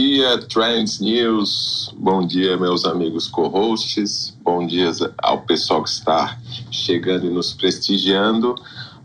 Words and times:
dia, 0.00 0.38
Trends 0.38 1.00
News. 1.00 1.92
Bom 1.98 2.24
dia, 2.24 2.56
meus 2.56 2.84
amigos 2.84 3.26
co-hosts. 3.26 4.32
Bom 4.44 4.64
dia 4.64 4.92
ao 5.18 5.40
pessoal 5.40 5.82
que 5.82 5.88
está 5.88 6.38
chegando 6.70 7.26
e 7.26 7.30
nos 7.30 7.52
prestigiando 7.52 8.54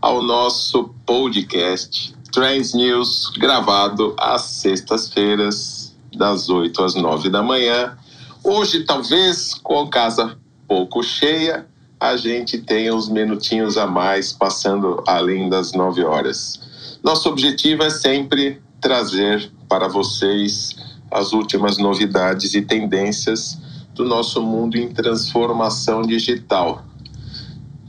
ao 0.00 0.22
nosso 0.22 0.94
podcast 1.04 2.14
Trends 2.30 2.74
News, 2.74 3.32
gravado 3.36 4.14
às 4.16 4.42
sextas-feiras, 4.42 5.92
das 6.16 6.48
8 6.48 6.80
às 6.84 6.94
9 6.94 7.28
da 7.28 7.42
manhã. 7.42 7.98
Hoje, 8.44 8.84
talvez 8.84 9.52
com 9.52 9.88
casa 9.88 10.38
pouco 10.68 11.02
cheia, 11.02 11.66
a 11.98 12.16
gente 12.16 12.58
tenha 12.58 12.94
uns 12.94 13.08
minutinhos 13.08 13.76
a 13.76 13.84
mais, 13.84 14.32
passando 14.32 15.02
além 15.08 15.48
das 15.48 15.72
9 15.72 16.04
horas. 16.04 16.60
Nosso 17.02 17.28
objetivo 17.28 17.82
é 17.82 17.90
sempre 17.90 18.62
trazer 18.80 19.50
para 19.68 19.88
vocês 19.88 20.83
as 21.10 21.32
últimas 21.32 21.78
novidades 21.78 22.54
e 22.54 22.62
tendências 22.62 23.58
do 23.94 24.04
nosso 24.04 24.42
mundo 24.42 24.76
em 24.76 24.88
transformação 24.88 26.02
digital, 26.02 26.84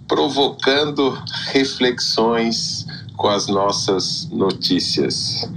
provocando 0.07 1.17
reflexões 1.47 2.85
com 3.17 3.27
as 3.27 3.47
nossas 3.47 4.27
notícias. 4.31 5.49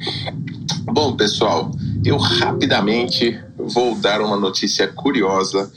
Bom, 0.85 1.15
pessoal, 1.17 1.71
eu 2.05 2.17
rapidamente 2.17 3.39
vou 3.59 3.95
dar 3.97 4.21
uma 4.21 4.37
notícia 4.37 4.89
curiosa. 4.89 5.71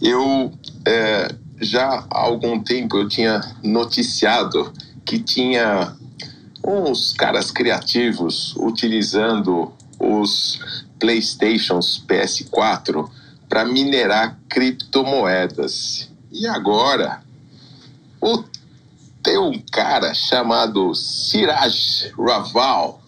Eu 0.00 0.50
é, 0.84 1.34
já 1.60 2.06
há 2.10 2.18
algum 2.18 2.60
tempo 2.60 2.96
eu 2.96 3.08
tinha 3.08 3.40
noticiado 3.62 4.72
que 5.04 5.18
tinha 5.18 5.94
uns 6.64 7.12
caras 7.12 7.50
criativos 7.50 8.54
utilizando 8.56 9.72
os 9.98 10.86
PlayStations 10.98 12.02
PS4 12.06 13.08
para 13.48 13.64
minerar 13.64 14.38
criptomoedas. 14.48 16.10
E 16.30 16.46
agora, 16.46 17.22
o, 18.20 18.44
tem 19.22 19.38
um 19.38 19.60
cara 19.72 20.12
chamado 20.14 20.94
Siraj 20.94 22.12
Raval, 22.16 23.02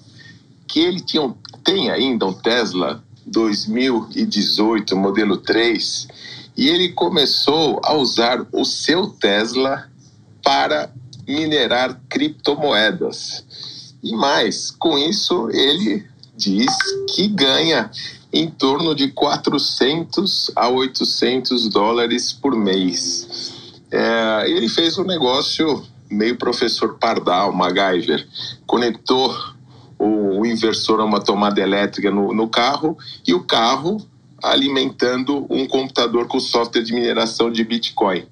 que 0.66 0.80
ele 0.80 1.00
tinha 1.00 1.34
tem 1.62 1.90
ainda 1.90 2.26
um 2.26 2.32
Tesla 2.32 3.04
2018 3.26 4.96
modelo 4.96 5.36
3, 5.36 6.08
e 6.56 6.68
ele 6.68 6.90
começou 6.90 7.80
a 7.84 7.94
usar 7.94 8.46
o 8.52 8.64
seu 8.64 9.08
Tesla 9.08 9.88
para 10.42 10.90
minerar 11.28 12.00
criptomoedas. 12.08 13.44
E 14.02 14.12
mais, 14.16 14.70
com 14.70 14.98
isso 14.98 15.50
ele 15.50 16.09
diz 16.40 16.74
que 17.14 17.28
ganha 17.28 17.90
em 18.32 18.48
torno 18.48 18.94
de 18.94 19.08
400 19.08 20.50
a 20.56 20.68
800 20.68 21.68
dólares 21.68 22.32
por 22.32 22.56
mês. 22.56 23.52
É, 23.90 24.44
ele 24.48 24.68
fez 24.68 24.96
um 24.96 25.04
negócio 25.04 25.84
meio 26.10 26.36
professor 26.36 26.96
Pardal, 26.98 27.52
MacGyver. 27.52 28.26
Conectou 28.66 29.36
o, 29.98 30.46
inversor 30.46 31.00
a 31.00 31.04
uma 31.04 31.20
tomada 31.20 31.60
elétrica 31.60 32.10
no, 32.10 32.32
no 32.32 32.48
carro 32.48 32.96
e 33.26 33.34
o 33.34 33.44
carro 33.44 33.98
alimentando 34.42 35.46
um 35.50 35.66
computador 35.66 36.26
com 36.26 36.40
software 36.40 36.82
de 36.82 36.94
mineração 36.94 37.52
de 37.52 37.62
Bitcoin. 37.62 38.24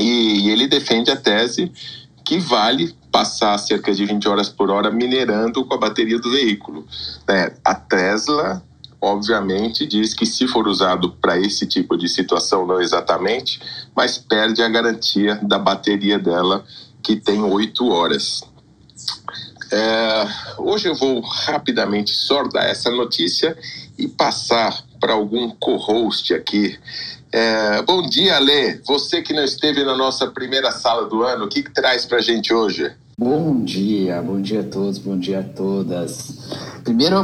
E, 0.00 0.46
e 0.46 0.50
ele 0.50 0.66
defende 0.66 1.10
a 1.10 1.16
tese 1.16 1.70
que 2.24 2.38
vale 2.38 2.94
passar 3.12 3.58
cerca 3.58 3.92
de 3.92 4.06
20 4.06 4.26
horas 4.26 4.48
por 4.48 4.70
hora 4.70 4.90
minerando 4.90 5.64
com 5.64 5.74
a 5.74 5.78
bateria 5.78 6.18
do 6.18 6.30
veículo. 6.30 6.86
É, 7.28 7.52
a 7.62 7.74
Tesla, 7.74 8.62
obviamente, 9.00 9.86
diz 9.86 10.14
que 10.14 10.24
se 10.24 10.48
for 10.48 10.66
usado 10.66 11.12
para 11.12 11.38
esse 11.38 11.66
tipo 11.66 11.96
de 11.96 12.08
situação, 12.08 12.66
não 12.66 12.80
exatamente, 12.80 13.60
mas 13.94 14.16
perde 14.16 14.62
a 14.62 14.68
garantia 14.68 15.38
da 15.42 15.58
bateria 15.58 16.18
dela, 16.18 16.64
que 17.02 17.14
tem 17.14 17.42
8 17.42 17.86
horas. 17.88 18.42
É, 19.70 20.28
hoje 20.58 20.88
eu 20.88 20.94
vou 20.94 21.20
rapidamente 21.20 22.12
só 22.12 22.42
dar 22.44 22.64
essa 22.64 22.90
notícia 22.90 23.56
e 23.98 24.08
passar 24.08 24.82
para 24.98 25.12
algum 25.12 25.50
co-host 25.50 26.32
aqui 26.34 26.78
é, 27.34 27.80
bom 27.80 28.02
dia, 28.02 28.38
Lê. 28.38 28.74
Você 28.84 29.22
que 29.22 29.32
não 29.32 29.42
esteve 29.42 29.82
na 29.82 29.96
nossa 29.96 30.26
primeira 30.26 30.70
sala 30.70 31.08
do 31.08 31.22
ano, 31.22 31.46
o 31.46 31.48
que, 31.48 31.62
que 31.62 31.72
traz 31.72 32.04
para 32.04 32.18
a 32.18 32.20
gente 32.20 32.52
hoje? 32.52 32.92
Bom 33.22 33.62
dia, 33.62 34.20
bom 34.20 34.40
dia 34.40 34.62
a 34.62 34.64
todos, 34.64 34.98
bom 34.98 35.16
dia 35.16 35.38
a 35.38 35.42
todas. 35.44 36.40
Primeiro, 36.82 37.14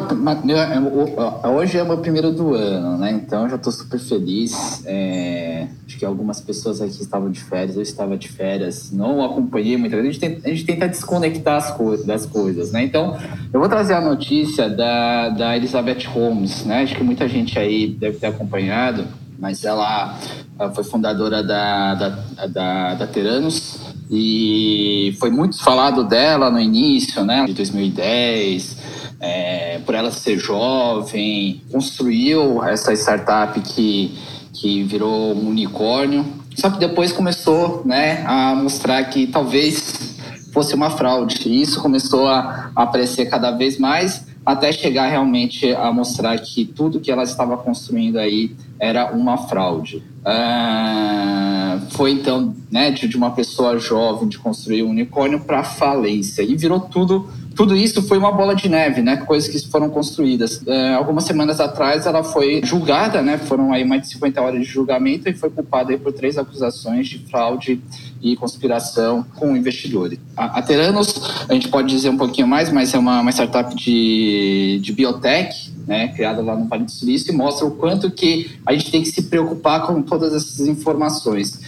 hoje 1.56 1.76
é 1.76 1.82
o 1.82 1.86
meu 1.86 1.98
primeiro 1.98 2.31
do 2.31 2.54
ano, 2.54 2.97
né? 2.97 3.10
Então 3.10 3.48
já 3.48 3.56
estou 3.56 3.72
super 3.72 3.98
feliz. 3.98 4.81
É, 4.86 5.66
acho 5.84 5.98
que 5.98 6.04
algumas 6.04 6.41
pessoas 6.41 6.81
aqui 6.81 7.03
estavam 7.03 7.32
de 7.32 7.41
férias, 7.41 7.75
eu 7.75 7.82
estava 7.82 8.16
de 8.16 8.28
férias, 8.28 8.92
não 8.92 9.25
acompanhei 9.25 9.76
muita 9.76 9.97
coisa. 9.97 10.09
A 10.09 10.12
gente 10.12 10.20
tenta, 10.20 10.47
a 10.47 10.50
gente 10.50 10.64
tenta 10.64 10.88
desconectar 10.88 11.56
as 11.56 11.72
coisas, 11.72 12.06
das 12.06 12.25
coisas, 12.25 12.70
né? 12.70 12.84
Então, 12.84 13.19
eu 13.53 13.59
vou 13.59 13.69
trazer 13.69 13.94
a 13.94 14.00
notícia 14.00 14.70
da, 14.70 15.30
da 15.30 15.56
Elizabeth 15.56 16.06
Holmes, 16.06 16.65
né? 16.65 16.84
Acho 16.84 16.94
que 16.94 17.03
muita 17.03 17.26
gente 17.26 17.59
aí 17.59 17.88
deve 17.88 18.19
ter 18.19 18.28
acompanhado 18.28 19.04
mas 19.38 19.65
ela, 19.65 20.19
ela 20.59 20.72
foi 20.72 20.82
fundadora 20.82 21.42
da, 21.44 21.94
da, 21.94 22.09
da, 22.48 22.94
da 22.94 23.06
Teranos 23.06 23.88
e 24.10 25.16
foi 25.18 25.30
muito 25.30 25.62
falado 25.62 26.04
dela 26.04 26.50
no 26.50 26.59
início, 26.59 27.24
né, 27.24 27.44
de 27.47 27.53
2010, 27.53 28.77
é, 29.21 29.80
por 29.84 29.94
ela 29.94 30.10
ser 30.10 30.38
jovem, 30.38 31.62
construiu 31.71 32.62
essa 32.62 32.92
startup 32.92 33.60
que, 33.60 34.16
que 34.53 34.83
virou 34.84 35.34
um 35.34 35.48
unicórnio, 35.48 36.24
só 36.56 36.71
que 36.71 36.78
depois 36.78 37.12
começou 37.12 37.83
né, 37.84 38.24
a 38.27 38.54
mostrar 38.54 39.04
que 39.04 39.27
talvez 39.27 40.16
fosse 40.53 40.74
uma 40.74 40.91
fraude, 40.91 41.48
e 41.48 41.60
isso 41.60 41.80
começou 41.80 42.27
a 42.27 42.71
aparecer 42.74 43.27
cada 43.27 43.50
vez 43.50 43.78
mais, 43.78 44.28
até 44.48 44.72
chegar 44.72 45.09
realmente 45.09 45.74
a 45.74 45.92
mostrar 45.92 46.39
que 46.39 46.65
tudo 46.65 47.00
que 47.00 47.12
ela 47.12 47.22
estava 47.22 47.54
construindo 47.59 48.16
aí 48.16 48.56
era 48.80 49.12
uma 49.12 49.36
fraude. 49.36 50.03
Ah, 50.24 51.78
foi 51.91 52.12
então 52.12 52.56
né, 52.71 52.91
de, 52.91 53.06
de, 53.06 53.15
uma 53.15 53.33
pessoa 53.33 53.78
jovem 53.78 54.27
de 54.27 54.39
construir 54.39 54.83
um 54.84 54.89
unicórnio 54.89 55.41
para 55.41 55.62
falência 55.62 56.41
e 56.41 56.56
virou 56.56 56.80
tudo. 56.80 57.28
Tudo 57.59 57.75
isso 57.75 58.01
foi 58.03 58.16
uma 58.19 58.31
bola 58.31 58.55
de 58.55 58.69
neve, 58.69 59.03
né? 59.03 59.16
Coisas 59.16 59.51
que 59.51 59.69
foram 59.69 59.91
construídas. 59.91 60.63
Ah, 60.69 60.95
algumas 60.95 61.25
semanas 61.25 61.59
atrás 61.59 62.07
ela 62.07 62.22
foi 62.22 62.60
julgada, 62.63 63.21
né? 63.21 63.37
Foram 63.37 63.72
aí 63.72 63.84
mais 63.84 64.03
de 64.03 64.09
50 64.10 64.41
horas 64.41 64.60
de 64.60 64.65
julgamento 64.65 65.28
e 65.28 65.34
foi 65.34 65.51
culpada 65.51 65.99
por 65.99 66.13
três 66.13 66.39
acusações 66.39 67.09
de 67.09 67.19
fraude 67.19 67.83
e 68.22 68.37
conspiração 68.37 69.27
com 69.34 69.57
investidores. 69.57 70.21
A, 70.37 70.60
a 70.60 70.63
Teranos, 70.63 71.13
a 71.49 71.53
gente 71.53 71.66
pode 71.66 71.89
dizer 71.89 72.10
um 72.10 72.16
pouquinho 72.16 72.47
mais, 72.47 72.71
mas 72.71 72.95
é 72.95 72.99
uma, 72.99 73.22
uma 73.22 73.33
startup 73.33 73.75
de, 73.75 74.78
de 74.81 74.93
biotech, 74.93 75.72
né, 75.84 76.09
criada 76.15 76.41
lá 76.41 76.55
no 76.55 76.69
Vale 76.69 76.84
do 76.84 76.93
Silício, 76.93 77.33
e 77.33 77.37
mostra 77.37 77.66
o 77.66 77.72
quanto 77.72 78.09
que 78.09 78.53
a 78.65 78.72
gente 78.72 78.89
tem 78.89 79.03
que 79.03 79.09
se 79.09 79.22
preocupar 79.22 79.84
com 79.84 80.01
todas 80.01 80.33
essas 80.33 80.69
informações. 80.69 81.59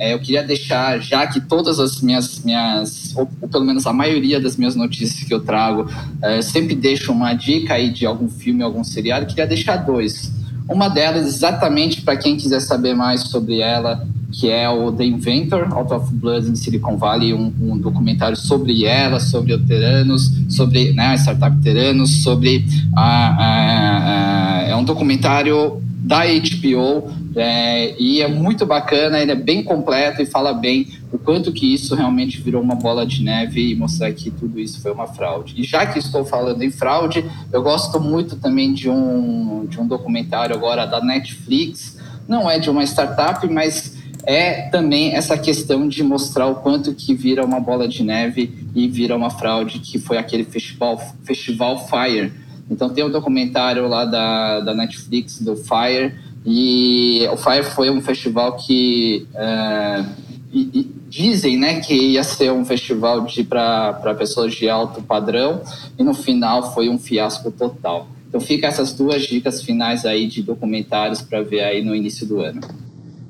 É, 0.00 0.14
eu 0.14 0.18
queria 0.18 0.42
deixar, 0.42 0.98
já 0.98 1.26
que 1.26 1.42
todas 1.42 1.78
as 1.78 2.00
minhas, 2.00 2.42
minhas 2.42 3.14
ou, 3.14 3.26
pelo 3.26 3.66
menos 3.66 3.86
a 3.86 3.92
maioria 3.92 4.40
das 4.40 4.56
minhas 4.56 4.74
notícias 4.74 5.22
que 5.22 5.34
eu 5.34 5.40
trago, 5.40 5.90
é, 6.22 6.40
sempre 6.40 6.74
deixo 6.74 7.12
uma 7.12 7.34
dica 7.34 7.74
aí 7.74 7.90
de 7.90 8.06
algum 8.06 8.26
filme, 8.26 8.62
algum 8.62 8.82
seriado, 8.82 9.26
eu 9.26 9.28
queria 9.28 9.46
deixar 9.46 9.76
dois. 9.76 10.32
Uma 10.66 10.88
delas, 10.88 11.26
exatamente 11.26 12.00
para 12.00 12.16
quem 12.16 12.38
quiser 12.38 12.60
saber 12.60 12.94
mais 12.94 13.24
sobre 13.24 13.60
ela, 13.60 14.08
que 14.32 14.48
é 14.48 14.70
o 14.70 14.90
The 14.90 15.04
Inventor, 15.04 15.70
Out 15.70 15.92
of 15.92 16.14
Blood 16.14 16.48
in 16.48 16.56
Silicon 16.56 16.96
Valley, 16.96 17.34
um, 17.34 17.52
um 17.60 17.76
documentário 17.76 18.38
sobre 18.38 18.86
ela, 18.86 19.20
sobre 19.20 19.52
o 19.52 19.58
Teranos, 19.66 20.32
sobre 20.48 20.94
né, 20.94 21.08
a 21.08 21.14
startup 21.18 21.60
Teranos, 21.60 22.22
sobre 22.22 22.64
a, 22.96 23.02
a, 23.04 24.60
a, 24.60 24.62
é 24.62 24.74
um 24.74 24.84
documentário 24.84 25.82
da 26.02 26.22
HBO 26.24 27.12
é, 27.36 27.94
e 28.00 28.22
é 28.22 28.28
muito 28.28 28.64
bacana, 28.64 29.20
ele 29.20 29.32
é 29.32 29.36
bem 29.36 29.62
completo 29.62 30.22
e 30.22 30.26
fala 30.26 30.52
bem 30.52 30.88
o 31.12 31.18
quanto 31.18 31.52
que 31.52 31.72
isso 31.72 31.94
realmente 31.94 32.40
virou 32.40 32.62
uma 32.62 32.74
bola 32.74 33.06
de 33.06 33.22
neve 33.22 33.70
e 33.70 33.74
mostrar 33.74 34.10
que 34.12 34.30
tudo 34.30 34.58
isso 34.58 34.80
foi 34.80 34.92
uma 34.92 35.06
fraude. 35.06 35.54
E 35.56 35.62
já 35.62 35.86
que 35.86 35.98
estou 35.98 36.24
falando 36.24 36.62
em 36.62 36.70
fraude, 36.70 37.24
eu 37.52 37.62
gosto 37.62 38.00
muito 38.00 38.36
também 38.36 38.72
de 38.72 38.88
um, 38.88 39.66
de 39.66 39.78
um 39.78 39.86
documentário 39.86 40.56
agora 40.56 40.86
da 40.86 41.02
Netflix, 41.02 41.98
não 42.26 42.50
é 42.50 42.58
de 42.58 42.70
uma 42.70 42.82
startup, 42.84 43.46
mas 43.48 43.98
é 44.24 44.68
também 44.68 45.14
essa 45.14 45.36
questão 45.36 45.88
de 45.88 46.02
mostrar 46.02 46.46
o 46.46 46.56
quanto 46.56 46.94
que 46.94 47.14
vira 47.14 47.44
uma 47.44 47.60
bola 47.60 47.88
de 47.88 48.02
neve 48.02 48.68
e 48.74 48.88
vira 48.88 49.16
uma 49.16 49.30
fraude, 49.30 49.78
que 49.78 49.98
foi 49.98 50.18
aquele 50.18 50.44
festival, 50.44 50.98
festival 51.24 51.86
Fire. 51.88 52.32
Então 52.70 52.88
tem 52.88 53.04
um 53.04 53.10
documentário 53.10 53.88
lá 53.88 54.04
da, 54.04 54.60
da 54.60 54.74
Netflix 54.74 55.40
do 55.40 55.56
Fire, 55.56 56.14
e 56.46 57.26
o 57.30 57.36
Fire 57.36 57.64
foi 57.64 57.90
um 57.90 58.00
festival 58.00 58.56
que 58.56 59.26
é, 59.34 60.04
e, 60.52 60.60
e 60.72 60.92
dizem 61.08 61.58
né, 61.58 61.80
que 61.80 61.94
ia 61.94 62.22
ser 62.22 62.52
um 62.52 62.64
festival 62.64 63.26
para 63.48 64.14
pessoas 64.16 64.54
de 64.54 64.68
alto 64.68 65.02
padrão, 65.02 65.60
e 65.98 66.04
no 66.04 66.14
final 66.14 66.72
foi 66.72 66.88
um 66.88 66.98
fiasco 66.98 67.50
total. 67.50 68.08
Então 68.28 68.40
fica 68.40 68.68
essas 68.68 68.92
duas 68.92 69.22
dicas 69.22 69.62
finais 69.62 70.06
aí 70.06 70.26
de 70.28 70.42
documentários 70.42 71.20
para 71.20 71.42
ver 71.42 71.62
aí 71.62 71.82
no 71.82 71.94
início 71.94 72.24
do 72.26 72.40
ano. 72.40 72.60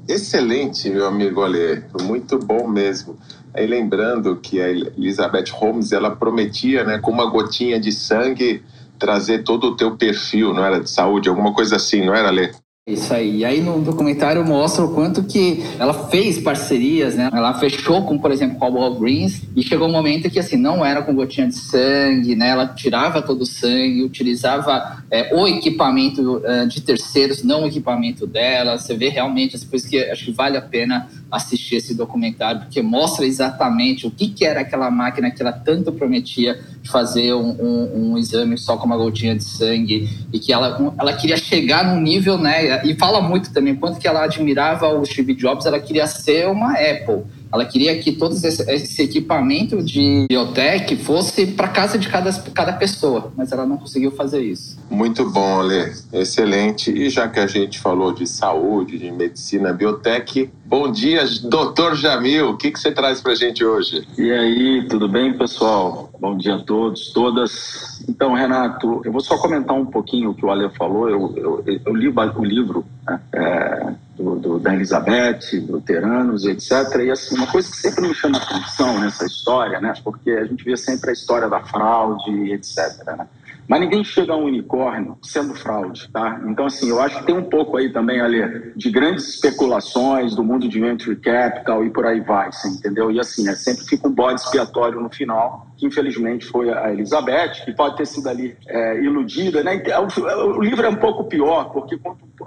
Excelente, 0.07 0.91
meu 0.91 1.07
amigo 1.07 1.43
Ale, 1.43 1.85
muito 2.03 2.39
bom 2.39 2.69
mesmo. 2.69 3.17
Aí 3.55 3.67
lembrando 3.67 4.37
que 4.37 4.61
a 4.61 4.69
Elizabeth 4.69 5.51
Holmes, 5.53 5.93
ela 5.93 6.11
prometia, 6.11 6.85
né, 6.85 6.99
com 6.99 7.11
uma 7.11 7.27
gotinha 7.27 7.81
de 7.81 7.93
sangue, 7.93 8.63
trazer 9.01 9.43
todo 9.43 9.69
o 9.69 9.77
teu 9.77 9.97
perfil, 9.97 10.55
não 10.55 10.65
era 10.65 10.81
de 10.81 10.91
saúde, 10.91 11.29
alguma 11.29 11.53
coisa 11.53 11.77
assim, 11.77 12.05
não 12.05 12.15
era, 12.15 12.29
Ale? 12.29 12.51
Isso 12.87 13.13
aí. 13.13 13.39
E 13.39 13.45
aí 13.45 13.61
no 13.61 13.81
documentário 13.81 14.45
mostra 14.45 14.85
o 14.85 14.95
quanto 14.95 15.23
que 15.23 15.63
ela 15.79 16.09
fez 16.09 16.39
parcerias, 16.39 17.15
né? 17.15 17.31
Ela 17.33 17.55
fechou 17.55 18.05
com, 18.05 18.19
por 18.19 18.33
exemplo, 18.33 18.59
com 18.59 18.65
a 18.65 18.69
Walgreens 18.69 19.43
e 19.55 19.63
chegou 19.63 19.89
um 19.89 19.93
momento 19.93 20.31
que 20.31 20.39
assim 20.39 20.57
não 20.57 20.85
era 20.85 21.03
com 21.03 21.15
gotinha 21.15 21.47
de 21.47 21.55
sangue, 21.55 22.35
né? 22.35 22.51
Ela 22.51 22.67
tirava 22.67 23.23
todo 23.23 23.43
o 23.43 23.47
sangue, 23.47 24.03
utilizava 24.03 25.00
é, 25.11 25.35
o 25.35 25.47
equipamento 25.49 26.37
uh, 26.37 26.67
de 26.69 26.81
terceiros, 26.81 27.43
não 27.43 27.65
o 27.65 27.67
equipamento 27.67 28.27
dela. 28.27 28.79
Você 28.79 28.95
vê 28.97 29.09
realmente 29.09 29.57
as 29.57 29.65
coisas 29.65 29.89
que 29.89 29.99
acho 29.99 30.27
que 30.27 30.33
vale 30.33 30.57
a 30.57 30.63
pena 30.63 31.09
assistir 31.31 31.77
esse 31.77 31.95
documentário 31.95 32.61
porque 32.63 32.81
mostra 32.81 33.27
exatamente 33.27 34.07
o 34.07 34.11
que, 34.11 34.29
que 34.29 34.45
era 34.45 34.61
aquela 34.61 34.91
máquina 34.91 35.31
que 35.31 35.43
ela 35.43 35.53
tanto 35.53 35.93
prometia 35.93 36.61
fazer 36.85 37.35
um, 37.35 37.51
um, 37.61 38.13
um 38.13 38.19
exame 38.19 38.57
só 38.57 38.77
com 38.77 38.87
uma 38.87 38.97
gotinha 38.97 39.35
de 39.35 39.45
sangue 39.45 40.09
e 40.33 40.39
que 40.39 40.53
ela, 40.53 40.95
ela 40.99 41.13
queria 41.13 41.37
chegar 41.37 41.85
num 41.85 42.01
nível, 42.01 42.39
né? 42.39 42.85
e 42.85 42.95
fala 42.95 43.21
muito 43.21 43.53
também 43.53 43.75
quanto 43.75 43.99
que 43.99 44.07
ela 44.07 44.25
admirava 44.25 44.89
o 44.89 45.05
Steve 45.05 45.35
Jobs, 45.35 45.67
ela 45.67 45.81
queria 45.81 46.07
ser 46.07 46.49
uma 46.49 46.73
Apple. 46.73 47.25
Ela 47.53 47.65
queria 47.65 47.99
que 47.99 48.13
todo 48.13 48.35
esse, 48.35 48.71
esse 48.71 49.03
equipamento 49.03 49.83
de 49.83 50.27
biotech 50.29 50.97
fosse 50.97 51.47
para 51.47 51.69
casa 51.69 51.99
de 51.99 52.09
cada, 52.09 52.33
cada 52.55 52.73
pessoa, 52.75 53.33
mas 53.37 53.51
ela 53.51 53.67
não 53.67 53.77
conseguiu 53.77 54.13
fazer 54.13 54.43
isso. 54.43 54.79
Muito 54.89 55.29
bom, 55.29 55.61
Ale. 55.61 55.93
Excelente. 56.13 56.91
E 56.91 57.11
já 57.11 57.29
que 57.29 57.41
a 57.41 57.47
gente 57.47 57.79
falou 57.79 58.13
de 58.13 58.27
saúde, 58.27 58.99
de 58.99 59.11
medicina, 59.11 59.73
biotech, 59.73 60.51
bom 60.65 60.91
dia, 60.91 61.25
doutor 61.45 61.97
Jamil. 61.97 62.51
O 62.51 62.57
que, 62.57 62.71
que 62.71 62.79
você 62.79 62.93
traz 62.93 63.21
para 63.21 63.33
a 63.33 63.37
gente 63.37 63.65
hoje? 63.65 64.07
E 64.17 64.31
aí, 64.31 64.87
tudo 64.89 65.09
bem, 65.09 65.37
pessoal? 65.37 66.11
Bom 66.21 66.37
dia 66.37 66.57
a 66.57 66.59
todos, 66.63 67.13
todas. 67.13 67.90
Então, 68.09 68.35
Renato, 68.35 69.03
eu 69.05 69.13
vou 69.13 69.21
só 69.21 69.37
comentar 69.39 69.77
um 69.77 69.87
pouquinho 69.87 70.31
o 70.31 70.35
que 70.35 70.45
o 70.45 70.51
Ale 70.51 70.69
falou. 70.71 71.09
Eu, 71.09 71.35
eu, 71.37 71.65
eu 71.85 71.95
li 71.95 72.09
o 72.09 72.45
livro 72.45 72.85
né, 73.07 73.21
é, 73.33 73.95
do, 74.17 74.37
do, 74.37 74.59
da 74.59 74.75
Elizabeth, 74.75 75.67
luteranos, 75.69 76.45
etc. 76.45 76.73
E 77.05 77.11
assim, 77.11 77.37
uma 77.37 77.47
coisa 77.47 77.71
que 77.71 77.77
sempre 77.77 78.07
me 78.07 78.15
chama 78.15 78.39
atenção 78.39 78.99
nessa 79.01 79.25
história, 79.25 79.81
né, 79.81 79.93
porque 80.03 80.31
a 80.31 80.45
gente 80.45 80.65
vê 80.65 80.77
sempre 80.77 81.11
a 81.11 81.13
história 81.13 81.49
da 81.49 81.61
fraude, 81.61 82.53
etc. 82.53 83.05
Né? 83.07 83.27
Mas 83.71 83.83
ninguém 83.83 84.03
chega 84.03 84.33
a 84.33 84.37
um 84.37 84.47
unicórnio 84.47 85.17
sendo 85.23 85.55
fraude, 85.55 86.11
tá? 86.13 86.41
Então, 86.45 86.67
assim, 86.67 86.91
eu 86.91 87.01
acho 87.01 87.21
que 87.21 87.27
tem 87.27 87.37
um 87.37 87.49
pouco 87.49 87.77
aí 87.77 87.93
também, 87.93 88.21
ali, 88.21 88.73
de 88.75 88.91
grandes 88.91 89.29
especulações 89.29 90.35
do 90.35 90.43
mundo 90.43 90.69
de 90.69 90.81
venture 90.81 91.15
capital 91.15 91.85
e 91.85 91.91
por 91.91 92.05
aí 92.05 92.21
vai, 92.21 92.51
você 92.51 92.67
entendeu? 92.67 93.13
E 93.13 93.21
assim, 93.21 93.49
é, 93.49 93.55
sempre 93.55 93.85
fica 93.85 94.09
um 94.09 94.13
bode 94.13 94.41
expiatório 94.41 95.01
no 95.01 95.09
final, 95.09 95.69
que 95.77 95.87
infelizmente 95.87 96.47
foi 96.47 96.69
a 96.69 96.93
Elizabeth, 96.93 97.65
que 97.65 97.73
pode 97.73 97.97
ter 97.97 98.09
sido 98.09 98.29
ali 98.29 98.57
é, 98.67 99.05
iludida, 99.05 99.63
né? 99.63 99.81
O, 100.01 100.59
o, 100.59 100.63
livro 100.63 100.85
é 100.85 100.89
um 100.89 100.97
pouco 100.97 101.23
pior, 101.29 101.71
porque 101.71 101.97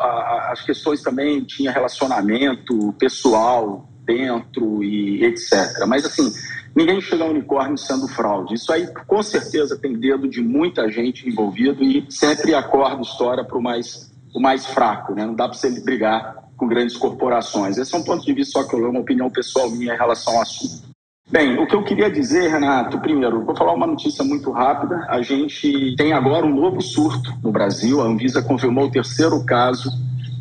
a, 0.01 0.51
as 0.51 0.61
questões 0.61 1.01
também 1.01 1.41
tinha 1.45 1.71
relacionamento 1.71 2.91
pessoal 2.99 3.87
dentro 4.05 4.83
e 4.83 5.23
etc. 5.23 5.85
Mas, 5.87 6.03
assim, 6.03 6.29
ninguém 6.75 7.01
chega 7.01 7.23
a 7.23 7.27
unicórnio 7.27 7.77
sendo 7.77 8.07
fraude. 8.07 8.55
Isso 8.55 8.71
aí, 8.71 8.87
com 9.07 9.21
certeza, 9.21 9.77
tem 9.77 9.93
dedo 9.93 10.27
de 10.27 10.41
muita 10.41 10.89
gente 10.89 11.27
envolvido 11.27 11.83
e 11.83 12.05
sempre 12.09 12.53
acorda 12.53 13.01
história 13.01 13.43
para 13.43 13.57
o 13.57 13.61
mais, 13.61 14.11
o 14.33 14.39
mais 14.39 14.65
fraco, 14.65 15.13
né? 15.13 15.25
Não 15.25 15.35
dá 15.35 15.47
para 15.47 15.57
você 15.57 15.69
brigar 15.81 16.43
com 16.57 16.67
grandes 16.67 16.95
corporações. 16.95 17.77
Esse 17.77 17.93
é 17.93 17.97
um 17.97 18.03
ponto 18.03 18.25
de 18.25 18.33
vista 18.33 18.59
só 18.59 18.67
que 18.67 18.75
eu 18.75 18.89
uma 18.89 18.99
opinião 18.99 19.29
pessoal 19.29 19.69
minha 19.69 19.93
em 19.93 19.97
relação 19.97 20.35
ao 20.35 20.41
assunto. 20.41 20.93
Bem, 21.29 21.57
o 21.57 21.65
que 21.65 21.75
eu 21.75 21.83
queria 21.83 22.11
dizer, 22.11 22.49
Renato, 22.49 22.99
primeiro, 22.99 23.43
vou 23.43 23.55
falar 23.55 23.73
uma 23.73 23.87
notícia 23.87 24.23
muito 24.23 24.51
rápida. 24.51 25.05
A 25.09 25.21
gente 25.21 25.95
tem 25.95 26.13
agora 26.13 26.45
um 26.45 26.53
novo 26.53 26.81
surto 26.81 27.33
no 27.41 27.51
Brasil. 27.51 28.01
A 28.01 28.05
Anvisa 28.05 28.41
confirmou 28.41 28.85
o 28.85 28.91
terceiro 28.91 29.43
caso 29.43 29.89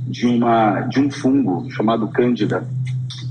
de, 0.07 0.27
uma, 0.27 0.81
de 0.83 1.01
um 1.01 1.11
fungo 1.11 1.71
chamado 1.71 2.09
Cândida 2.09 2.69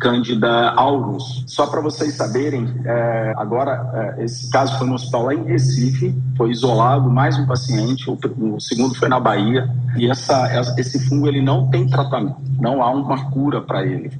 Cândida 0.01 0.71
auros. 0.71 1.43
Só 1.45 1.67
para 1.67 1.79
vocês 1.79 2.15
saberem, 2.15 2.67
é, 2.83 3.33
agora 3.37 4.15
é, 4.17 4.23
esse 4.23 4.49
caso 4.49 4.75
foi 4.79 4.87
no 4.87 4.95
hospital 4.95 5.25
lá 5.25 5.33
em 5.35 5.43
Recife, 5.43 6.15
foi 6.35 6.49
isolado 6.49 7.07
mais 7.09 7.37
um 7.37 7.45
paciente, 7.45 8.09
o, 8.09 8.17
o 8.55 8.59
segundo 8.59 8.95
foi 8.95 9.07
na 9.07 9.19
Bahia, 9.19 9.69
e 9.95 10.09
essa, 10.09 10.49
esse 10.77 11.07
fungo 11.07 11.27
ele 11.27 11.41
não 11.41 11.69
tem 11.69 11.85
tratamento, 11.87 12.37
não 12.59 12.81
há 12.81 12.89
uma 12.89 13.29
cura 13.29 13.61
para 13.61 13.85
ele. 13.85 14.11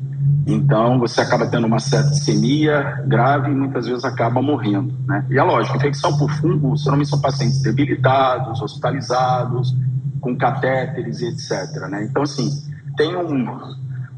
Então, 0.45 0.99
você 0.99 1.21
acaba 1.21 1.47
tendo 1.47 1.65
uma 1.65 1.79
septicemia 1.79 3.03
grave 3.07 3.51
e 3.51 3.55
muitas 3.55 3.85
vezes 3.85 4.03
acaba 4.03 4.41
morrendo. 4.41 4.93
Né? 5.07 5.25
E 5.29 5.37
é 5.37 5.43
lógico, 5.43 5.77
infecção 5.77 6.17
por 6.17 6.29
fungo, 6.31 6.75
geralmente 6.77 7.09
são 7.09 7.21
pacientes 7.21 7.61
debilitados, 7.61 8.61
hospitalizados, 8.61 9.75
com 10.19 10.37
catéteres 10.37 11.21
e 11.21 11.27
etc. 11.27 11.89
Né? 11.89 12.07
Então, 12.09 12.23
assim, 12.23 12.49
tem 12.95 13.15
um, 13.15 13.45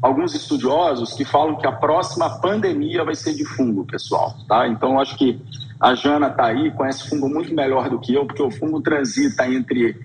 alguns 0.04 0.34
estudiosos 0.34 1.14
que 1.14 1.24
falam 1.24 1.56
que 1.56 1.66
a 1.66 1.72
próxima 1.72 2.28
pandemia 2.38 3.02
vai 3.02 3.14
ser 3.14 3.32
de 3.32 3.42
fungo, 3.42 3.86
pessoal, 3.86 4.36
tá? 4.46 4.68
Então, 4.68 5.00
acho 5.00 5.16
que 5.16 5.40
a 5.80 5.94
Jana 5.94 6.26
está 6.26 6.44
aí, 6.44 6.70
conhece 6.72 7.08
fungo 7.08 7.26
muito 7.26 7.54
melhor 7.54 7.88
do 7.88 7.98
que 7.98 8.12
eu, 8.12 8.26
porque 8.26 8.42
o 8.42 8.50
fungo 8.50 8.82
transita 8.82 9.48
entre 9.48 9.98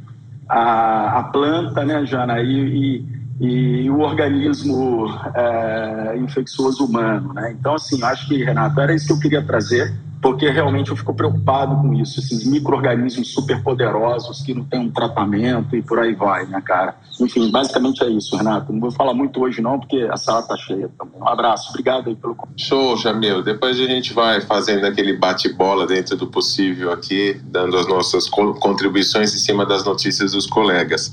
a, 0.47 1.19
a 1.19 1.23
planta, 1.23 1.83
né, 1.83 2.05
Jana, 2.05 2.39
e, 2.39 3.03
e, 3.41 3.85
e 3.85 3.89
o 3.89 3.99
organismo 3.99 5.07
é, 5.35 6.17
infeccioso 6.17 6.85
humano, 6.85 7.33
né? 7.33 7.53
Então, 7.59 7.75
assim, 7.75 8.01
acho 8.01 8.25
que, 8.29 8.41
Renato, 8.41 8.79
era 8.79 8.95
isso 8.95 9.07
que 9.07 9.11
eu 9.11 9.19
queria 9.19 9.45
trazer 9.45 9.93
porque 10.21 10.49
realmente 10.49 10.91
eu 10.91 10.97
fico 10.97 11.13
preocupado 11.13 11.75
com 11.77 11.93
isso, 11.93 12.19
esses 12.19 12.45
micro-organismos 12.45 13.33
superpoderosos 13.33 14.41
que 14.41 14.53
não 14.53 14.65
têm 14.65 14.79
um 14.81 14.91
tratamento 14.91 15.75
e 15.75 15.81
por 15.81 15.99
aí 15.99 16.13
vai, 16.13 16.45
né, 16.45 16.61
cara? 16.61 16.95
Enfim, 17.19 17.51
basicamente 17.51 18.03
é 18.03 18.09
isso, 18.09 18.35
Renato. 18.37 18.71
Não 18.71 18.79
vou 18.79 18.91
falar 18.91 19.13
muito 19.13 19.41
hoje 19.41 19.61
não, 19.61 19.79
porque 19.79 20.07
a 20.09 20.15
sala 20.15 20.41
tá 20.41 20.55
cheia 20.55 20.89
também. 20.97 21.19
Um 21.21 21.27
abraço, 21.27 21.69
obrigado 21.69 22.09
aí 22.09 22.15
pelo 22.15 22.35
Show, 22.55 22.95
Jamil. 22.95 23.43
Depois 23.43 23.79
a 23.79 23.85
gente 23.85 24.13
vai 24.13 24.39
fazendo 24.41 24.85
aquele 24.85 25.17
bate-bola 25.17 25.85
dentro 25.85 26.15
do 26.15 26.27
possível 26.27 26.91
aqui, 26.91 27.39
dando 27.43 27.77
as 27.77 27.87
nossas 27.87 28.29
contribuições 28.29 29.33
em 29.33 29.37
cima 29.37 29.65
das 29.65 29.83
notícias 29.83 30.31
dos 30.31 30.47
colegas. 30.47 31.11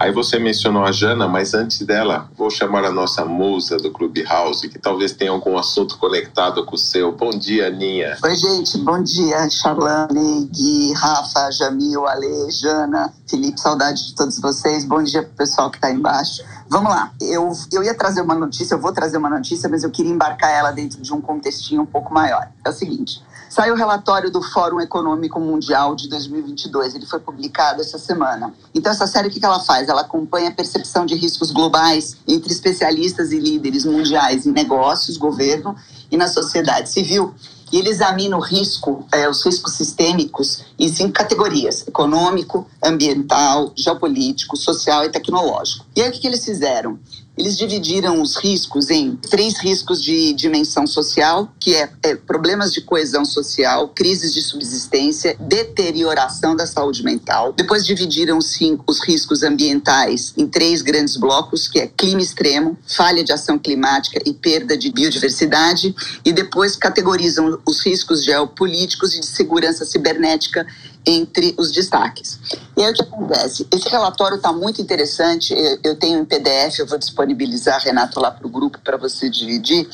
Aí 0.00 0.10
você 0.10 0.38
mencionou 0.38 0.82
a 0.82 0.92
Jana, 0.92 1.28
mas 1.28 1.52
antes 1.52 1.82
dela, 1.82 2.26
vou 2.34 2.48
chamar 2.48 2.86
a 2.86 2.90
nossa 2.90 3.22
musa 3.22 3.76
do 3.76 3.90
Clubhouse, 3.90 4.66
que 4.66 4.78
talvez 4.78 5.12
tenha 5.12 5.30
algum 5.30 5.58
assunto 5.58 5.98
conectado 5.98 6.64
com 6.64 6.74
o 6.74 6.78
seu. 6.78 7.12
Bom 7.12 7.28
dia, 7.28 7.66
Aninha. 7.66 8.16
Oi, 8.24 8.34
gente. 8.34 8.78
Bom 8.78 9.02
dia, 9.02 9.46
Charlane, 9.50 10.46
Gui, 10.46 10.94
Rafa, 10.94 11.50
Jamil, 11.50 12.06
Ale, 12.06 12.50
Jana, 12.50 13.12
Felipe. 13.28 13.60
Saudade 13.60 14.06
de 14.06 14.14
todos 14.14 14.40
vocês. 14.40 14.86
Bom 14.86 15.02
dia 15.02 15.22
pro 15.22 15.32
pessoal 15.32 15.70
que 15.70 15.76
está 15.76 15.90
embaixo. 15.90 16.42
Vamos 16.70 16.88
lá. 16.88 17.12
Eu, 17.20 17.50
eu 17.72 17.82
ia 17.82 17.92
trazer 17.92 18.20
uma 18.20 18.36
notícia, 18.36 18.74
eu 18.74 18.78
vou 18.78 18.92
trazer 18.92 19.16
uma 19.16 19.28
notícia, 19.28 19.68
mas 19.68 19.82
eu 19.82 19.90
queria 19.90 20.12
embarcar 20.12 20.50
ela 20.52 20.70
dentro 20.70 21.02
de 21.02 21.12
um 21.12 21.20
contextinho 21.20 21.82
um 21.82 21.86
pouco 21.86 22.14
maior. 22.14 22.48
É 22.64 22.70
o 22.70 22.72
seguinte. 22.72 23.20
Saiu 23.48 23.74
o 23.74 23.76
relatório 23.76 24.30
do 24.30 24.40
Fórum 24.40 24.80
Econômico 24.80 25.40
Mundial 25.40 25.96
de 25.96 26.08
2022. 26.08 26.94
Ele 26.94 27.06
foi 27.06 27.18
publicado 27.18 27.80
essa 27.80 27.98
semana. 27.98 28.54
Então, 28.72 28.92
essa 28.92 29.08
série, 29.08 29.26
o 29.26 29.30
que 29.32 29.44
ela 29.44 29.58
faz? 29.58 29.88
Ela 29.88 30.02
acompanha 30.02 30.50
a 30.50 30.52
percepção 30.52 31.04
de 31.04 31.16
riscos 31.16 31.50
globais 31.50 32.16
entre 32.28 32.52
especialistas 32.52 33.32
e 33.32 33.40
líderes 33.40 33.84
mundiais 33.84 34.46
em 34.46 34.52
negócios, 34.52 35.16
governo 35.16 35.74
e 36.08 36.16
na 36.16 36.28
sociedade 36.28 36.88
civil 36.88 37.34
e 37.72 37.78
ele 37.78 37.88
examina 37.88 38.36
o 38.36 38.40
risco, 38.40 39.06
é, 39.12 39.28
os 39.28 39.44
riscos 39.44 39.74
sistêmicos 39.74 40.64
em 40.78 40.88
cinco 40.88 41.12
categorias: 41.12 41.86
econômico, 41.86 42.66
ambiental, 42.82 43.72
geopolítico, 43.76 44.56
social 44.56 45.04
e 45.04 45.10
tecnológico. 45.10 45.86
E 45.94 46.02
aí 46.02 46.08
o 46.08 46.12
que, 46.12 46.20
que 46.20 46.26
eles 46.26 46.44
fizeram? 46.44 46.98
Eles 47.36 47.56
dividiram 47.56 48.20
os 48.20 48.36
riscos 48.36 48.90
em 48.90 49.16
três 49.16 49.58
riscos 49.58 50.02
de 50.02 50.32
dimensão 50.34 50.86
social, 50.86 51.50
que 51.58 51.74
é, 51.74 51.90
é, 52.02 52.14
problemas 52.14 52.72
de 52.72 52.80
coesão 52.80 53.24
social, 53.24 53.88
crises 53.88 54.34
de 54.34 54.42
subsistência, 54.42 55.36
deterioração 55.40 56.54
da 56.54 56.66
saúde 56.66 57.02
mental. 57.02 57.52
Depois 57.52 57.86
dividiram 57.86 58.40
sim, 58.40 58.78
os 58.86 59.02
riscos 59.02 59.42
ambientais 59.42 60.34
em 60.36 60.46
três 60.46 60.82
grandes 60.82 61.16
blocos, 61.16 61.66
que 61.66 61.78
é 61.78 61.86
clima 61.86 62.20
extremo, 62.20 62.76
falha 62.86 63.24
de 63.24 63.32
ação 63.32 63.58
climática 63.58 64.20
e 64.26 64.34
perda 64.34 64.76
de 64.76 64.92
biodiversidade. 64.92 65.94
E 66.24 66.32
depois 66.32 66.76
categorizam 66.76 67.58
os 67.66 67.80
riscos 67.84 68.24
geopolíticos 68.24 69.14
e 69.14 69.20
de 69.20 69.26
segurança 69.26 69.84
cibernética 69.84 70.66
entre 71.06 71.54
os 71.58 71.72
destaques. 71.72 72.38
E 72.76 72.82
aí 72.82 72.90
o 72.90 72.94
que 72.94 73.02
acontece? 73.02 73.66
Esse 73.72 73.88
relatório 73.88 74.36
está 74.36 74.52
muito 74.52 74.80
interessante, 74.80 75.54
eu 75.82 75.96
tenho 75.96 76.20
em 76.20 76.24
PDF, 76.24 76.78
eu 76.78 76.86
vou 76.86 76.98
disponibilizar, 76.98 77.82
Renato, 77.82 78.20
lá 78.20 78.30
para 78.30 78.46
o 78.46 78.50
grupo 78.50 78.78
para 78.82 78.96
você 78.96 79.28
dividir, 79.28 79.88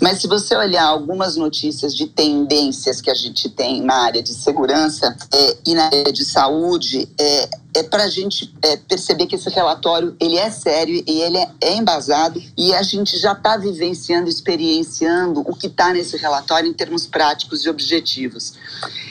mas 0.00 0.20
se 0.20 0.26
você 0.26 0.56
olhar 0.56 0.84
algumas 0.84 1.36
notícias 1.36 1.94
de 1.94 2.06
tendências 2.06 3.00
que 3.00 3.10
a 3.10 3.14
gente 3.14 3.48
tem 3.48 3.82
na 3.82 4.04
área 4.04 4.22
de 4.22 4.34
segurança 4.34 5.16
é, 5.32 5.56
e 5.66 5.74
na 5.74 5.86
área 5.86 6.12
de 6.12 6.24
saúde, 6.24 7.08
é, 7.18 7.48
é 7.74 7.82
para 7.82 8.04
a 8.04 8.08
gente 8.08 8.52
é, 8.62 8.76
perceber 8.76 9.26
que 9.26 9.34
esse 9.34 9.48
relatório 9.50 10.16
ele 10.18 10.36
é 10.36 10.50
sério 10.50 11.02
e 11.06 11.20
ele 11.20 11.38
é, 11.38 11.74
embasado 11.74 12.42
e 12.56 12.74
a 12.74 12.82
gente 12.82 13.18
já 13.18 13.32
está 13.32 13.56
vivenciando, 13.56 14.28
experienciando 14.28 15.40
o 15.40 15.54
que 15.54 15.66
está 15.66 15.92
nesse 15.92 16.16
relatório 16.16 16.68
em 16.68 16.72
termos 16.72 17.06
práticos 17.06 17.64
e 17.64 17.68
objetivos. 17.68 18.54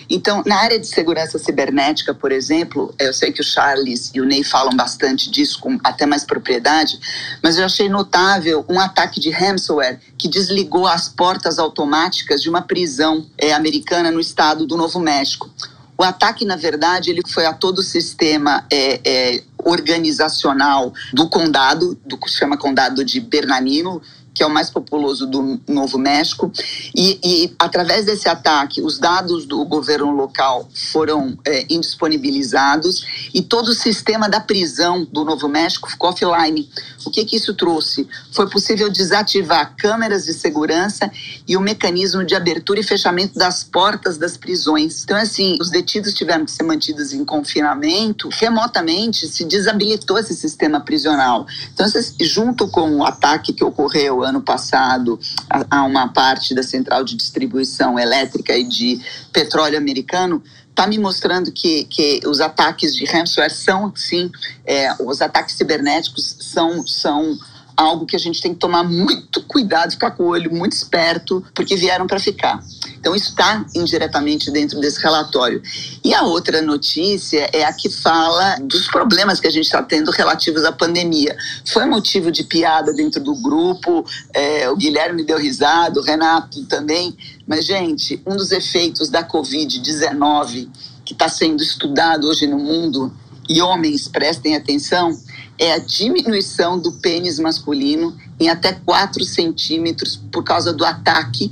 Então, 0.10 0.42
na 0.46 0.58
área 0.58 0.80
de 0.80 0.88
segurança 0.88 1.38
cibernética, 1.38 2.14
por 2.14 2.32
exemplo, 2.32 2.94
eu 2.98 3.14
sei 3.14 3.32
que 3.32 3.42
o 3.42 3.44
Charles 3.44 4.12
e 4.14 4.22
o 4.22 4.26
Ney 4.26 4.44
falam 4.44 4.76
bastante 4.76 5.30
disso 5.30 5.60
com 5.60 5.78
até 5.84 6.06
mais 6.06 6.24
propriedade, 6.24 7.00
mas 7.44 7.58
eu 7.58 7.66
achei 7.66 7.90
notável 7.90 8.66
um 8.70 8.80
ataque 8.80 9.20
de 9.20 9.30
ransomware 9.30 10.00
que 10.18 10.28
desligou 10.28 10.88
as 10.88 11.10
portas 11.10 11.60
automáticas 11.60 12.42
de 12.42 12.50
uma 12.50 12.62
prisão 12.62 13.26
é, 13.38 13.54
americana 13.54 14.10
no 14.10 14.20
estado 14.20 14.66
do 14.66 14.78
Novo 14.78 15.00
México. 15.00 15.50
O 15.98 16.04
ataque, 16.04 16.46
na 16.46 16.56
verdade, 16.56 17.10
ele 17.10 17.22
foi 17.28 17.46
a 17.46 17.54
todo 17.54 17.80
o 17.80 17.84
sistema 17.84 18.64
é, 18.72 19.02
é, 19.04 19.44
organizacional 19.58 20.94
do 21.12 21.28
condado, 21.28 21.98
do 22.06 22.18
que 22.18 22.30
se 22.30 22.38
chama 22.38 22.58
condado 22.58 23.04
de 23.04 23.20
Bernardino, 23.20 24.02
que 24.38 24.44
é 24.44 24.46
o 24.46 24.52
mais 24.52 24.70
populoso 24.70 25.26
do 25.26 25.60
Novo 25.68 25.98
México, 25.98 26.52
e, 26.96 27.20
e 27.24 27.56
através 27.58 28.06
desse 28.06 28.30
ataque, 28.30 28.84
os 28.84 29.00
dados 29.00 29.48
do 29.48 29.66
governo 29.66 30.12
local 30.12 30.70
foram 30.92 31.36
é, 31.44 31.66
indisponibilizados 31.68 33.04
e 33.34 33.42
todo 33.42 33.70
o 33.70 33.74
sistema 33.74 34.30
da 34.30 34.40
prisão 34.40 35.08
do 35.12 35.26
Novo 35.26 35.48
México 35.48 35.90
ficou 35.90 36.12
offline. 36.12 36.70
O 37.04 37.10
que, 37.10 37.26
que 37.26 37.36
isso 37.36 37.56
trouxe? 37.56 38.08
Foi 38.32 38.48
possível 38.48 38.92
desativar 38.92 39.74
câmeras 39.76 40.26
de 40.26 40.34
segurança 40.34 41.10
e 41.48 41.58
o 41.58 41.62
mecanismo 41.62 42.24
de 42.24 42.36
abertura 42.36 42.80
e 42.80 42.84
fechamento 42.84 43.40
das 43.40 43.64
portas 43.64 44.20
das 44.20 44.38
prisões. 44.38 45.04
Então, 45.04 45.18
assim, 45.18 45.58
os 45.60 45.72
detidos 45.72 46.14
tiveram 46.14 46.46
que 46.46 46.52
ser 46.52 46.64
mantidos 46.64 47.12
em 47.12 47.26
confinamento, 47.26 48.30
remotamente 48.32 49.28
se 49.28 49.46
desabilitou 49.46 50.20
esse 50.20 50.36
sistema 50.36 50.80
prisional. 50.80 51.48
Então, 51.74 51.88
junto 52.20 52.68
com 52.68 52.98
o 52.98 53.04
ataque 53.04 53.52
que 53.52 53.64
ocorreu 53.64 54.27
ano 54.28 54.42
passado 54.42 55.20
a, 55.50 55.80
a 55.80 55.84
uma 55.84 56.08
parte 56.10 56.54
da 56.54 56.64
central 56.64 57.04
de 57.04 57.16
distribuição 57.16 57.98
elétrica 57.98 58.56
e 58.56 58.64
de 58.64 59.00
petróleo 59.32 59.78
americano, 59.78 60.44
está 60.70 60.86
me 60.86 61.00
mostrando 61.00 61.52
que, 61.52 61.86
que 61.86 62.22
os 62.26 62.40
ataques 62.40 62.96
de 62.96 63.04
ransomware 63.06 63.52
são, 63.52 63.92
sim, 63.96 64.32
é, 64.66 64.94
os 65.04 65.22
ataques 65.22 65.56
cibernéticos 65.56 66.38
são, 66.40 66.86
são 66.86 67.38
algo 67.78 68.08
que 68.08 68.16
a 68.16 68.20
gente 68.20 68.42
tem 68.42 68.56
que 68.56 68.60
tomar 68.60 68.84
muito 68.84 69.44
cuidado, 69.44 69.92
ficar 69.92 70.12
com 70.12 70.24
o 70.24 70.28
olho 70.30 70.52
muito 70.52 70.74
esperto, 70.74 71.46
porque 71.54 71.76
vieram 71.76 72.08
para 72.08 72.20
ficar. 72.20 72.60
Então, 73.00 73.16
está 73.16 73.64
indiretamente 73.76 74.50
dentro 74.50 74.80
desse 74.82 75.00
relatório. 75.00 75.62
E 76.04 76.12
a 76.14 76.24
outra 76.24 76.60
notícia 76.60 77.48
é 77.54 77.64
a 77.64 77.72
que 77.72 77.90
fala 77.90 78.58
dos 78.64 78.88
problemas 78.88 79.40
que 79.40 79.46
a 79.46 79.52
gente 79.52 79.66
está 79.66 79.84
tendo 79.84 80.10
relativos 80.10 80.66
à 80.66 80.72
pandemia. 80.72 81.38
Foi 81.66 81.86
motivo 81.86 82.32
de 82.32 82.44
piada 82.44 82.92
dentro 82.92 83.24
do 83.24 83.36
grupo, 83.36 84.04
é, 84.34 84.68
o 84.72 84.76
Guilherme 84.76 85.24
deu 85.24 85.38
risada, 85.38 86.00
o 86.00 86.04
Renato 86.04 86.66
também. 86.66 87.16
Mas, 87.46 87.64
gente, 87.64 88.20
um 88.26 88.36
dos 88.36 88.52
efeitos 88.52 89.10
da 89.10 89.24
Covid-19 89.24 90.68
que 91.06 91.14
está 91.14 91.30
sendo 91.30 91.64
estudado 91.64 92.28
hoje 92.28 92.48
no 92.48 92.58
mundo, 92.58 93.14
e 93.50 93.62
homens 93.62 94.08
prestem 94.08 94.56
atenção, 94.56 95.18
é 95.60 95.74
a 95.74 95.80
diminuição 95.80 96.80
do 96.80 96.92
pênis 96.94 97.40
masculino 97.40 98.16
em 98.40 98.50
até 98.50 98.74
4 98.74 99.24
centímetros 99.24 100.20
por 100.32 100.44
causa 100.44 100.72
do 100.72 100.86
ataque 100.86 101.52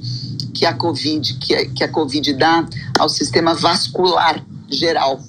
que 0.53 0.65
a 0.65 0.73
COVID, 0.73 1.33
que 1.35 1.55
a, 1.55 1.65
que 1.69 1.83
a 1.83 1.87
COVID 1.87 2.33
dá 2.33 2.65
ao 2.99 3.09
sistema 3.09 3.53
vascular 3.53 4.43
geral. 4.69 5.19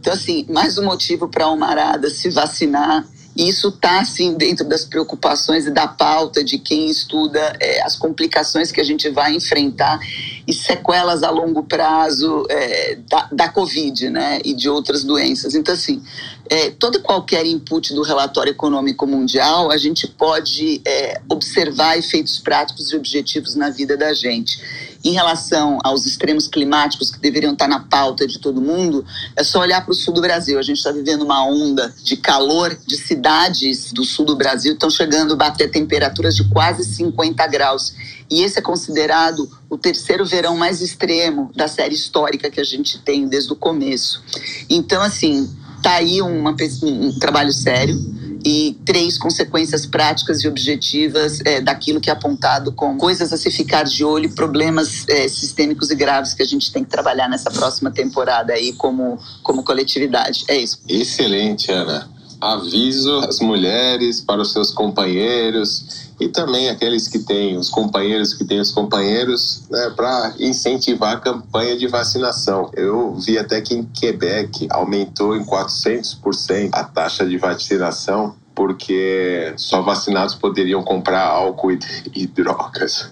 Então, 0.00 0.12
assim, 0.12 0.46
mais 0.48 0.78
um 0.78 0.84
motivo 0.84 1.28
para 1.28 1.44
a 1.44 1.48
Almarada 1.48 2.08
se 2.10 2.30
vacinar 2.30 3.04
e 3.38 3.48
isso 3.48 3.68
está, 3.68 4.00
assim, 4.00 4.34
dentro 4.34 4.64
das 4.68 4.84
preocupações 4.84 5.64
e 5.64 5.70
da 5.70 5.86
pauta 5.86 6.42
de 6.42 6.58
quem 6.58 6.90
estuda 6.90 7.56
é, 7.60 7.80
as 7.84 7.94
complicações 7.94 8.72
que 8.72 8.80
a 8.80 8.84
gente 8.84 9.08
vai 9.10 9.32
enfrentar 9.32 10.00
e 10.44 10.52
sequelas 10.52 11.22
a 11.22 11.30
longo 11.30 11.62
prazo 11.62 12.44
é, 12.50 12.98
da, 13.08 13.28
da 13.30 13.48
Covid, 13.48 14.10
né, 14.10 14.40
e 14.44 14.52
de 14.52 14.68
outras 14.68 15.04
doenças. 15.04 15.54
Então, 15.54 15.72
assim, 15.72 16.02
é, 16.50 16.70
todo 16.70 17.00
qualquer 17.00 17.46
input 17.46 17.94
do 17.94 18.02
relatório 18.02 18.50
econômico 18.50 19.06
mundial, 19.06 19.70
a 19.70 19.76
gente 19.76 20.06
pode 20.06 20.80
é, 20.84 21.20
observar 21.28 21.98
efeitos 21.98 22.38
práticos 22.38 22.92
e 22.92 22.96
objetivos 22.96 23.54
na 23.54 23.70
vida 23.70 23.96
da 23.96 24.12
gente. 24.12 24.58
Em 25.04 25.12
relação 25.12 25.78
aos 25.84 26.06
extremos 26.06 26.48
climáticos 26.48 27.10
que 27.10 27.20
deveriam 27.20 27.52
estar 27.52 27.68
na 27.68 27.80
pauta 27.80 28.26
de 28.26 28.38
todo 28.38 28.60
mundo, 28.60 29.04
é 29.36 29.44
só 29.44 29.60
olhar 29.60 29.84
para 29.84 29.92
o 29.92 29.94
sul 29.94 30.12
do 30.12 30.20
Brasil. 30.20 30.58
A 30.58 30.62
gente 30.62 30.78
está 30.78 30.90
vivendo 30.90 31.22
uma 31.22 31.44
onda 31.44 31.94
de 32.02 32.16
calor 32.16 32.76
de 32.86 32.96
cidades 32.96 33.92
do 33.92 34.04
sul 34.04 34.24
do 34.24 34.34
Brasil 34.34 34.72
estão 34.72 34.90
chegando 34.90 35.34
a 35.34 35.36
bater 35.36 35.70
temperaturas 35.70 36.34
de 36.34 36.48
quase 36.48 36.84
50 36.84 37.46
graus. 37.46 37.94
E 38.30 38.42
esse 38.42 38.58
é 38.58 38.62
considerado 38.62 39.48
o 39.70 39.78
terceiro 39.78 40.24
verão 40.24 40.56
mais 40.56 40.82
extremo 40.82 41.50
da 41.54 41.68
série 41.68 41.94
histórica 41.94 42.50
que 42.50 42.60
a 42.60 42.64
gente 42.64 42.98
tem 42.98 43.28
desde 43.28 43.52
o 43.52 43.56
começo. 43.56 44.22
Então, 44.68 45.00
assim, 45.00 45.48
tá 45.82 45.94
aí 45.94 46.20
uma, 46.20 46.54
um 46.82 47.18
trabalho 47.18 47.52
sério 47.52 47.98
e 48.44 48.76
três 48.84 49.18
consequências 49.18 49.84
práticas 49.84 50.42
e 50.42 50.48
objetivas 50.48 51.40
é, 51.44 51.60
daquilo 51.60 52.00
que 52.00 52.08
é 52.08 52.12
apontado 52.12 52.72
como 52.72 52.98
coisas 52.98 53.32
a 53.32 53.36
se 53.36 53.50
ficar 53.50 53.82
de 53.84 54.04
olho, 54.04 54.30
problemas 54.30 55.08
é, 55.08 55.28
sistêmicos 55.28 55.90
e 55.90 55.94
graves 55.94 56.34
que 56.34 56.42
a 56.42 56.46
gente 56.46 56.72
tem 56.72 56.84
que 56.84 56.90
trabalhar 56.90 57.28
nessa 57.28 57.50
próxima 57.50 57.90
temporada 57.90 58.52
aí 58.52 58.72
como, 58.72 59.18
como 59.42 59.62
coletividade. 59.62 60.44
É 60.48 60.56
isso. 60.56 60.78
Excelente, 60.88 61.70
Ana. 61.72 62.08
Aviso 62.40 63.18
as 63.18 63.40
mulheres 63.40 64.20
para 64.20 64.40
os 64.40 64.52
seus 64.52 64.70
companheiros 64.70 66.07
e 66.20 66.28
também 66.28 66.68
aqueles 66.68 67.06
que 67.08 67.20
têm 67.20 67.56
os 67.56 67.68
companheiros 67.68 68.34
que 68.34 68.44
têm 68.44 68.60
os 68.60 68.70
companheiros, 68.70 69.62
né, 69.70 69.92
para 69.94 70.34
incentivar 70.38 71.16
a 71.16 71.20
campanha 71.20 71.76
de 71.76 71.86
vacinação. 71.86 72.70
Eu 72.74 73.14
vi 73.14 73.38
até 73.38 73.60
que 73.60 73.74
em 73.74 73.84
Quebec 73.84 74.66
aumentou 74.70 75.36
em 75.36 75.44
400% 75.44 76.70
a 76.72 76.84
taxa 76.84 77.26
de 77.26 77.36
vacinação 77.36 78.34
porque 78.68 79.54
só 79.56 79.80
vacinados 79.80 80.34
poderiam 80.34 80.82
comprar 80.82 81.24
álcool 81.24 81.72
e, 81.72 81.78
e 82.14 82.26
drogas. 82.26 83.10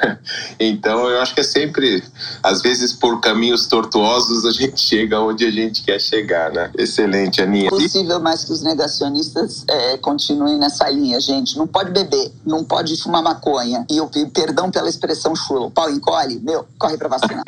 então 0.58 1.10
eu 1.10 1.20
acho 1.20 1.34
que 1.34 1.42
é 1.42 1.44
sempre, 1.44 2.02
às 2.42 2.62
vezes 2.62 2.94
por 2.94 3.20
caminhos 3.20 3.66
tortuosos 3.66 4.46
a 4.46 4.50
gente 4.50 4.80
chega 4.80 5.20
onde 5.20 5.44
a 5.44 5.50
gente 5.50 5.82
quer 5.82 6.00
chegar, 6.00 6.50
né? 6.50 6.70
Excelente, 6.78 7.42
Aninha. 7.42 7.66
É 7.66 7.68
possível 7.68 8.18
mais 8.18 8.44
que 8.44 8.52
os 8.52 8.62
negacionistas 8.62 9.66
é, 9.68 9.98
continuem 9.98 10.56
nessa 10.56 10.88
linha, 10.88 11.20
gente. 11.20 11.58
Não 11.58 11.66
pode 11.66 11.90
beber, 11.90 12.32
não 12.42 12.64
pode 12.64 12.96
fumar 13.02 13.22
maconha. 13.22 13.84
E 13.90 13.98
eu 13.98 14.08
perdão 14.32 14.70
pela 14.70 14.88
expressão 14.88 15.36
chula, 15.36 15.66
o 15.66 15.70
pau 15.70 15.90
encolhe, 15.90 16.40
meu, 16.40 16.66
corre 16.78 16.96
para 16.96 17.08
vacinar. 17.08 17.44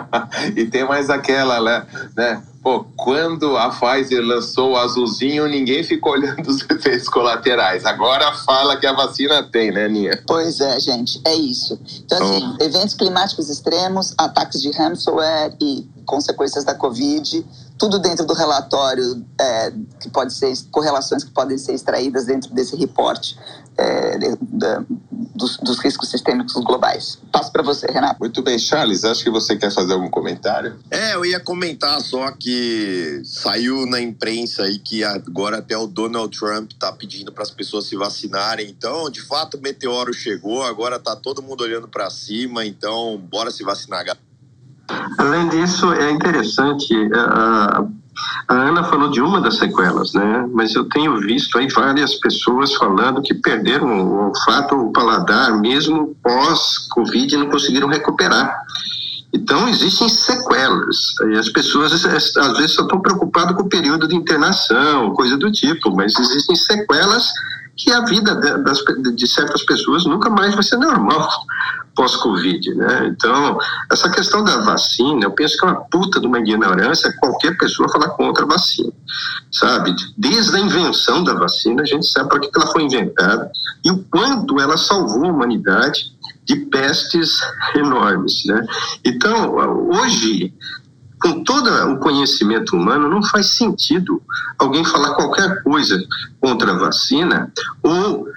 e 0.56 0.64
tem 0.64 0.88
mais 0.88 1.10
aquela, 1.10 1.60
né? 2.16 2.42
Pô, 2.64 2.82
quando 2.96 3.58
a 3.58 3.68
Pfizer 3.68 4.24
lançou 4.24 4.72
o 4.72 4.76
azulzinho, 4.78 5.46
ninguém 5.46 5.84
ficou 5.84 6.12
olhando 6.12 6.48
os 6.48 6.62
efeitos 6.70 7.10
colaterais. 7.10 7.84
Agora 7.84 8.32
fala 8.36 8.78
que 8.78 8.86
a 8.86 8.94
vacina 8.94 9.42
tem, 9.42 9.70
né, 9.70 9.86
Ninha? 9.86 10.18
Pois 10.26 10.58
é, 10.60 10.80
gente, 10.80 11.20
é 11.26 11.34
isso. 11.34 11.78
Então, 12.02 12.22
assim, 12.22 12.56
oh. 12.58 12.64
eventos 12.64 12.94
climáticos 12.94 13.50
extremos, 13.50 14.14
ataques 14.16 14.62
de 14.62 14.70
ransomware 14.70 15.54
e 15.60 15.86
consequências 16.06 16.64
da 16.64 16.74
Covid, 16.74 17.44
tudo 17.76 17.98
dentro 17.98 18.24
do 18.24 18.34
relatório, 18.34 19.24
é, 19.40 19.72
que 20.00 20.08
pode 20.08 20.32
ser 20.32 20.52
correlações 20.70 21.24
que 21.24 21.30
podem 21.30 21.58
ser 21.58 21.74
extraídas 21.74 22.24
dentro 22.26 22.54
desse 22.54 22.76
reporte 22.76 23.36
é, 23.76 24.18
de, 24.18 24.36
de, 24.40 24.86
dos, 25.34 25.56
dos, 25.58 25.78
riscos 25.80 26.08
sistêmicos 26.08 26.54
globais. 26.62 27.18
Passo 27.32 27.50
para 27.50 27.62
você, 27.62 27.86
Renato. 27.90 28.20
Muito 28.20 28.42
bem, 28.42 28.58
Charles, 28.58 29.04
acho 29.04 29.24
que 29.24 29.30
você 29.30 29.56
quer 29.56 29.72
fazer 29.72 29.92
algum 29.92 30.08
comentário. 30.08 30.78
É, 30.90 31.14
eu 31.14 31.24
ia 31.24 31.40
comentar 31.40 32.00
só 32.00 32.30
que 32.30 33.20
saiu 33.24 33.86
na 33.86 34.00
imprensa 34.00 34.62
aí 34.62 34.78
que 34.78 35.02
agora 35.02 35.58
até 35.58 35.76
o 35.76 35.86
Donald 35.86 36.36
Trump 36.38 36.70
está 36.72 36.92
pedindo 36.92 37.32
para 37.32 37.42
as 37.42 37.50
pessoas 37.50 37.86
se 37.86 37.96
vacinarem. 37.96 38.70
Então, 38.70 39.10
de 39.10 39.20
fato, 39.20 39.56
o 39.56 39.60
meteoro 39.60 40.12
chegou, 40.14 40.62
agora 40.62 40.96
está 40.96 41.16
todo 41.16 41.42
mundo 41.42 41.62
olhando 41.62 41.88
para 41.88 42.08
cima, 42.10 42.64
então 42.64 43.18
bora 43.18 43.50
se 43.50 43.64
vacinar, 43.64 44.04
galera. 44.04 44.33
Além 45.18 45.48
disso, 45.48 45.92
é 45.92 46.10
interessante, 46.10 46.94
uh, 46.94 47.88
a 48.48 48.54
Ana 48.54 48.84
falou 48.84 49.10
de 49.10 49.20
uma 49.20 49.40
das 49.40 49.56
sequelas, 49.56 50.12
né? 50.12 50.46
Mas 50.52 50.74
eu 50.74 50.88
tenho 50.88 51.18
visto 51.18 51.58
aí 51.58 51.68
várias 51.68 52.14
pessoas 52.16 52.74
falando 52.74 53.22
que 53.22 53.34
perderam 53.34 54.06
o 54.06 54.26
olfato, 54.26 54.74
o 54.76 54.92
paladar, 54.92 55.58
mesmo 55.58 56.14
pós-Covid, 56.22 57.36
não 57.36 57.48
conseguiram 57.48 57.88
recuperar. 57.88 58.62
Então, 59.32 59.68
existem 59.68 60.08
sequelas. 60.08 60.96
E 61.32 61.36
as 61.36 61.48
pessoas, 61.48 61.92
às 61.92 62.56
vezes, 62.56 62.74
só 62.74 62.82
estão 62.82 63.00
preocupadas 63.00 63.56
com 63.56 63.62
o 63.62 63.68
período 63.68 64.06
de 64.06 64.14
internação, 64.14 65.12
coisa 65.12 65.36
do 65.36 65.50
tipo, 65.50 65.94
mas 65.94 66.16
existem 66.16 66.54
sequelas 66.54 67.32
que 67.76 67.90
a 67.90 68.04
vida 68.04 68.34
de, 68.36 68.62
das, 68.62 68.78
de 69.14 69.26
certas 69.26 69.64
pessoas 69.64 70.04
nunca 70.04 70.30
mais 70.30 70.54
vai 70.54 70.62
ser 70.62 70.76
normal 70.76 71.28
pós-Covid, 71.94 72.74
né? 72.74 73.06
Então, 73.06 73.58
essa 73.90 74.10
questão 74.10 74.42
da 74.42 74.58
vacina, 74.58 75.24
eu 75.24 75.30
penso 75.30 75.56
que 75.56 75.64
é 75.64 75.68
uma 75.68 75.80
puta 75.82 76.20
de 76.20 76.26
uma 76.26 76.40
ignorância 76.40 77.14
qualquer 77.20 77.56
pessoa 77.56 77.88
falar 77.88 78.10
contra 78.10 78.44
a 78.44 78.48
vacina, 78.48 78.92
sabe? 79.52 79.94
Desde 80.16 80.56
a 80.56 80.60
invenção 80.60 81.22
da 81.22 81.34
vacina, 81.34 81.82
a 81.82 81.86
gente 81.86 82.06
sabe 82.06 82.28
para 82.28 82.40
que 82.40 82.50
ela 82.54 82.66
foi 82.66 82.82
inventada 82.82 83.50
e 83.84 83.90
o 83.90 84.04
quanto 84.10 84.60
ela 84.60 84.76
salvou 84.76 85.26
a 85.26 85.32
humanidade 85.32 86.12
de 86.44 86.56
pestes 86.66 87.38
enormes, 87.74 88.44
né? 88.46 88.66
Então, 89.04 89.54
hoje, 89.90 90.52
com 91.24 91.42
todo 91.42 91.70
o 91.90 91.98
conhecimento 92.00 92.76
humano, 92.76 93.08
não 93.08 93.22
faz 93.22 93.56
sentido 93.56 94.20
alguém 94.58 94.84
falar 94.84 95.14
qualquer 95.14 95.62
coisa 95.62 95.98
contra 96.38 96.72
a 96.72 96.78
vacina 96.78 97.50
ou 97.82 98.28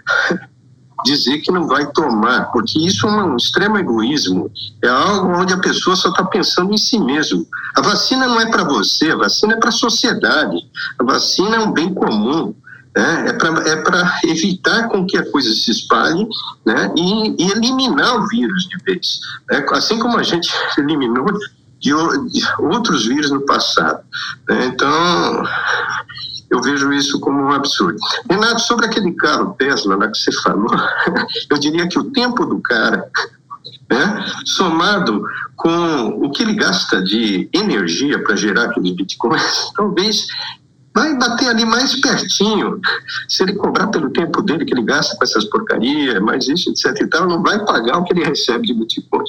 dizer 1.04 1.40
que 1.40 1.52
não 1.52 1.68
vai 1.68 1.86
tomar, 1.92 2.46
porque 2.54 2.80
isso 2.80 3.06
é 3.06 3.24
um 3.24 3.36
extremo 3.36 3.78
egoísmo, 3.78 4.50
é 4.82 4.88
algo 4.88 5.38
onde 5.38 5.54
a 5.54 5.60
pessoa 5.60 5.98
só 5.98 6.10
está 6.10 6.24
pensando 6.24 6.74
em 6.74 6.78
si 6.78 6.98
mesmo. 6.98 7.46
A 7.76 7.82
vacina 7.82 8.26
não 8.26 8.40
é 8.40 8.50
para 8.50 8.64
você, 8.64 9.12
a 9.12 9.18
vacina 9.18 9.56
é 9.56 9.58
para 9.58 9.70
a 9.70 9.74
sociedade, 9.74 10.58
a 10.98 11.04
vacina 11.04 11.58
é 11.58 11.60
um 11.60 11.74
bem 11.74 11.94
comum. 11.94 12.56
Né? 12.96 13.26
É 13.28 13.34
para 13.34 13.70
é 13.70 13.76
para 13.76 14.20
evitar 14.24 14.88
com 14.88 15.06
que 15.06 15.18
a 15.18 15.30
coisa 15.30 15.54
se 15.54 15.70
espalhe 15.70 16.28
né? 16.66 16.92
e, 16.98 17.44
e 17.44 17.52
eliminar 17.52 18.16
o 18.16 18.28
vírus 18.28 18.64
de 18.64 18.78
vez. 18.84 19.20
Né? 19.52 19.64
Assim 19.72 20.00
como 20.00 20.18
a 20.18 20.24
gente 20.24 20.50
eliminou 20.80 21.28
de, 21.80 21.94
outros 22.60 23.06
vírus 23.06 23.32
no 23.32 23.42
passado. 23.42 24.04
Né? 24.48 24.66
Então, 24.68 25.44
eu 26.50 26.62
vejo 26.62 26.92
isso 26.94 27.20
como 27.20 27.42
um 27.42 27.52
absurdo. 27.52 27.98
Renato, 28.30 28.62
sobre 28.62 28.86
aquele 28.86 29.12
carro 29.14 29.56
Tesla 29.58 29.96
lá 29.96 30.08
que 30.10 30.18
você 30.18 30.32
falou, 30.42 30.72
eu 31.50 31.58
diria 31.58 31.88
que 31.88 32.00
o 32.00 32.12
tempo 32.12 32.46
do 32.46 32.60
cara, 32.62 33.10
né, 33.90 34.26
somado 34.46 35.24
com 35.56 36.08
o 36.24 36.32
que 36.32 36.44
ele 36.44 36.54
gasta 36.54 37.02
de 37.02 37.50
energia 37.52 38.24
para 38.24 38.36
gerar 38.36 38.66
aqueles 38.66 38.96
bitcoins, 38.96 39.72
talvez 39.76 40.28
vai 40.98 41.16
bater 41.16 41.50
ali 41.50 41.64
mais 41.64 41.94
pertinho. 42.02 42.82
Se 43.28 43.44
ele 43.44 43.54
cobrar 43.54 43.88
pelo 43.88 44.10
tempo 44.10 44.42
dele 44.42 44.66
que 44.66 44.74
ele 44.74 44.82
gasta 44.82 45.16
com 45.16 45.24
essas 45.24 45.46
porcarias, 45.46 46.20
mais 46.22 46.48
isso, 46.48 46.72
etc 46.72 47.00
e 47.00 47.08
tal, 47.08 47.28
não 47.28 47.44
vai 47.44 47.64
pagar 47.66 48.00
o 48.00 48.04
que 48.04 48.14
ele 48.14 48.24
recebe 48.24 48.66
de 48.66 48.74
Bitcoin. 48.74 49.24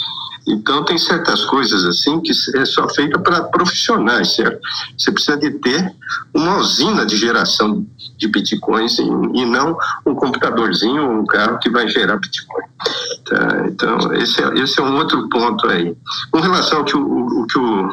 Então 0.48 0.82
tem 0.86 0.96
certas 0.96 1.44
coisas 1.44 1.84
assim 1.84 2.20
que 2.20 2.32
é 2.56 2.64
só 2.64 2.88
feita 2.88 3.18
para 3.18 3.42
profissionais, 3.42 4.34
certo? 4.34 4.58
Você 4.96 5.12
precisa 5.12 5.36
de 5.36 5.50
ter 5.58 5.94
uma 6.32 6.56
usina 6.56 7.04
de 7.04 7.18
geração 7.18 7.86
de 8.16 8.28
bitcoins 8.28 8.98
e, 8.98 9.02
e 9.02 9.44
não 9.44 9.76
um 10.06 10.14
computadorzinho 10.14 11.04
ou 11.04 11.20
um 11.20 11.26
carro 11.26 11.58
que 11.58 11.68
vai 11.68 11.86
gerar 11.86 12.16
bitcoin. 12.16 12.64
Tá? 13.26 13.66
Então 13.68 14.12
esse 14.14 14.42
é, 14.42 14.54
esse 14.54 14.80
é 14.80 14.82
um 14.82 14.96
outro 14.96 15.28
ponto 15.28 15.68
aí. 15.68 15.94
Com 16.30 16.40
relação 16.40 16.78
ao 16.78 16.84
que 16.84 16.96
o, 16.96 17.00
o, 17.00 17.42
o 17.42 17.46
que 17.46 17.58
o, 17.58 17.92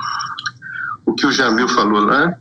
o 1.08 1.14
que 1.14 1.26
o 1.26 1.32
Jamil 1.32 1.68
falou 1.68 2.06
lá, 2.06 2.38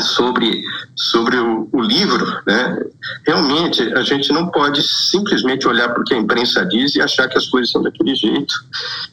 sobre, 0.00 0.62
sobre 0.96 1.36
o, 1.36 1.68
o, 1.72 1.80
livro, 1.80 2.24
né? 2.46 2.78
realmente 3.26 3.82
a 3.94 4.02
gente 4.02 4.32
não 4.32 4.48
pode 4.48 4.82
simplesmente 4.82 5.68
olhar 5.68 5.88
para 5.90 6.00
o 6.00 6.04
que 6.04 6.14
a 6.14 6.18
imprensa 6.18 6.64
diz 6.64 6.94
e 6.94 7.02
achar 7.02 7.28
que 7.28 7.36
as 7.36 7.46
coisas 7.46 7.70
são 7.70 7.82
daquele 7.82 8.14
jeito, 8.14 8.54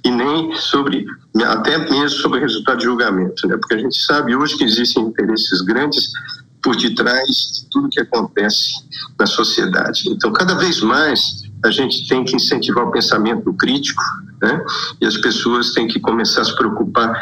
e 0.03 0.09
nem 0.09 0.55
sobre, 0.55 1.05
até 1.43 1.77
mesmo 1.89 2.19
sobre 2.21 2.39
o 2.39 2.41
resultado 2.41 2.77
de 2.77 2.85
julgamento, 2.85 3.47
né? 3.47 3.57
porque 3.57 3.75
a 3.75 3.79
gente 3.79 3.97
sabe 4.01 4.35
hoje 4.35 4.57
que 4.57 4.63
existem 4.63 5.03
interesses 5.03 5.61
grandes 5.61 6.11
por 6.61 6.75
detrás 6.75 7.27
de 7.27 7.69
tudo 7.69 7.89
que 7.89 7.99
acontece 7.99 8.73
na 9.17 9.25
sociedade. 9.25 10.09
Então, 10.09 10.31
cada 10.31 10.55
vez 10.55 10.81
mais 10.81 11.43
a 11.63 11.71
gente 11.71 12.07
tem 12.07 12.23
que 12.23 12.35
incentivar 12.35 12.85
o 12.85 12.91
pensamento 12.91 13.53
crítico, 13.53 14.01
né? 14.41 14.63
e 15.01 15.05
as 15.05 15.17
pessoas 15.17 15.73
têm 15.73 15.87
que 15.87 15.99
começar 15.99 16.41
a 16.41 16.45
se 16.45 16.55
preocupar 16.55 17.21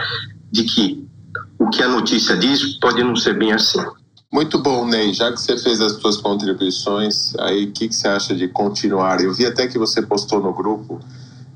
de 0.51 0.63
que 0.63 1.06
o 1.59 1.69
que 1.69 1.81
a 1.81 1.87
notícia 1.87 2.35
diz 2.37 2.77
pode 2.79 3.03
não 3.03 3.15
ser 3.15 3.37
bem 3.37 3.53
assim. 3.53 3.79
Muito 4.31 4.61
bom, 4.61 4.85
Ney. 4.85 5.13
Já 5.13 5.31
que 5.31 5.39
você 5.39 5.57
fez 5.57 5.79
as 5.79 5.93
suas 5.93 6.17
contribuições, 6.17 7.33
aí 7.39 7.65
o 7.65 7.71
que, 7.71 7.87
que 7.87 7.95
você 7.95 8.07
acha 8.07 8.35
de 8.35 8.47
continuar? 8.47 9.21
Eu 9.21 9.33
vi 9.33 9.45
até 9.45 9.67
que 9.67 9.77
você 9.77 10.01
postou 10.01 10.41
no 10.41 10.53
grupo 10.53 10.99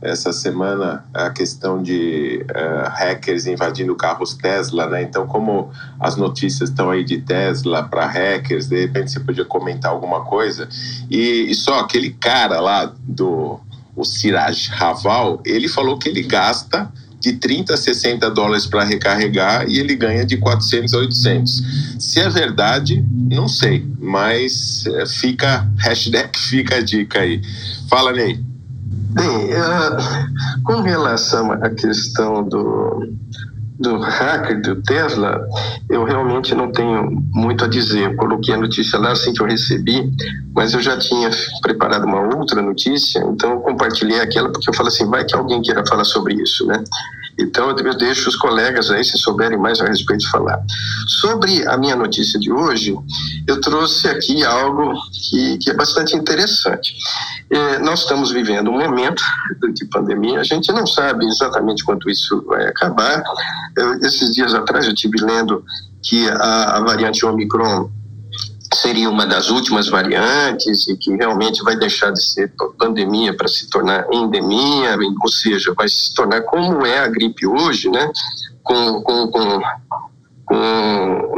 essa 0.01 0.33
semana 0.33 1.05
a 1.13 1.29
questão 1.29 1.81
de 1.81 2.43
uh, 2.49 2.89
hackers 2.89 3.45
invadindo 3.45 3.95
carros 3.95 4.33
Tesla, 4.33 4.87
né? 4.87 5.03
Então, 5.03 5.27
como 5.27 5.69
as 5.99 6.15
notícias 6.15 6.69
estão 6.69 6.89
aí 6.89 7.03
de 7.03 7.21
Tesla 7.21 7.83
para 7.83 8.07
hackers, 8.07 8.67
de 8.67 8.81
repente 8.81 9.11
você 9.11 9.19
podia 9.19 9.45
comentar 9.45 9.91
alguma 9.91 10.21
coisa. 10.21 10.67
E, 11.09 11.51
e 11.51 11.53
só 11.53 11.79
aquele 11.79 12.11
cara 12.11 12.59
lá 12.59 12.91
do 13.03 13.59
o 13.95 14.05
Siraj 14.05 14.69
Raval, 14.69 15.41
ele 15.45 15.67
falou 15.67 15.97
que 15.97 16.07
ele 16.07 16.23
gasta 16.23 16.91
de 17.21 17.33
30 17.33 17.75
a 17.75 17.77
60 17.77 18.29
dólares 18.31 18.65
para 18.65 18.83
recarregar 18.83 19.69
e 19.69 19.79
ele 19.79 19.95
ganha 19.95 20.25
de 20.25 20.37
400 20.37 20.93
a 20.93 20.97
800. 20.97 21.63
Se 21.99 22.19
é 22.19 22.27
verdade, 22.29 23.05
não 23.11 23.47
sei, 23.47 23.85
mas 23.99 24.83
eh, 24.87 25.05
fica, 25.05 25.69
hashtag 25.77 26.37
fica 26.37 26.77
a 26.77 26.81
dica 26.81 27.19
aí. 27.19 27.41
Fala, 27.87 28.11
Ney. 28.11 28.43
Bem, 29.13 29.27
uh, 29.27 30.63
com 30.63 30.81
relação 30.81 31.51
à 31.51 31.69
questão 31.69 32.47
do, 32.47 33.13
do 33.81 33.97
hacker 33.99 34.61
do 34.61 34.81
Tesla, 34.81 35.45
eu 35.89 36.03
realmente 36.03 36.53
não 36.53 36.71
tenho 36.71 37.09
muito 37.33 37.65
a 37.65 37.67
dizer. 37.67 38.11
Eu 38.11 38.15
coloquei 38.15 38.53
a 38.53 38.57
notícia 38.57 38.99
lá 38.99 39.11
assim 39.11 39.33
que 39.33 39.41
eu 39.41 39.47
recebi, 39.47 40.11
mas 40.53 40.73
eu 40.73 40.81
já 40.81 40.97
tinha 40.97 41.29
preparado 41.61 42.05
uma 42.05 42.35
outra 42.35 42.61
notícia, 42.61 43.19
então 43.27 43.51
eu 43.51 43.59
compartilhei 43.59 44.21
aquela 44.21 44.51
porque 44.51 44.69
eu 44.69 44.73
falei 44.73 44.93
assim, 44.93 45.09
vai 45.09 45.25
que 45.25 45.35
alguém 45.35 45.61
queira 45.61 45.85
falar 45.85 46.03
sobre 46.03 46.35
isso, 46.35 46.65
né? 46.65 46.83
Então 47.39 47.69
eu 47.69 47.97
deixo 47.97 48.29
os 48.29 48.35
colegas 48.35 48.89
aí, 48.91 49.03
se 49.03 49.17
souberem 49.17 49.57
mais 49.57 49.79
a 49.79 49.85
respeito, 49.85 50.29
falar. 50.29 50.59
Sobre 51.07 51.67
a 51.67 51.77
minha 51.77 51.95
notícia 51.95 52.39
de 52.39 52.51
hoje, 52.51 52.95
eu 53.47 53.59
trouxe 53.61 54.07
aqui 54.07 54.43
algo 54.43 54.93
que, 55.11 55.57
que 55.57 55.69
é 55.69 55.73
bastante 55.73 56.15
interessante. 56.15 56.95
É, 57.49 57.79
nós 57.79 58.01
estamos 58.01 58.31
vivendo 58.31 58.69
um 58.69 58.79
momento 58.79 59.23
de 59.73 59.85
pandemia, 59.85 60.39
a 60.39 60.43
gente 60.43 60.71
não 60.71 60.85
sabe 60.85 61.25
exatamente 61.25 61.83
quanto 61.83 62.09
isso 62.09 62.43
vai 62.45 62.67
acabar. 62.67 63.23
Eu, 63.77 63.99
esses 64.01 64.31
dias 64.31 64.53
atrás 64.53 64.85
eu 64.85 64.93
estive 64.93 65.21
lendo 65.21 65.63
que 66.03 66.27
a, 66.29 66.77
a 66.77 66.79
variante 66.81 67.25
Omicron 67.25 67.89
seria 68.73 69.09
uma 69.09 69.25
das 69.25 69.49
últimas 69.49 69.89
variantes 69.89 70.87
e 70.87 70.95
que 70.95 71.15
realmente 71.15 71.61
vai 71.63 71.75
deixar 71.75 72.11
de 72.11 72.23
ser 72.23 72.53
pandemia 72.77 73.35
para 73.35 73.47
se 73.47 73.69
tornar 73.69 74.05
endemia, 74.11 74.97
ou 75.21 75.29
seja, 75.29 75.73
vai 75.75 75.89
se 75.89 76.13
tornar 76.15 76.41
como 76.43 76.85
é 76.85 76.99
a 76.99 77.07
gripe 77.07 77.45
hoje, 77.45 77.89
né? 77.89 78.09
Com, 78.63 79.01
com, 79.01 79.27
com, 79.27 79.61
com 80.45 81.37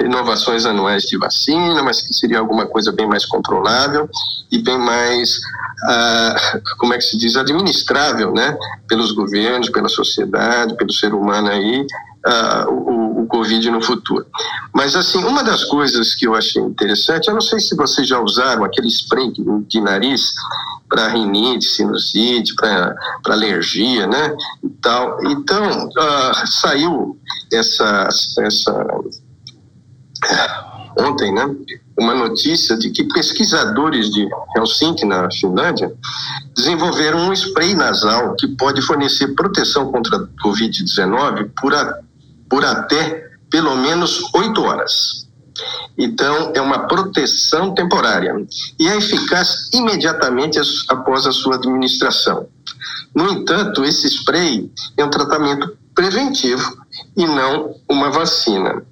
inovações 0.04 0.64
anuais 0.64 1.04
de 1.04 1.18
vacina, 1.18 1.82
mas 1.82 2.00
que 2.00 2.14
seria 2.14 2.38
alguma 2.38 2.66
coisa 2.66 2.92
bem 2.92 3.06
mais 3.06 3.24
controlável 3.26 4.08
e 4.50 4.58
bem 4.58 4.78
mais, 4.78 5.40
ah, 5.88 6.36
como 6.78 6.94
é 6.94 6.98
que 6.98 7.04
se 7.04 7.18
diz, 7.18 7.36
administrável, 7.36 8.32
né? 8.32 8.56
Pelos 8.88 9.10
governos, 9.12 9.70
pela 9.70 9.88
sociedade, 9.88 10.76
pelo 10.76 10.92
ser 10.92 11.14
humano 11.14 11.48
aí, 11.48 11.84
ah, 12.24 12.66
o, 12.68 12.99
Covid 13.30 13.70
no 13.70 13.80
futuro. 13.80 14.26
Mas, 14.74 14.94
assim, 14.94 15.24
uma 15.24 15.42
das 15.42 15.64
coisas 15.64 16.14
que 16.14 16.26
eu 16.26 16.34
achei 16.34 16.62
interessante, 16.62 17.28
eu 17.28 17.34
não 17.34 17.40
sei 17.40 17.60
se 17.60 17.76
vocês 17.76 18.06
já 18.06 18.20
usaram 18.20 18.64
aquele 18.64 18.88
spray 18.88 19.32
de 19.66 19.80
nariz 19.80 20.34
para 20.88 21.08
rinite, 21.08 21.64
sinusite, 21.64 22.54
para 22.56 22.96
alergia, 23.26 24.06
né? 24.06 24.36
E 24.62 24.68
tal. 24.82 25.18
Então, 25.24 25.88
uh, 25.88 26.46
saiu 26.46 27.18
essa, 27.52 28.08
essa 28.40 28.86
ontem, 30.98 31.32
né? 31.32 31.54
Uma 31.98 32.14
notícia 32.14 32.76
de 32.76 32.90
que 32.90 33.04
pesquisadores 33.04 34.10
de 34.10 34.26
Helsinki, 34.56 35.04
na 35.04 35.30
Finlândia, 35.30 35.92
desenvolveram 36.56 37.28
um 37.28 37.32
spray 37.32 37.74
nasal 37.74 38.34
que 38.36 38.48
pode 38.48 38.82
fornecer 38.82 39.34
proteção 39.34 39.90
contra 39.92 40.16
a 40.16 40.26
Covid-19 40.42 41.50
por, 41.60 41.74
a, 41.74 41.98
por 42.50 42.64
até 42.64 43.30
pelo 43.48 43.76
menos 43.76 44.20
oito 44.34 44.62
horas. 44.62 45.28
Então, 45.96 46.52
é 46.54 46.60
uma 46.60 46.86
proteção 46.86 47.72
temporária 47.74 48.34
e 48.78 48.86
é 48.88 48.96
eficaz 48.96 49.70
imediatamente 49.72 50.60
após 50.88 51.26
a 51.26 51.32
sua 51.32 51.56
administração. 51.56 52.46
No 53.14 53.30
entanto, 53.30 53.84
esse 53.84 54.08
spray 54.08 54.70
é 54.96 55.04
um 55.04 55.10
tratamento 55.10 55.76
preventivo 55.94 56.76
e 57.16 57.24
não 57.26 57.76
uma 57.88 58.10
vacina. 58.10 58.82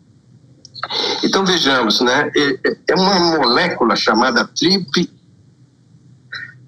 Então, 1.22 1.44
vejamos, 1.44 2.00
né? 2.00 2.30
É, 2.36 2.58
é 2.88 2.94
uma 2.94 3.38
molécula 3.38 3.94
chamada 3.96 4.46
TRIP, 4.46 5.10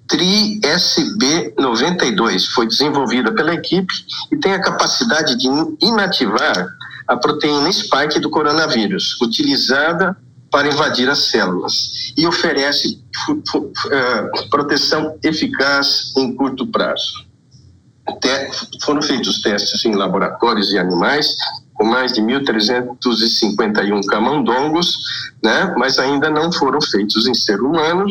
TRI-SB92, 0.07 2.47
foi 2.53 2.67
desenvolvida 2.67 3.33
pela 3.33 3.53
equipe 3.53 3.93
e 4.31 4.37
tem 4.37 4.53
a 4.53 4.61
capacidade 4.61 5.35
de 5.37 5.47
inativar 5.81 6.67
a 7.11 7.17
proteína 7.17 7.69
spike 7.69 8.21
do 8.21 8.29
coronavírus, 8.29 9.19
utilizada 9.21 10.15
para 10.49 10.69
invadir 10.69 11.09
as 11.09 11.29
células 11.29 12.13
e 12.17 12.25
oferece 12.25 13.03
uh, 13.29 14.49
proteção 14.49 15.17
eficaz 15.21 16.13
em 16.17 16.33
curto 16.33 16.65
prazo. 16.67 17.25
foram 18.81 19.01
feitos 19.01 19.41
testes 19.41 19.83
em 19.83 19.93
laboratórios 19.93 20.71
e 20.71 20.79
animais 20.79 21.35
com 21.73 21.83
mais 21.83 22.13
de 22.13 22.21
1.351 22.21 24.05
camundongos, 24.05 24.95
né? 25.43 25.73
mas 25.77 25.99
ainda 25.99 26.29
não 26.29 26.49
foram 26.49 26.79
feitos 26.81 27.27
em 27.27 27.33
ser 27.33 27.59
humano, 27.59 28.05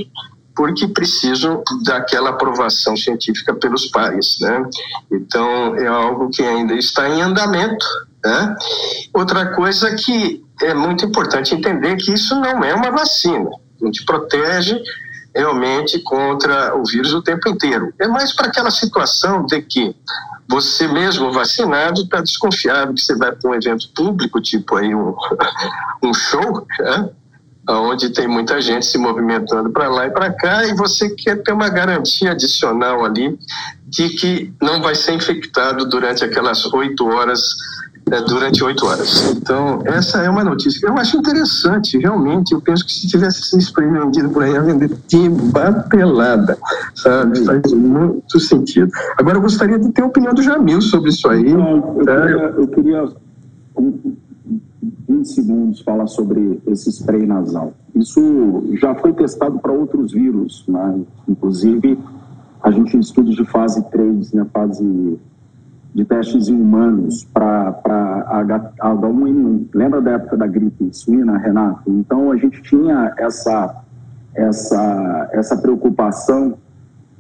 porque 0.55 0.87
precisam 0.89 1.63
daquela 1.85 2.31
aprovação 2.31 2.95
científica 2.99 3.55
pelos 3.55 3.87
pares. 3.87 4.39
Né? 4.41 4.69
Então, 5.11 5.75
é 5.77 5.87
algo 5.87 6.29
que 6.29 6.43
ainda 6.43 6.75
está 6.75 7.09
em 7.09 7.23
andamento. 7.23 7.87
Né? 8.25 8.57
Outra 9.15 9.55
coisa 9.55 9.95
que 9.95 10.45
é 10.63 10.75
muito 10.75 11.05
importante 11.05 11.55
entender 11.55 11.97
que 11.97 12.13
isso 12.13 12.35
não 12.39 12.63
é 12.63 12.75
uma 12.75 12.91
vacina. 12.91 13.49
A 13.81 13.87
gente 13.87 14.05
protege 14.05 14.81
realmente 15.35 15.99
contra 16.01 16.77
o 16.77 16.85
vírus 16.85 17.15
o 17.15 17.23
tempo 17.23 17.49
inteiro. 17.49 17.93
É 17.99 18.07
mais 18.07 18.33
para 18.33 18.49
aquela 18.49 18.71
situação 18.71 19.47
de 19.47 19.63
que 19.63 19.95
você 20.49 20.89
mesmo 20.89 21.33
vacinado 21.33 22.03
está 22.03 22.21
desconfiado 22.21 22.93
que 22.93 23.01
você 23.01 23.15
vai 23.15 23.33
para 23.33 23.49
um 23.49 23.55
evento 23.55 23.89
público, 23.95 24.41
tipo 24.41 24.77
aí 24.77 24.95
um, 24.95 25.15
um 26.03 26.13
show, 26.13 26.67
né? 26.81 27.11
onde 27.69 28.11
tem 28.11 28.27
muita 28.27 28.61
gente 28.61 28.85
se 28.85 28.99
movimentando 28.99 29.71
para 29.71 29.89
lá 29.89 30.07
e 30.07 30.11
para 30.11 30.33
cá, 30.33 30.67
e 30.67 30.75
você 30.75 31.11
quer 31.11 31.43
ter 31.43 31.53
uma 31.53 31.69
garantia 31.69 32.33
adicional 32.33 33.05
ali 33.05 33.39
de 33.87 34.09
que 34.09 34.53
não 34.61 34.83
vai 34.83 34.95
ser 34.95 35.13
infectado 35.13 35.89
durante 35.89 36.25
aquelas 36.25 36.65
oito 36.73 37.07
horas 37.07 37.41
é, 38.11 38.21
durante 38.23 38.63
oito 38.65 38.87
horas. 38.87 39.31
Então, 39.37 39.81
essa 39.85 40.19
é 40.19 40.31
uma 40.31 40.43
notícia 40.45 40.81
que 40.81 40.87
eu 40.87 40.97
acho 40.97 41.17
interessante, 41.17 41.99
realmente. 41.99 42.53
Eu 42.53 42.61
penso 42.61 42.85
que 42.85 42.93
se 42.93 43.09
tivesse 43.09 43.43
sido 43.43 43.61
spray 43.61 43.91
vendido 43.91 44.31
por 44.31 44.43
aí, 44.43 44.53
ia 44.53 44.63
vender 44.63 44.91
de 45.07 45.29
batelada, 45.29 46.59
sabe? 46.95 47.45
Faz 47.45 47.73
muito 47.73 48.41
sentido. 48.41 48.91
Agora, 49.17 49.37
eu 49.37 49.43
gostaria 49.43 49.79
de 49.79 49.93
ter 49.93 50.03
a 50.03 50.07
opinião 50.07 50.35
do 50.35 50.43
Jamil 50.43 50.81
sobre 50.81 51.11
isso 51.11 51.29
aí. 51.29 51.51
Eu, 51.51 52.05
tá? 52.05 52.21
queria, 52.21 52.55
eu 52.57 52.69
queria, 52.69 53.09
um, 53.77 54.17
20 55.09 55.25
segundos, 55.27 55.81
falar 55.81 56.07
sobre 56.07 56.61
esse 56.67 56.91
spray 56.91 57.27
nasal. 57.27 57.75
Isso 57.95 58.65
já 58.81 58.95
foi 58.95 59.13
testado 59.13 59.59
para 59.59 59.73
outros 59.73 60.13
vírus, 60.13 60.65
né? 60.67 61.01
inclusive 61.29 61.99
a 62.63 62.71
gente 62.71 62.97
em 62.97 63.01
estudos 63.01 63.35
de 63.37 63.45
fase 63.45 63.83
3, 63.91 64.33
né? 64.33 64.47
fase 64.53 65.19
de 65.95 66.05
testes 66.05 66.49
em 66.49 66.55
humanos 66.55 67.25
para 67.33 67.73
H1N1. 68.81 69.67
Lembra 69.75 70.01
da 70.01 70.13
época 70.13 70.37
da 70.37 70.47
gripe 70.47 70.89
suína, 70.93 71.39
Renato? 71.39 71.83
Então 71.91 72.31
a 72.31 72.37
gente 72.37 72.63
tinha 72.63 73.13
essa, 73.19 73.83
essa, 74.35 75.31
essa 75.33 75.57
preocupação 75.57 76.57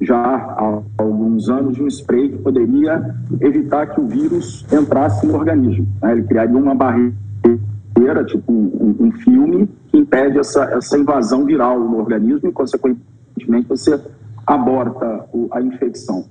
já 0.00 0.16
há 0.16 0.82
alguns 0.96 1.48
anos 1.50 1.74
de 1.74 1.82
um 1.82 1.86
spray 1.86 2.30
que 2.30 2.38
poderia 2.38 3.14
evitar 3.40 3.86
que 3.86 4.00
o 4.00 4.06
vírus 4.06 4.64
entrasse 4.72 5.26
no 5.26 5.34
organismo. 5.34 5.86
Né? 6.00 6.12
Ele 6.12 6.22
criaria 6.22 6.56
uma 6.56 6.74
barreira, 6.74 8.24
tipo 8.24 8.50
um, 8.50 8.96
um, 8.98 9.12
filme, 9.12 9.68
que 9.88 9.98
impede 9.98 10.38
essa, 10.38 10.64
essa 10.72 10.96
invasão 10.96 11.44
viral 11.44 11.78
no 11.80 11.98
organismo 11.98 12.48
e, 12.48 12.52
consequentemente, 12.52 13.68
você 13.68 14.00
aborta 14.46 15.26
a 15.52 15.60
infecção. 15.60 16.24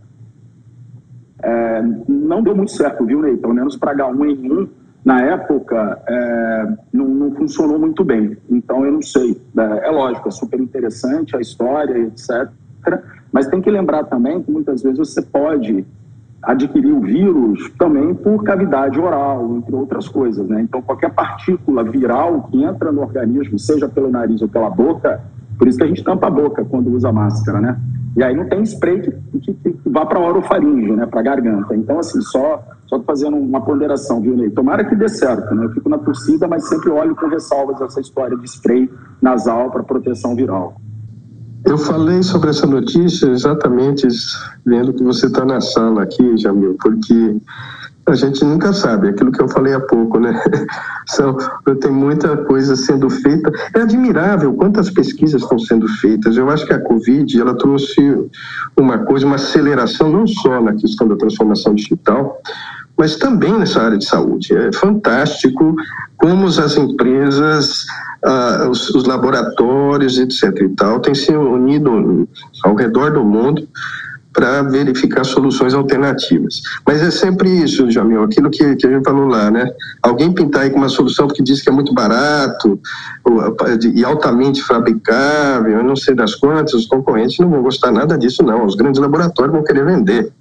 É, 1.42 1.82
não 2.08 2.44
deu 2.44 2.56
muito 2.56 2.72
certo, 2.72 3.06
viu, 3.06 3.22
Ney? 3.22 3.38
Pelo 3.38 3.54
menos 3.54 3.78
para 3.78 3.96
H1N1, 3.96 4.68
na 5.04 5.22
época, 5.22 6.02
é, 6.08 6.68
não, 6.92 7.08
não, 7.08 7.32
funcionou 7.32 7.80
muito 7.80 8.04
bem. 8.04 8.38
Então, 8.50 8.86
eu 8.86 8.92
não 8.92 9.02
sei. 9.02 9.42
É, 9.58 9.88
é, 9.88 9.92
lógico, 9.92 10.28
é 10.28 10.32
super 10.32 10.60
interessante 10.60 11.36
a 11.36 11.40
história, 11.40 11.98
etc. 12.00 12.50
Mas 13.32 13.48
tem 13.48 13.62
que 13.62 13.70
lembrar 13.70 14.04
também 14.06 14.42
que 14.42 14.52
muitas 14.52 14.82
vezes 14.82 14.98
você 14.98 15.22
pode 15.22 15.86
adquirir 16.42 16.92
o 16.92 17.02
vírus 17.02 17.70
também 17.78 18.14
por 18.14 18.44
cavidade 18.44 19.00
oral, 19.00 19.58
entre 19.58 19.76
outras 19.76 20.08
coisas, 20.08 20.48
né? 20.48 20.62
Então, 20.62 20.82
qualquer 20.82 21.14
partícula 21.14 21.84
viral 21.84 22.44
que 22.44 22.64
entra 22.64 22.92
no 22.92 23.02
organismo, 23.02 23.60
seja 23.60 23.90
pelo 23.90 24.10
nariz 24.10 24.42
ou 24.42 24.48
pela 24.48 24.70
boca, 24.70 25.22
por 25.58 25.68
isso 25.68 25.78
que 25.78 25.84
a 25.84 25.88
gente 25.88 26.04
tampa 26.04 26.28
a 26.28 26.30
boca 26.30 26.64
quando 26.64 26.94
usa 26.94 27.12
máscara, 27.12 27.60
né? 27.60 27.78
E 28.20 28.24
aí 28.24 28.36
não 28.36 28.50
tem 28.50 28.62
spray 28.64 29.02
que, 29.02 29.12
que, 29.40 29.54
que 29.54 29.80
vá 29.86 30.06
para 30.06 30.20
a 30.20 30.22
orofaringe, 30.22 30.92
né, 30.92 31.06
para 31.06 31.22
a 31.22 31.24
garganta. 31.24 31.74
Então, 31.74 32.00
assim, 32.00 32.20
só, 32.20 32.62
só 32.86 33.02
fazendo 33.04 33.38
uma 33.38 33.62
ponderação, 33.62 34.20
viu, 34.20 34.36
Ney? 34.36 34.50
Tomara 34.50 34.84
que 34.84 34.94
dê 34.94 35.08
certo, 35.08 35.56
né? 35.56 35.64
Eu 35.64 35.70
fico 35.70 35.88
na 35.88 35.98
torcida, 35.98 36.46
mas 36.46 36.68
sempre 36.68 36.90
olho 36.90 37.16
com 37.16 37.30
ressalvas 37.30 37.80
essa 37.80 38.02
história 38.02 38.36
de 38.36 38.44
spray 38.44 38.92
nasal 39.22 39.72
para 39.72 39.84
proteção 39.84 40.36
viral. 40.36 40.76
Eu 41.66 41.78
falei 41.78 42.22
sobre 42.22 42.50
essa 42.50 42.68
notícia 42.68 43.28
exatamente 43.28 44.06
vendo 44.66 44.94
que 44.94 45.04
você 45.04 45.28
está 45.28 45.46
na 45.46 45.62
sala 45.62 46.04
aqui, 46.04 46.38
Jamil, 46.38 46.76
porque 46.78 47.38
a 48.10 48.16
gente 48.16 48.44
nunca 48.44 48.74
sabe, 48.74 49.10
aquilo 49.10 49.32
que 49.32 49.42
eu 49.42 49.48
falei 49.48 49.74
há 49.74 49.80
pouco, 49.80 50.20
né? 50.20 50.42
São, 51.08 51.38
tem 51.82 51.92
muita 51.92 52.38
coisa 52.38 52.76
sendo 52.76 53.10
feita. 53.10 53.52
É 53.74 53.82
admirável 53.82 54.54
quantas 54.54 54.90
pesquisas 54.90 55.42
estão 55.42 55.60
sendo 55.60 55.88
feitas. 55.88 56.38
Eu 56.38 56.50
acho 56.50 56.66
que 56.66 56.74
a 56.74 56.82
Covid 56.82 57.40
ela 57.40 57.56
trouxe 57.56 58.30
uma 58.78 59.00
coisa, 59.00 59.26
uma 59.26 59.36
aceleração 59.36 60.10
não 60.12 60.28
só 60.28 60.62
na 60.62 60.74
questão 60.74 61.08
da 61.08 61.16
transformação 61.16 61.74
digital, 61.76 62.42
mas 62.98 63.16
também 63.16 63.58
nessa 63.58 63.82
área 63.82 63.98
de 63.98 64.06
saúde. 64.06 64.56
É 64.56 64.72
fantástico 64.74 65.76
como 66.18 66.48
as 66.48 66.76
empresas, 66.76 67.86
ah, 68.24 68.68
os, 68.70 68.90
os 68.90 69.06
laboratórios, 69.06 70.18
etc. 70.20 70.44
e 70.62 70.70
tal, 70.70 71.00
têm 71.00 71.16
se 71.16 71.32
unido 71.32 72.28
ao 72.64 72.76
redor 72.76 73.12
do 73.14 73.24
mundo 73.24 73.68
para 74.40 74.62
verificar 74.62 75.26
soluções 75.26 75.74
alternativas. 75.74 76.62
Mas 76.88 77.02
é 77.02 77.12
sempre 77.12 77.50
isso, 77.50 77.92
Jamil, 77.92 78.24
aquilo 78.24 78.50
que, 78.50 78.74
que 78.78 78.88
a 78.88 78.90
gente 78.90 79.04
falou 79.04 79.28
lá, 79.28 79.52
né? 79.52 79.70
Alguém 80.02 80.32
pintar 80.32 80.62
aí 80.62 80.70
com 80.70 80.78
uma 80.78 80.88
solução 80.88 81.28
porque 81.28 81.44
diz 81.44 81.62
que 81.62 81.68
é 81.68 81.72
muito 81.74 81.94
barato 81.94 82.80
e 83.94 84.06
altamente 84.06 84.64
fabricável, 84.64 85.80
eu 85.80 85.84
não 85.84 85.98
sei 85.98 86.16
das 86.16 86.36
quantas, 86.36 86.74
os 86.74 86.88
concorrentes 86.88 87.38
não 87.40 87.50
vão 87.50 87.62
gostar 87.62 87.92
nada 87.92 88.18
disso, 88.18 88.42
não. 88.42 88.66
Os 88.66 88.76
grandes 88.76 89.02
laboratórios 89.02 89.54
vão 89.54 89.62
querer 89.62 89.84
vender 89.84 90.32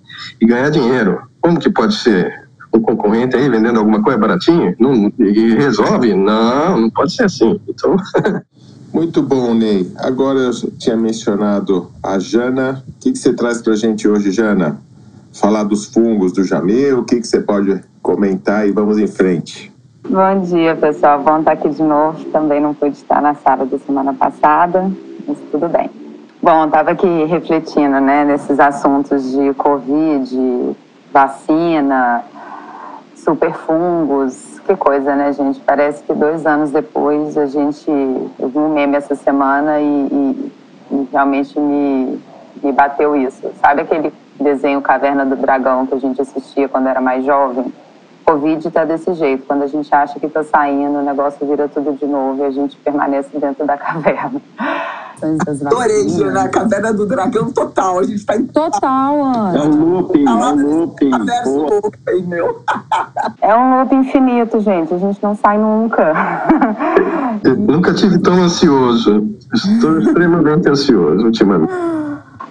e 0.40 0.46
ganhar 0.46 0.70
dinheiro. 0.70 1.20
Como 1.40 1.58
que 1.58 1.68
pode 1.68 1.96
ser 1.96 2.32
um 2.72 2.80
concorrente 2.80 3.34
aí 3.34 3.48
vendendo 3.48 3.80
alguma 3.80 4.00
coisa 4.00 4.16
baratinha? 4.16 4.76
Não, 4.78 5.12
e 5.18 5.54
resolve? 5.56 6.14
Não, 6.14 6.82
não 6.82 6.90
pode 6.90 7.12
ser 7.12 7.24
assim. 7.24 7.60
Então... 7.68 7.96
Muito 8.92 9.22
bom, 9.22 9.54
Ney. 9.54 9.90
Agora 9.98 10.38
eu 10.38 10.52
tinha 10.78 10.96
mencionado 10.96 11.90
a 12.02 12.18
Jana. 12.18 12.82
O 12.88 12.92
que, 13.00 13.12
que 13.12 13.18
você 13.18 13.32
traz 13.32 13.60
para 13.60 13.74
a 13.74 13.76
gente 13.76 14.08
hoje, 14.08 14.30
Jana? 14.30 14.80
Falar 15.32 15.64
dos 15.64 15.86
fungos 15.86 16.32
do 16.32 16.42
Jamil, 16.42 17.00
o 17.00 17.04
que, 17.04 17.20
que 17.20 17.26
você 17.26 17.40
pode 17.40 17.80
comentar 18.02 18.66
e 18.66 18.72
vamos 18.72 18.98
em 18.98 19.06
frente. 19.06 19.70
Bom 20.08 20.40
dia, 20.40 20.74
pessoal. 20.74 21.22
Bom 21.22 21.40
estar 21.40 21.52
aqui 21.52 21.68
de 21.68 21.82
novo. 21.82 22.24
Também 22.26 22.60
não 22.60 22.72
pude 22.72 22.96
estar 22.96 23.20
na 23.20 23.34
sala 23.34 23.66
da 23.66 23.78
semana 23.78 24.14
passada, 24.14 24.90
mas 25.26 25.36
tudo 25.50 25.68
bem. 25.68 25.90
Bom, 26.42 26.64
estava 26.64 26.92
aqui 26.92 27.24
refletindo 27.24 28.00
né, 28.00 28.24
nesses 28.24 28.58
assuntos 28.58 29.32
de 29.32 29.52
Covid, 29.54 30.76
vacina, 31.12 32.24
superfungos, 33.16 34.57
que 34.68 34.76
coisa, 34.76 35.16
né, 35.16 35.32
gente? 35.32 35.58
Parece 35.60 36.02
que 36.02 36.12
dois 36.12 36.44
anos 36.44 36.70
depois 36.70 37.38
a 37.38 37.46
gente. 37.46 37.90
Eu 38.38 38.48
vi 38.48 38.58
um 38.58 38.68
meme 38.68 38.96
essa 38.96 39.14
semana 39.14 39.80
e, 39.80 39.84
e, 39.84 40.52
e 40.92 41.08
realmente 41.10 41.58
me, 41.58 42.20
me 42.62 42.72
bateu 42.72 43.16
isso. 43.16 43.50
Sabe 43.62 43.80
aquele 43.80 44.12
desenho 44.38 44.82
Caverna 44.82 45.24
do 45.24 45.36
Dragão 45.36 45.86
que 45.86 45.94
a 45.94 45.98
gente 45.98 46.20
assistia 46.20 46.68
quando 46.68 46.86
era 46.86 47.00
mais 47.00 47.24
jovem? 47.24 47.72
Covid 48.28 48.70
tá 48.70 48.84
desse 48.84 49.14
jeito. 49.14 49.46
Quando 49.46 49.62
a 49.62 49.66
gente 49.66 49.92
acha 49.94 50.20
que 50.20 50.28
tá 50.28 50.44
saindo, 50.44 50.98
o 50.98 51.02
negócio 51.02 51.46
vira 51.46 51.66
tudo 51.66 51.94
de 51.94 52.04
novo 52.04 52.42
e 52.42 52.46
a 52.46 52.50
gente 52.50 52.76
permanece 52.76 53.30
dentro 53.38 53.66
da 53.66 53.76
caverna. 53.78 54.42
Adorei, 55.66 56.06
a 56.36 56.48
caverna 56.48 56.92
do 56.92 57.06
dragão 57.06 57.50
total. 57.50 57.98
A 57.98 58.02
gente 58.04 58.24
tá 58.24 58.36
em 58.36 58.46
total, 58.46 59.24
Ana. 59.24 59.58
É 59.58 59.62
um 59.62 59.94
looping, 59.94 60.26
é 60.26 60.30
um 60.30 60.78
looping. 60.78 61.10
looping 61.46 62.26
meu. 62.26 62.62
É 63.40 63.54
um 63.54 63.78
loop 63.78 63.94
infinito, 63.94 64.60
gente. 64.60 64.92
A 64.92 64.98
gente 64.98 65.22
não 65.22 65.34
sai 65.34 65.58
nunca. 65.58 66.12
Eu 67.42 67.56
nunca 67.56 67.94
tive 67.94 68.18
tão 68.18 68.34
ansioso. 68.34 69.26
Estou 69.54 69.98
extremamente 70.00 70.68
ansioso 70.68 71.24
ultimamente. 71.24 71.72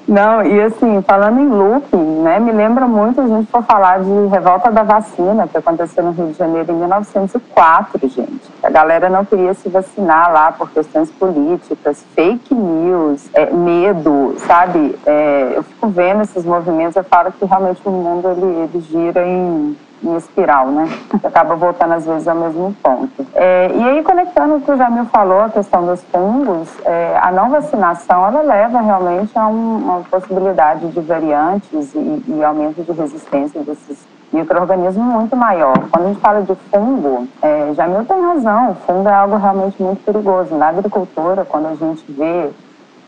Não, 0.07 0.41
e 0.41 0.61
assim, 0.61 1.01
falando 1.01 1.41
em 1.41 1.49
looping, 1.49 2.21
né, 2.21 2.39
me 2.39 2.53
lembra 2.53 2.87
muito 2.87 3.19
a 3.19 3.27
gente 3.27 3.51
for 3.51 3.61
falar 3.63 3.99
de 3.99 4.27
revolta 4.27 4.71
da 4.71 4.81
vacina, 4.81 5.49
que 5.49 5.57
aconteceu 5.57 6.01
no 6.01 6.11
Rio 6.11 6.27
de 6.27 6.37
Janeiro 6.37 6.71
em 6.71 6.75
1904, 6.75 8.07
gente. 8.07 8.41
A 8.63 8.69
galera 8.69 9.09
não 9.09 9.25
queria 9.25 9.53
se 9.53 9.67
vacinar 9.67 10.31
lá 10.31 10.53
por 10.53 10.71
questões 10.71 11.11
políticas, 11.11 12.05
fake 12.15 12.55
news, 12.55 13.29
é, 13.33 13.51
medo, 13.51 14.35
sabe? 14.37 14.97
É, 15.05 15.51
eu 15.55 15.63
fico 15.63 15.89
vendo 15.89 16.21
esses 16.21 16.45
movimentos, 16.45 16.95
eu 16.95 17.03
falo 17.03 17.29
que 17.33 17.43
realmente 17.43 17.81
o 17.83 17.91
mundo 17.91 18.29
ele, 18.29 18.45
ele 18.45 18.79
gira 18.79 19.27
em 19.27 19.75
em 20.03 20.15
espiral, 20.15 20.67
né? 20.67 20.87
Acaba 21.23 21.55
voltando 21.55 21.93
às 21.93 22.05
vezes 22.05 22.27
ao 22.27 22.35
mesmo 22.35 22.75
ponto. 22.81 23.25
É, 23.33 23.71
e 23.73 23.83
aí, 23.83 24.03
conectando 24.03 24.55
o 24.55 24.61
que 24.61 24.71
o 24.71 24.77
Jamil 24.77 25.05
falou, 25.05 25.41
a 25.41 25.49
questão 25.49 25.85
dos 25.85 26.03
fungos, 26.05 26.69
é, 26.85 27.17
a 27.21 27.31
não 27.31 27.49
vacinação, 27.49 28.25
ela 28.25 28.41
leva 28.41 28.79
realmente 28.81 29.37
a 29.37 29.47
um, 29.47 29.77
uma 29.77 29.99
possibilidade 30.01 30.87
de 30.89 30.99
variantes 31.01 31.93
e, 31.93 32.23
e 32.27 32.43
aumento 32.43 32.83
de 32.83 32.91
resistência 32.91 33.61
desses 33.61 34.05
micro-organismos 34.31 35.05
muito 35.05 35.35
maior. 35.35 35.77
Quando 35.89 36.05
a 36.05 36.07
gente 36.09 36.19
fala 36.19 36.41
de 36.41 36.55
fungo, 36.71 37.27
é, 37.41 37.73
Jamil 37.73 38.05
tem 38.05 38.21
razão, 38.21 38.75
fungo 38.85 39.07
é 39.07 39.13
algo 39.13 39.37
realmente 39.37 39.81
muito 39.81 40.03
perigoso. 40.03 40.55
Na 40.55 40.67
agricultura, 40.67 41.45
quando 41.45 41.67
a 41.67 41.75
gente 41.75 42.03
vê 42.11 42.49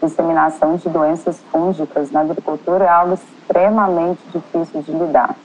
disseminação 0.01 0.77
de 0.77 0.87
doenças 0.87 1.41
fúngicas 1.51 2.09
na 2.09 2.21
agricultura, 2.21 2.85
é 2.85 2.89
algo 2.89 3.15
extremamente 3.15 4.21
difícil 4.31 4.81
de 4.81 4.91
lidar 4.93 5.35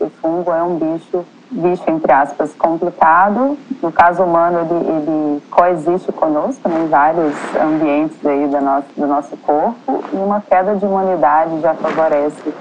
porque 0.00 0.06
fungo 0.20 0.50
é 0.50 0.62
um 0.62 0.76
bicho, 0.76 1.24
bicho 1.50 1.82
entre 1.88 2.10
aspas, 2.10 2.54
complicado. 2.54 3.58
No 3.82 3.92
caso 3.92 4.22
humano, 4.22 4.60
ele, 4.60 4.90
ele 4.90 5.42
coexiste 5.50 6.10
conosco 6.12 6.66
né, 6.68 6.80
em 6.80 6.88
vários 6.88 7.34
ambientes 7.54 8.24
aí 8.24 8.46
do 8.46 8.60
nosso, 8.60 8.86
do 8.96 9.06
nosso 9.06 9.36
corpo 9.36 10.02
e 10.12 10.16
uma 10.16 10.40
queda 10.40 10.74
de 10.74 10.84
imunidade 10.86 11.60
já 11.60 11.74
favorece 11.74 12.54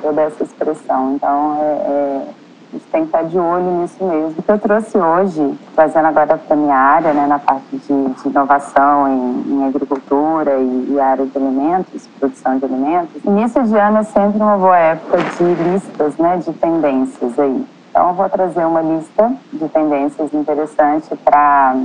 toda 0.00 0.22
essa 0.22 0.44
expressão. 0.44 1.14
Então, 1.14 1.58
é, 1.60 1.64
é, 1.64 2.22
a 2.72 2.76
gente 2.76 2.86
tem 2.90 3.00
que 3.02 3.06
estar 3.06 3.22
de 3.22 3.38
olho 3.38 3.82
nisso 3.82 4.04
mesmo. 4.04 4.34
O 4.38 4.42
que 4.42 4.50
eu 4.50 4.58
trouxe 4.58 4.98
hoje, 4.98 5.58
trazendo 5.74 6.06
agora 6.06 6.36
para 6.36 6.54
a 6.54 6.58
minha 6.58 6.76
área, 6.76 7.12
né, 7.12 7.26
na 7.26 7.38
parte 7.38 7.64
de, 7.76 8.08
de 8.08 8.28
inovação 8.28 9.08
em, 9.08 9.52
em 9.52 9.66
agricultura 9.66 10.56
e, 10.58 10.92
e, 10.92 11.00
área 11.00 11.24
de 11.24 11.38
alimentos, 11.38 12.08
produção 12.18 12.58
de 12.58 12.64
alimentos, 12.64 13.24
início 13.24 13.62
de 13.62 13.76
ano 13.76 13.98
é 13.98 14.02
sempre 14.02 14.42
uma 14.42 14.58
boa 14.58 14.76
época 14.76 15.18
de 15.18 15.44
listas, 15.70 16.16
né, 16.16 16.38
de 16.38 16.52
tendências 16.54 17.38
aí. 17.38 17.64
Então, 17.90 18.08
eu 18.08 18.14
vou 18.14 18.28
trazer 18.28 18.64
uma 18.66 18.82
lista 18.82 19.32
de 19.52 19.68
tendências 19.68 20.34
interessantes 20.34 21.08
para 21.24 21.76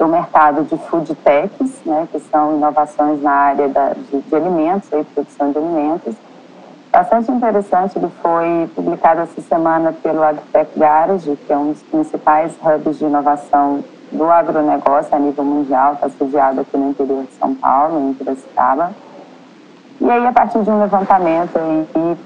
o 0.00 0.08
mercado 0.08 0.64
de 0.64 0.76
food 0.88 1.14
techs, 1.14 1.80
né, 1.86 2.08
que 2.10 2.18
são 2.18 2.56
inovações 2.56 3.22
na 3.22 3.32
área 3.32 3.68
da, 3.68 3.94
de, 3.94 4.20
de 4.20 4.34
alimentos, 4.36 4.92
aí, 4.92 5.04
produção 5.04 5.52
de 5.52 5.58
alimentos, 5.58 6.14
bastante 6.96 7.30
interessante. 7.30 7.98
Ele 7.98 8.10
foi 8.22 8.70
publicado 8.74 9.20
essa 9.20 9.40
semana 9.42 9.92
pelo 9.92 10.22
AgTech 10.22 10.70
Garage, 10.78 11.36
que 11.46 11.52
é 11.52 11.56
um 11.56 11.72
dos 11.72 11.82
principais 11.82 12.56
hubs 12.62 12.98
de 12.98 13.04
inovação 13.04 13.84
do 14.10 14.24
agronegócio 14.30 15.14
a 15.14 15.18
nível 15.18 15.44
mundial, 15.44 15.94
está 15.94 16.08
sediado 16.08 16.60
aqui 16.60 16.76
no 16.76 16.90
interior 16.90 17.24
de 17.24 17.32
São 17.32 17.54
Paulo, 17.54 18.00
em 18.00 18.14
Piracicaba. 18.14 18.92
E 20.00 20.10
aí, 20.10 20.26
a 20.26 20.32
partir 20.32 20.62
de 20.62 20.70
um 20.70 20.80
levantamento 20.80 21.58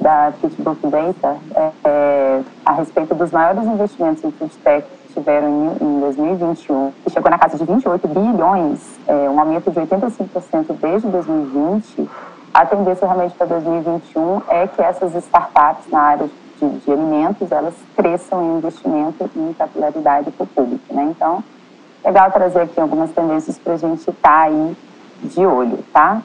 da 0.01 0.33
Pitbook 0.41 0.87
Data, 0.87 1.37
é, 1.55 1.71
é, 1.85 2.41
a 2.65 2.73
respeito 2.73 3.15
dos 3.15 3.31
maiores 3.33 3.65
investimentos 3.65 4.23
em 4.23 4.31
foodtech 4.31 4.87
que 5.07 5.15
tiveram 5.15 5.49
em, 5.81 5.85
em 5.85 6.01
2021, 6.01 6.93
que 7.05 7.11
chegou 7.11 7.31
na 7.31 7.39
casa 7.39 7.57
de 7.57 7.65
28 7.65 8.07
bilhões, 8.09 9.01
é, 9.07 9.31
um 9.31 9.41
aumento 9.41 9.71
de 9.71 9.81
85% 9.81 10.77
desde 10.81 11.09
2020, 11.09 12.09
a 12.61 12.67
tendência 12.67 13.07
realmente 13.07 13.35
para 13.35 13.47
2021 13.47 14.43
é 14.49 14.67
que 14.67 14.83
essas 14.83 15.15
startups 15.15 15.91
na 15.91 15.99
área 15.99 16.29
de, 16.61 16.69
de 16.81 16.93
alimentos, 16.93 17.51
elas 17.51 17.73
cresçam 17.97 18.43
em 18.43 18.59
investimento 18.59 19.31
e 19.35 19.39
em 19.39 19.55
capilaridade 19.55 20.31
para 20.31 20.45
o 20.45 20.47
público, 20.47 20.95
né? 20.95 21.05
Então, 21.05 21.43
legal 22.05 22.31
trazer 22.31 22.61
aqui 22.61 22.79
algumas 22.79 23.11
tendências 23.13 23.59
para 23.59 23.73
a 23.73 23.77
gente 23.79 24.01
estar 24.01 24.13
tá 24.13 24.43
aí 24.43 24.77
de 25.23 25.47
olho, 25.47 25.79
tá? 25.91 26.21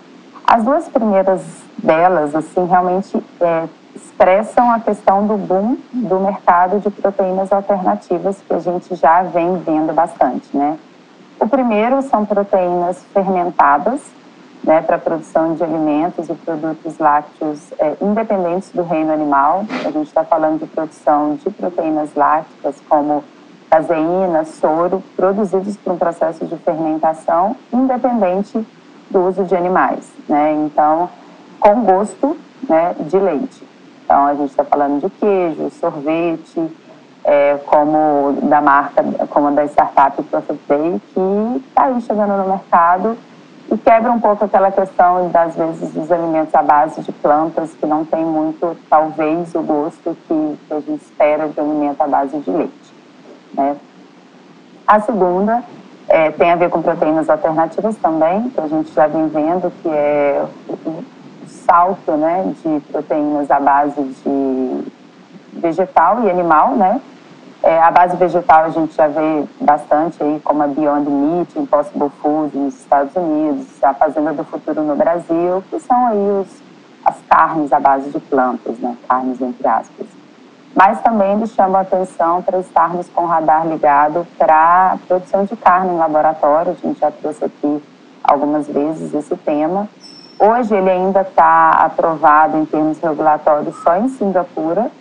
As 0.45 0.61
duas 0.61 0.89
primeiras 0.89 1.41
delas, 1.77 2.35
assim, 2.35 2.65
realmente 2.65 3.17
é, 3.39 3.69
expressam 3.95 4.69
a 4.71 4.81
questão 4.81 5.25
do 5.25 5.37
boom 5.37 5.77
do 5.93 6.19
mercado 6.19 6.81
de 6.81 6.89
proteínas 6.89 7.49
alternativas 7.53 8.43
que 8.45 8.53
a 8.53 8.59
gente 8.59 8.93
já 8.95 9.23
vem 9.23 9.57
vendo 9.59 9.93
bastante, 9.93 10.45
né? 10.53 10.77
O 11.39 11.47
primeiro 11.47 12.01
são 12.01 12.25
proteínas 12.25 13.01
fermentadas, 13.13 14.01
né, 14.65 14.81
para 14.81 14.95
a 14.95 14.99
produção 14.99 15.53
de 15.53 15.63
alimentos 15.63 16.27
e 16.27 16.33
produtos 16.33 16.97
lácteos 16.97 17.71
é, 17.77 17.95
independentes 18.01 18.71
do 18.71 18.81
reino 18.81 19.13
animal. 19.13 19.63
A 19.85 19.91
gente 19.91 20.07
está 20.07 20.23
falando 20.23 20.59
de 20.59 20.65
produção 20.65 21.35
de 21.35 21.49
proteínas 21.51 22.15
lácticas 22.15 22.75
como 22.89 23.23
caseína, 23.69 24.43
soro, 24.45 25.03
produzidos 25.15 25.77
por 25.77 25.93
um 25.93 25.97
processo 25.97 26.45
de 26.45 26.55
fermentação 26.57 27.55
independente 27.71 28.65
do 29.09 29.27
uso 29.27 29.43
de 29.43 29.55
animais, 29.55 30.11
né? 30.27 30.53
Então, 30.53 31.09
com 31.59 31.81
gosto 31.81 32.35
né, 32.67 32.95
de 32.99 33.17
leite. 33.17 33.63
Então, 34.03 34.25
a 34.25 34.33
gente 34.33 34.49
está 34.49 34.63
falando 34.63 35.01
de 35.01 35.09
queijo, 35.09 35.69
sorvete, 35.71 36.71
é, 37.23 37.57
como 37.65 38.37
da 38.43 38.61
marca, 38.61 39.03
como 39.29 39.51
da 39.51 39.65
startup 39.65 40.21
Perfect 40.23 40.63
Day, 40.67 41.01
que 41.13 41.67
está 41.67 41.85
aí 41.85 42.01
chegando 42.01 42.37
no 42.37 42.49
mercado 42.49 43.17
e 43.71 43.77
quebra 43.77 44.11
um 44.11 44.19
pouco 44.19 44.45
aquela 44.45 44.71
questão 44.71 45.29
das 45.29 45.55
vezes 45.55 45.91
dos 45.91 46.11
alimentos 46.11 46.53
à 46.53 46.61
base 46.61 47.01
de 47.01 47.11
plantas 47.11 47.71
que 47.73 47.85
não 47.85 48.05
tem 48.05 48.23
muito 48.23 48.77
talvez 48.89 49.53
o 49.55 49.61
gosto 49.61 50.15
que, 50.27 50.57
a 50.69 50.79
gente 50.79 51.01
espera 51.01 51.47
de 51.47 51.59
alimento 51.59 52.01
à 52.01 52.07
base 52.07 52.37
de 52.37 52.51
leite 52.51 52.93
né? 53.53 53.75
a 54.85 54.99
segunda 54.99 55.63
é, 56.07 56.29
tem 56.31 56.51
a 56.51 56.55
ver 56.55 56.69
com 56.69 56.81
proteínas 56.81 57.29
alternativas 57.29 57.95
também 57.97 58.49
que 58.49 58.59
a 58.59 58.67
gente 58.67 58.93
já 58.93 59.07
vem 59.07 59.27
vendo 59.29 59.71
que 59.81 59.89
é 59.89 60.45
o 60.69 61.03
salto 61.47 62.11
né 62.11 62.53
de 62.63 62.79
proteínas 62.91 63.49
à 63.49 63.59
base 63.59 64.01
de 64.01 64.83
vegetal 65.53 66.23
e 66.23 66.29
animal 66.29 66.75
né 66.75 67.01
é, 67.65 67.79
a 67.81 67.89
base 67.89 68.15
vegetal 68.15 68.65
a 68.65 68.69
gente 68.69 68.95
já 68.95 69.07
vê 69.07 69.43
bastante 69.59 70.21
aí, 70.21 70.39
como 70.43 70.61
a 70.61 70.67
Beyond 70.67 71.09
Meat, 71.09 71.57
Impossible 71.57 72.11
Food 72.21 72.55
nos 72.55 72.75
Estados 72.75 73.15
Unidos, 73.15 73.83
a 73.83 73.91
Fazenda 73.91 74.31
do 74.33 74.43
Futuro 74.43 74.83
no 74.83 74.95
Brasil, 74.95 75.63
que 75.67 75.79
são 75.79 76.05
aí 76.05 76.29
os, 76.29 76.61
as 77.03 77.19
carnes 77.27 77.73
à 77.73 77.79
base 77.79 78.11
de 78.11 78.19
plantas, 78.19 78.77
né? 78.77 78.95
carnes 79.09 79.41
entre 79.41 79.67
aspas. 79.67 80.05
Mas 80.75 81.01
também 81.01 81.37
me 81.37 81.47
chama 81.47 81.79
a 81.79 81.81
atenção 81.81 82.43
para 82.43 82.59
estarmos 82.59 83.09
com 83.09 83.23
o 83.23 83.25
radar 83.25 83.65
ligado 83.65 84.27
para 84.37 84.91
a 84.91 84.97
produção 85.07 85.45
de 85.45 85.55
carne 85.55 85.91
em 85.91 85.97
laboratório, 85.97 86.73
a 86.73 86.87
gente 86.87 86.99
já 86.99 87.09
trouxe 87.09 87.45
aqui 87.45 87.83
algumas 88.23 88.67
vezes 88.67 89.11
esse 89.11 89.35
tema. 89.37 89.89
Hoje 90.37 90.75
ele 90.75 90.91
ainda 90.91 91.21
está 91.21 91.71
aprovado 91.71 92.57
em 92.57 92.65
termos 92.65 92.99
regulatórios 92.99 93.75
só 93.81 93.97
em 93.97 94.07
Singapura, 94.09 94.91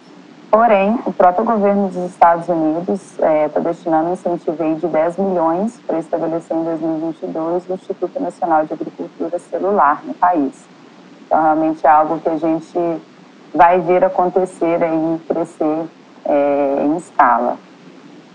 Porém, 0.55 1.01
o 1.05 1.13
próprio 1.13 1.45
governo 1.45 1.89
dos 1.89 2.13
Estados 2.13 2.49
Unidos 2.49 3.01
está 3.11 3.29
é, 3.29 3.49
tá 3.49 3.59
destinando 3.59 4.11
um 4.11 4.13
incentivo 4.13 4.77
de 4.77 4.87
10 4.87 5.17
milhões 5.17 5.81
para 5.85 5.99
estabelecer 5.99 6.57
em 6.57 6.63
2022 6.63 7.69
o 7.69 7.73
Instituto 7.73 8.23
Nacional 8.23 8.65
de 8.65 8.73
Agricultura 8.73 9.37
Celular 9.41 10.01
no 10.05 10.15
país. 10.15 10.65
Então, 11.27 11.43
realmente 11.43 11.85
é 11.85 11.91
algo 11.91 12.21
que 12.21 12.29
a 12.29 12.37
gente 12.37 13.03
vai 13.53 13.81
ver 13.81 14.05
acontecer 14.05 14.79
e 14.81 15.19
crescer 15.27 15.87
é, 16.25 16.85
em 16.85 16.99
escala. 16.99 17.59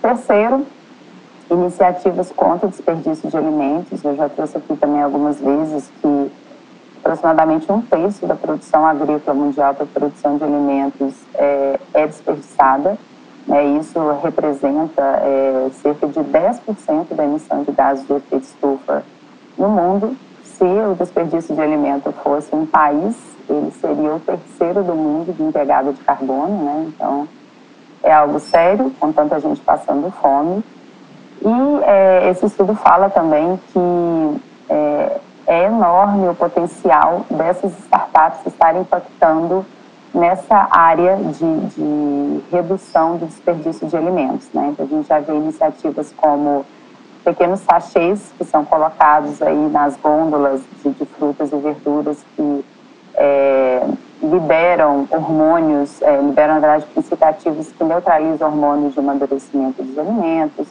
Terceiro, 0.01 0.67
iniciativas 1.49 2.33
contra 2.33 2.67
o 2.67 2.69
desperdício 2.69 3.29
de 3.29 3.37
alimentos. 3.37 4.03
Eu 4.03 4.17
já 4.17 4.27
trouxe 4.27 4.57
aqui 4.57 4.75
também 4.75 5.01
algumas 5.01 5.39
vezes 5.39 5.89
que 6.01 6.31
aproximadamente 7.09 7.71
um 7.71 7.81
terço 7.81 8.27
da 8.27 8.35
produção 8.35 8.85
agrícola 8.85 9.35
mundial 9.35 9.73
para 9.73 9.85
produção 9.87 10.37
de 10.37 10.43
alimentos 10.43 11.15
é, 11.33 11.79
é 11.93 12.05
desperdiçada. 12.05 12.97
Né? 13.47 13.65
Isso 13.79 13.99
representa 14.23 15.01
é, 15.01 15.69
cerca 15.81 16.07
de 16.07 16.19
10% 16.19 17.15
da 17.15 17.23
emissão 17.23 17.63
de 17.63 17.71
gases 17.71 18.05
de 18.05 18.13
efeito 18.13 18.43
estufa 18.43 19.03
no 19.57 19.69
mundo. 19.69 20.15
Se 20.43 20.63
o 20.63 20.93
desperdício 20.93 21.55
de 21.55 21.61
alimento 21.61 22.11
fosse 22.23 22.53
um 22.53 22.65
país, 22.65 23.15
ele 23.49 23.71
seria 23.71 24.13
o 24.13 24.19
terceiro 24.19 24.83
do 24.83 24.93
mundo 24.93 25.33
de 25.33 25.41
empregada 25.41 25.91
de 25.91 25.99
carbono. 26.01 26.63
Né? 26.63 26.85
Então, 26.89 27.27
é 28.03 28.13
algo 28.13 28.39
sério, 28.39 28.91
com 28.99 29.11
tanta 29.11 29.39
gente 29.39 29.59
passando 29.61 30.11
fome. 30.11 30.63
E 31.41 31.83
é, 31.85 32.29
esse 32.29 32.45
estudo 32.45 32.75
fala 32.75 33.09
também 33.09 33.59
que 33.73 34.39
é, 35.49 35.65
enorme 35.65 36.29
o 36.29 36.35
potencial 36.35 37.25
dessas 37.27 37.77
startups 37.79 38.45
estarem 38.45 38.81
impactando 38.81 39.65
nessa 40.13 40.67
área 40.69 41.17
de, 41.17 41.59
de 41.69 42.43
redução 42.51 43.17
do 43.17 43.25
desperdício 43.25 43.87
de 43.87 43.97
alimentos. 43.97 44.47
Né? 44.53 44.69
Então, 44.71 44.85
a 44.85 44.89
gente 44.89 45.07
já 45.07 45.19
vê 45.19 45.33
iniciativas 45.33 46.13
como 46.15 46.63
pequenos 47.23 47.61
sachês 47.61 48.31
que 48.37 48.45
são 48.45 48.63
colocados 48.63 49.41
aí 49.41 49.69
nas 49.69 49.97
gôndolas 49.97 50.61
de, 50.83 50.91
de 50.91 51.05
frutas 51.05 51.51
e 51.51 51.55
verduras 51.55 52.23
que 52.35 52.65
é, 53.15 53.87
liberam 54.21 55.07
hormônios, 55.09 55.99
é, 56.03 56.15
liberam, 56.21 56.55
na 56.55 56.59
verdade, 56.59 56.85
princípios 56.93 57.71
que 57.71 57.83
neutralizam 57.83 58.49
hormônios 58.49 58.93
de 58.93 58.99
amadurecimento 58.99 59.81
dos 59.81 59.97
alimentos, 59.97 60.67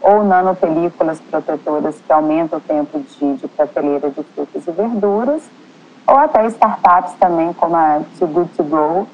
ou 0.00 0.24
nanopelículas 0.24 1.20
protetoras 1.20 2.00
que 2.06 2.12
aumentam 2.12 2.58
o 2.58 2.62
tempo 2.62 2.98
de, 2.98 3.34
de 3.34 3.48
prateleira 3.48 4.10
de 4.10 4.22
frutas 4.22 4.66
e 4.66 4.70
verduras, 4.70 5.42
ou 6.06 6.16
até 6.16 6.46
startups 6.46 7.12
também 7.14 7.52
como 7.52 7.76
a 7.76 8.00
Too 8.18 8.28
Good 8.28 8.50
To 8.56 8.64
Go, 8.64 9.08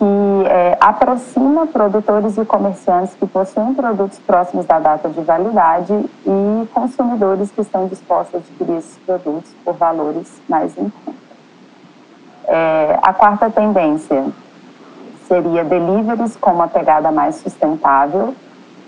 que 0.00 0.48
é, 0.48 0.78
aproxima 0.80 1.66
produtores 1.66 2.38
e 2.38 2.44
comerciantes 2.44 3.14
que 3.14 3.26
possuem 3.26 3.74
produtos 3.74 4.18
próximos 4.20 4.64
da 4.64 4.78
data 4.78 5.10
de 5.10 5.20
validade 5.20 5.92
e 5.92 6.66
consumidores 6.72 7.50
que 7.50 7.60
estão 7.60 7.86
dispostos 7.86 8.34
a 8.34 8.38
adquirir 8.38 8.78
esses 8.78 8.96
produtos 9.04 9.52
por 9.62 9.74
valores 9.74 10.40
mais 10.48 10.76
em 10.78 10.88
conta. 10.88 11.18
É, 12.48 12.98
a 13.02 13.12
quarta 13.12 13.50
tendência 13.50 14.24
seria 15.28 15.62
deliveries 15.64 16.34
com 16.36 16.50
uma 16.50 16.66
pegada 16.66 17.12
mais 17.12 17.36
sustentável, 17.36 18.34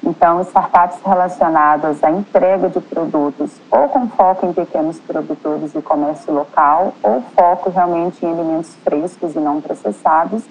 então, 0.04 0.40
startups 0.40 0.98
relacionadas 1.06 2.02
à 2.02 2.10
entrega 2.10 2.68
de 2.68 2.80
produtos 2.80 3.52
ou 3.70 3.88
com 3.88 4.08
foco 4.08 4.46
em 4.46 4.52
pequenos 4.52 4.98
produtores 4.98 5.76
e 5.76 5.80
comércio 5.80 6.34
local, 6.34 6.92
ou 7.04 7.22
foco 7.36 7.70
realmente 7.70 8.24
em 8.26 8.32
alimentos 8.32 8.74
frescos 8.82 9.36
e 9.36 9.38
não 9.38 9.60
processados, 9.60 10.42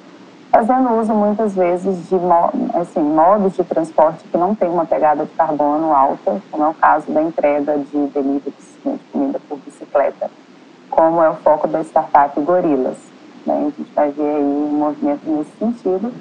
fazendo 0.49 0.93
uso 0.93 1.13
muitas 1.13 1.53
vezes 1.53 2.07
de 2.07 2.15
assim, 2.79 3.01
modos 3.01 3.53
de 3.53 3.63
transporte 3.65 4.23
que 4.23 4.37
não 4.37 4.55
têm 4.55 4.69
uma 4.69 4.85
pegada 4.85 5.25
de 5.25 5.31
carbono 5.33 5.93
alta, 5.93 6.41
como 6.49 6.63
é 6.63 6.67
o 6.69 6.73
caso 6.73 7.11
da 7.11 7.21
entrega 7.21 7.77
de 7.77 8.07
deliveries 8.07 8.77
né, 8.85 8.93
de 8.93 9.11
comida 9.11 9.39
por 9.49 9.57
bicicleta, 9.59 10.31
como 10.89 11.21
é 11.21 11.29
o 11.29 11.35
foco 11.35 11.67
da 11.67 11.81
startup 11.81 12.39
Gorilas. 12.39 12.97
Né? 13.45 13.57
A 13.57 13.63
gente 13.63 13.93
vai 13.93 14.11
ver 14.11 14.35
aí 14.35 14.43
um 14.43 14.77
movimento 14.77 15.29
nesse 15.29 15.51
sentido. 15.57 16.13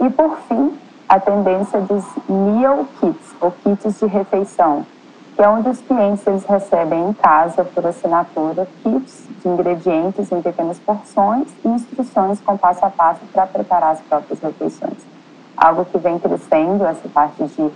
E, 0.00 0.10
por 0.10 0.36
fim, 0.48 0.76
a 1.08 1.20
tendência 1.20 1.80
dos 1.80 2.04
meal 2.28 2.86
kits, 3.00 3.34
ou 3.40 3.50
kits 3.50 3.98
de 3.98 4.06
refeição, 4.06 4.86
que 5.34 5.42
é 5.42 5.48
onde 5.48 5.68
os 5.68 5.80
clientes 5.80 6.26
eles 6.26 6.44
recebem 6.44 7.08
em 7.08 7.12
casa, 7.12 7.64
por 7.64 7.86
assinatura, 7.86 8.66
kits 8.82 9.28
de 9.42 9.48
ingredientes 9.48 10.30
em 10.32 10.40
pequenas 10.40 10.78
porções 10.78 11.48
e 11.64 11.68
instruções 11.68 12.40
com 12.40 12.56
passo 12.56 12.84
a 12.84 12.90
passo 12.90 13.20
para 13.32 13.46
preparar 13.46 13.92
as 13.92 14.00
próprias 14.02 14.40
refeições. 14.40 14.98
Algo 15.56 15.84
que 15.84 15.98
vem 15.98 16.18
crescendo, 16.18 16.84
essa 16.84 17.08
parte 17.08 17.44
de 17.44 17.72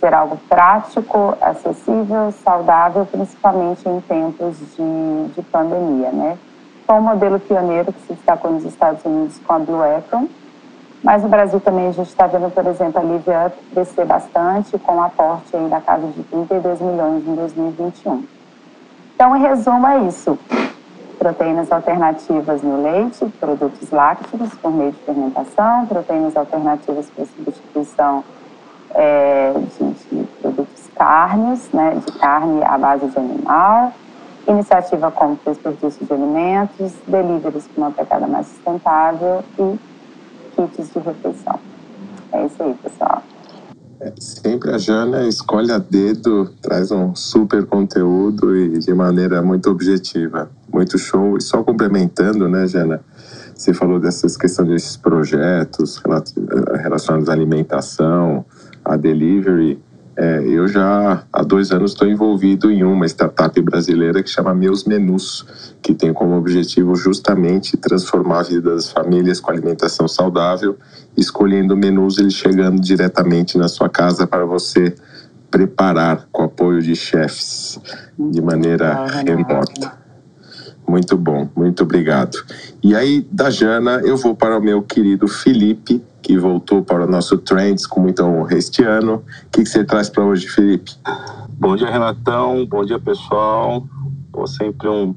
ser 0.00 0.14
algo 0.14 0.36
prático, 0.48 1.36
acessível, 1.40 2.32
saudável, 2.44 3.06
principalmente 3.06 3.88
em 3.88 4.00
tempos 4.00 4.58
de, 4.58 5.28
de 5.34 5.42
pandemia, 5.42 6.10
né? 6.10 6.36
Foi 6.84 6.96
um 6.96 7.02
modelo 7.02 7.38
pioneiro 7.38 7.92
que 7.92 8.00
se 8.00 8.14
destacou 8.14 8.50
nos 8.50 8.64
Estados 8.64 9.04
Unidos 9.04 9.40
com 9.46 9.52
a 9.52 9.58
Blue 9.60 9.82
Apron, 9.82 10.26
mas 11.02 11.22
no 11.22 11.28
Brasil 11.28 11.60
também 11.60 11.88
a 11.88 11.92
gente 11.92 12.08
está 12.08 12.26
vendo, 12.26 12.50
por 12.50 12.64
exemplo, 12.66 13.00
a 13.00 13.46
Up 13.46 13.56
crescer 13.72 14.04
bastante, 14.04 14.78
com 14.78 14.96
um 14.96 15.02
aporte 15.02 15.56
aí 15.56 15.68
da 15.68 15.80
casa 15.80 16.06
de 16.06 16.22
32 16.22 16.80
milhões 16.80 17.26
em 17.26 17.34
2021. 17.34 18.24
Então, 19.14 19.36
em 19.36 19.40
resumo, 19.40 19.86
é 19.86 19.98
isso. 20.00 20.38
Proteínas 21.18 21.70
alternativas 21.72 22.62
no 22.62 22.82
leite, 22.82 23.24
produtos 23.40 23.90
lácteos 23.90 24.54
por 24.54 24.72
meio 24.72 24.92
de 24.92 24.98
fermentação, 24.98 25.86
proteínas 25.86 26.36
alternativas 26.36 27.10
para 27.10 27.24
substituição 27.26 28.24
é, 28.94 29.52
de, 29.78 29.90
de, 29.92 30.24
produtos 30.40 30.90
carnes, 30.96 31.70
né, 31.72 32.00
de 32.04 32.12
carne 32.18 32.62
à 32.64 32.78
base 32.78 33.06
de 33.06 33.18
animal, 33.18 33.92
iniciativa 34.46 35.10
como 35.10 35.38
desperdício 35.44 36.04
de 36.04 36.12
alimentos, 36.12 36.92
deliveries 37.06 37.68
com 37.74 37.80
uma 37.80 37.90
pegada 37.90 38.26
mais 38.26 38.46
sustentável 38.46 39.44
e 39.58 39.78
kits 40.56 40.90
de 40.92 40.98
refeição. 40.98 41.58
É 42.32 42.46
isso 42.46 42.62
aí, 42.62 42.74
pessoal. 42.74 43.22
É, 44.00 44.12
sempre 44.18 44.72
a 44.72 44.78
Jana 44.78 45.28
escolhe 45.28 45.70
a 45.70 45.78
dedo, 45.78 46.50
traz 46.60 46.90
um 46.90 47.14
super 47.14 47.64
conteúdo 47.66 48.56
e 48.56 48.78
de 48.78 48.92
maneira 48.92 49.40
muito 49.40 49.70
objetiva. 49.70 50.50
Muito 50.72 50.98
show. 50.98 51.36
E 51.36 51.40
só 51.40 51.62
complementando, 51.62 52.48
né, 52.48 52.66
Jana? 52.66 53.00
Você 53.54 53.72
falou 53.72 54.00
dessas 54.00 54.36
questões 54.36 54.68
desses 54.68 54.96
projetos 54.96 56.02
relacionados 56.82 57.28
à 57.28 57.32
alimentação, 57.32 58.44
a 58.84 58.96
delivery. 58.96 59.78
É, 60.14 60.42
eu 60.46 60.68
já 60.68 61.24
há 61.32 61.42
dois 61.42 61.70
anos 61.70 61.92
estou 61.92 62.06
envolvido 62.06 62.70
em 62.70 62.84
uma 62.84 63.06
startup 63.06 63.58
brasileira 63.62 64.22
que 64.22 64.28
chama 64.28 64.54
Meus 64.54 64.84
Menus, 64.84 65.46
que 65.80 65.94
tem 65.94 66.12
como 66.12 66.36
objetivo 66.36 66.94
justamente 66.94 67.76
transformar 67.76 68.40
a 68.40 68.42
vida 68.42 68.74
das 68.74 68.90
famílias 68.90 69.40
com 69.40 69.50
alimentação 69.50 70.06
saudável, 70.06 70.76
escolhendo 71.16 71.76
menus 71.76 72.18
eles 72.18 72.34
chegando 72.34 72.80
diretamente 72.80 73.56
na 73.56 73.68
sua 73.68 73.88
casa 73.88 74.26
para 74.26 74.44
você 74.44 74.94
preparar 75.50 76.26
com 76.30 76.44
apoio 76.44 76.82
de 76.82 76.94
chefs 76.94 77.80
de 78.18 78.40
maneira 78.40 79.06
remota. 79.24 80.01
Muito 80.92 81.16
bom, 81.16 81.48
muito 81.56 81.84
obrigado. 81.84 82.36
E 82.82 82.94
aí, 82.94 83.26
da 83.32 83.48
Jana, 83.48 84.02
eu 84.04 84.14
vou 84.14 84.36
para 84.36 84.58
o 84.58 84.60
meu 84.60 84.82
querido 84.82 85.26
Felipe, 85.26 86.04
que 86.20 86.36
voltou 86.36 86.82
para 86.82 87.06
o 87.06 87.10
nosso 87.10 87.38
Trends 87.38 87.86
com 87.86 87.98
muita 87.98 88.22
honra 88.26 88.58
este 88.58 88.84
ano. 88.84 89.24
O 89.46 89.50
que, 89.50 89.64
você 89.64 89.82
traz 89.84 90.10
para 90.10 90.22
hoje, 90.22 90.46
Felipe? 90.48 90.92
Bom 91.48 91.76
dia, 91.76 91.90
Renatão. 91.90 92.66
Bom 92.66 92.84
dia, 92.84 92.98
pessoal. 92.98 93.86
Pô, 94.30 94.46
sempre 94.46 94.86
um, 94.86 95.14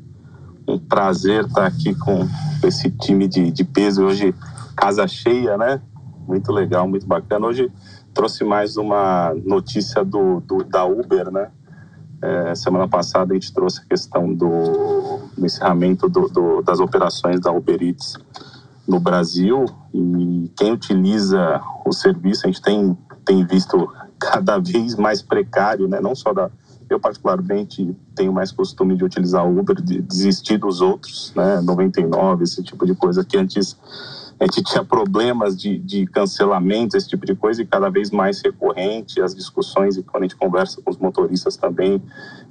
um 0.66 0.80
prazer 0.80 1.44
estar 1.44 1.66
aqui 1.66 1.94
com 1.94 2.26
esse 2.64 2.90
time 2.90 3.28
de, 3.28 3.52
de 3.52 3.66
peso. 3.66 4.06
Hoje, 4.06 4.34
casa 4.78 5.06
cheia, 5.10 5.58
né? 5.58 5.82
Muito 6.26 6.54
legal, 6.54 6.88
muito 6.88 7.06
bacana. 7.06 7.48
Hoje 7.48 7.70
trouxe 8.14 8.46
mais 8.46 8.78
uma 8.78 9.36
notícia 9.44 10.06
do, 10.06 10.40
do 10.40 10.64
da 10.64 10.86
Uber, 10.86 11.30
né? 11.30 11.50
É, 12.26 12.56
semana 12.56 12.88
passada 12.88 13.34
a 13.34 13.36
gente 13.36 13.54
trouxe 13.54 13.82
a 13.82 13.86
questão 13.86 14.34
do, 14.34 15.20
do 15.38 15.46
encerramento 15.46 16.10
do, 16.10 16.28
do, 16.28 16.62
das 16.64 16.80
operações 16.80 17.40
da 17.40 17.52
Uber 17.52 17.80
Eats 17.84 18.18
no 18.88 19.00
Brasil 19.00 19.66
e 19.94 20.52
quem 20.58 20.72
utiliza 20.72 21.62
o 21.86 21.94
serviço 21.94 22.46
a 22.46 22.48
gente 22.48 22.64
tem, 22.64 22.98
tem 23.24 23.46
visto 23.46 23.88
cada 24.20 24.58
vez 24.60 24.96
mais 24.96 25.22
precário, 25.22 25.88
né? 25.88 26.02
Não 26.02 26.16
só 26.16 26.34
da 26.34 26.50
eu 26.88 27.00
particularmente 27.00 27.96
tenho 28.16 28.32
mais 28.32 28.52
costume 28.52 28.96
de 28.96 29.04
utilizar 29.04 29.46
o 29.46 29.60
Uber, 29.60 29.76
de 29.82 30.02
desistir 30.02 30.58
dos 30.58 30.82
outros, 30.82 31.34
né? 31.36 31.60
99, 31.62 32.44
esse 32.44 32.62
tipo 32.62 32.86
de 32.86 32.94
coisa 32.94 33.26
que 33.26 33.38
antes 33.38 33.76
a 34.40 34.44
gente 34.44 34.64
tinha 34.64 34.84
problemas 34.84 35.58
de, 35.58 35.78
de 35.78 36.06
cancelamento, 36.08 36.98
esse 36.98 37.08
tipo 37.08 37.26
de 37.26 37.34
coisa, 37.36 37.62
e 37.62 37.66
cada 37.66 37.90
vez 37.90 38.12
mais 38.12 38.42
recorrente 38.42 39.22
as 39.22 39.34
discussões, 39.34 39.96
e 39.96 40.04
quando 40.04 40.24
a 40.24 40.26
gente 40.26 40.36
conversa 40.36 40.82
com 40.82 40.92
os 40.92 40.98
motoristas 40.98 41.56
também, 41.56 42.02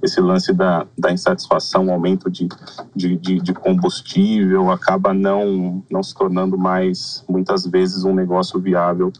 esse 0.02 0.20
lance 0.20 0.52
da, 0.52 0.86
da 0.96 1.12
insatisfação, 1.12 1.90
aumento 1.90 2.30
de, 2.30 2.48
de, 2.96 3.16
de, 3.16 3.38
de 3.38 3.52
combustível, 3.52 4.70
acaba 4.70 5.12
não, 5.12 5.84
não 5.90 6.02
se 6.02 6.14
tornando 6.14 6.56
mais, 6.56 7.22
muitas 7.28 7.66
vezes, 7.66 8.04
um 8.04 8.14
negócio 8.14 8.58
viável 8.58 9.12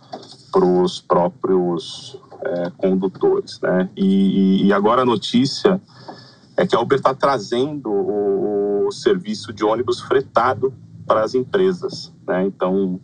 para 0.51 0.65
os 0.65 1.01
próprios 1.01 2.19
é, 2.43 2.71
condutores. 2.79 3.61
Né? 3.61 3.91
E, 3.95 4.67
e 4.67 4.73
agora 4.73 5.03
a 5.03 5.07
notícia 5.07 5.81
é 6.57 6.67
que 6.67 6.75
a 6.75 6.81
Uber 6.81 6.97
está 6.97 7.15
trazendo 7.15 7.91
o, 7.91 8.87
o 8.87 8.93
serviço 8.93 9.53
de 9.53 9.65
ônibus 9.65 10.01
fretado 10.01 10.73
para 11.07 11.23
as 11.23 11.35
empresas. 11.35 12.13
Né? 12.27 12.47
Então, 12.47 13.01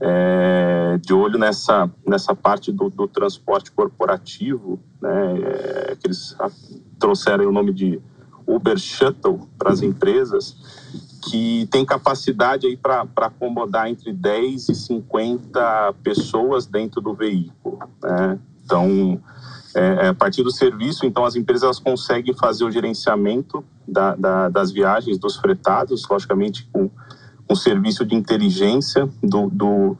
é, 0.00 0.98
de 0.98 1.14
olho 1.14 1.38
nessa, 1.38 1.90
nessa 2.06 2.34
parte 2.34 2.70
do, 2.70 2.90
do 2.90 3.08
transporte 3.08 3.70
corporativo, 3.72 4.78
né? 5.00 5.38
É, 5.40 5.96
que 5.96 6.06
eles 6.06 6.36
trouxeram 6.98 7.48
o 7.48 7.52
nome 7.52 7.72
de 7.72 8.00
Uber 8.46 8.78
Shuttle 8.78 9.48
para 9.58 9.72
as 9.72 9.82
empresas, 9.82 10.56
que 11.22 11.66
tem 11.70 11.84
capacidade 11.84 12.66
aí 12.66 12.76
para 12.76 13.06
acomodar 13.16 13.88
entre 13.88 14.12
10 14.12 14.68
e 14.68 14.74
50 14.74 15.94
pessoas 16.02 16.66
dentro 16.66 17.00
do 17.00 17.12
veículo. 17.14 17.78
Né? 18.02 18.38
Então, 18.64 19.20
é, 19.74 20.06
é, 20.06 20.08
a 20.08 20.14
partir 20.14 20.42
do 20.42 20.50
serviço, 20.50 21.04
então 21.04 21.24
as 21.24 21.34
empresas 21.34 21.78
conseguem 21.78 22.34
fazer 22.34 22.64
o 22.64 22.70
gerenciamento 22.70 23.64
da, 23.86 24.14
da, 24.14 24.48
das 24.48 24.70
viagens 24.70 25.18
dos 25.18 25.36
fretados, 25.36 26.06
logicamente 26.08 26.68
com 26.72 26.88
um 27.48 27.54
serviço 27.54 28.04
de 28.04 28.14
inteligência 28.14 29.08
do, 29.22 29.48
do, 29.50 29.96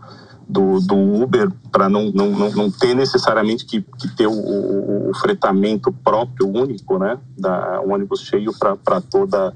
do, 0.48 0.80
do 0.80 1.22
Uber 1.22 1.50
para 1.70 1.88
não, 1.88 2.10
não, 2.10 2.30
não, 2.30 2.70
ter 2.70 2.94
necessariamente 2.94 3.64
que, 3.64 3.82
que 3.82 4.08
ter 4.08 4.26
o, 4.26 4.32
o, 4.32 5.10
o, 5.10 5.14
fretamento 5.14 5.92
próprio, 5.92 6.48
único, 6.48 6.98
né? 6.98 7.18
Da, 7.36 7.80
um 7.82 7.92
ônibus 7.92 8.20
cheio 8.20 8.52
para 8.58 9.00
toda 9.00 9.54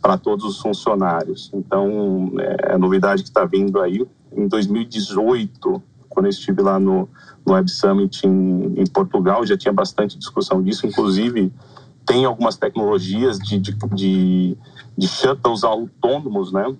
para 0.00 0.16
todos 0.16 0.44
os 0.44 0.60
funcionários. 0.60 1.50
Então, 1.52 2.30
é 2.38 2.74
a 2.74 2.78
novidade 2.78 3.24
que 3.24 3.28
está 3.28 3.44
vindo 3.44 3.80
aí. 3.80 4.06
Em 4.32 4.46
2018, 4.46 5.82
quando 6.08 6.26
eu 6.26 6.30
estive 6.30 6.62
lá 6.62 6.78
no, 6.78 7.08
no 7.44 7.54
Web 7.54 7.68
Summit 7.68 8.24
em, 8.24 8.74
em 8.76 8.86
Portugal, 8.86 9.44
já 9.44 9.56
tinha 9.56 9.72
bastante 9.72 10.16
discussão 10.16 10.62
disso. 10.62 10.86
Inclusive, 10.86 11.52
tem 12.06 12.24
algumas 12.24 12.56
tecnologias 12.56 13.38
de, 13.38 13.58
de, 13.58 13.76
de, 13.92 14.56
de 14.96 15.08
shuttles 15.08 15.64
autônomos, 15.64 16.52
né? 16.52 16.72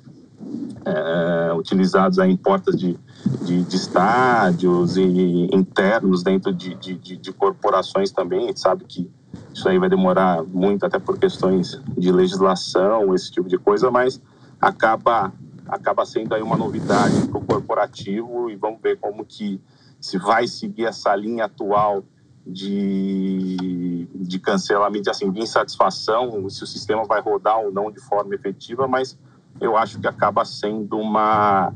É, 0.84 1.52
utilizados 1.54 2.18
em 2.18 2.36
portas 2.36 2.76
de, 2.76 2.98
de, 3.42 3.64
de, 3.64 3.76
estádios 3.76 4.96
e 4.96 5.48
internos 5.52 6.22
dentro 6.22 6.52
de, 6.52 6.74
de, 6.74 7.16
de, 7.16 7.32
corporações 7.32 8.10
também. 8.10 8.44
A 8.44 8.46
gente 8.48 8.60
sabe 8.60 8.84
que 8.84 9.10
isso 9.52 9.68
aí 9.68 9.78
vai 9.78 9.88
demorar 9.88 10.42
muito, 10.44 10.84
até 10.86 10.98
por 10.98 11.18
questões 11.18 11.80
de 11.96 12.12
legislação, 12.12 13.14
esse 13.14 13.30
tipo 13.30 13.48
de 13.48 13.58
coisa, 13.58 13.90
mas 13.90 14.20
acaba 14.60 15.32
acaba 15.68 16.06
sendo 16.06 16.32
aí 16.32 16.42
uma 16.42 16.56
novidade 16.56 17.26
para 17.26 17.38
o 17.38 17.44
corporativo 17.44 18.48
e 18.48 18.54
vamos 18.54 18.80
ver 18.80 18.98
como 18.98 19.24
que 19.24 19.60
se 20.00 20.16
vai 20.16 20.46
seguir 20.46 20.84
essa 20.84 21.14
linha 21.16 21.46
atual 21.46 22.04
de, 22.46 24.08
de 24.14 24.38
cancelamento, 24.38 25.10
assim, 25.10 25.30
de 25.32 25.40
insatisfação, 25.40 26.48
se 26.48 26.62
o 26.62 26.66
sistema 26.66 27.04
vai 27.04 27.20
rodar 27.20 27.58
ou 27.58 27.72
não 27.72 27.90
de 27.90 28.00
forma 28.00 28.34
efetiva, 28.34 28.86
mas 28.86 29.18
eu 29.60 29.76
acho 29.76 29.98
que 29.98 30.06
acaba 30.06 30.44
sendo 30.44 30.98
uma, 30.98 31.72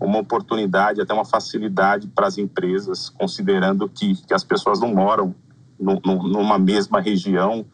uma 0.00 0.18
oportunidade, 0.18 1.00
até 1.00 1.12
uma 1.12 1.24
facilidade 1.24 2.08
para 2.08 2.26
as 2.26 2.38
empresas, 2.38 3.08
considerando 3.08 3.88
que, 3.88 4.14
que 4.26 4.34
as 4.34 4.44
pessoas 4.44 4.80
não 4.80 4.94
moram 4.94 5.34
no, 5.78 6.00
no, 6.04 6.28
numa 6.28 6.58
mesma 6.58 7.00
região 7.00 7.64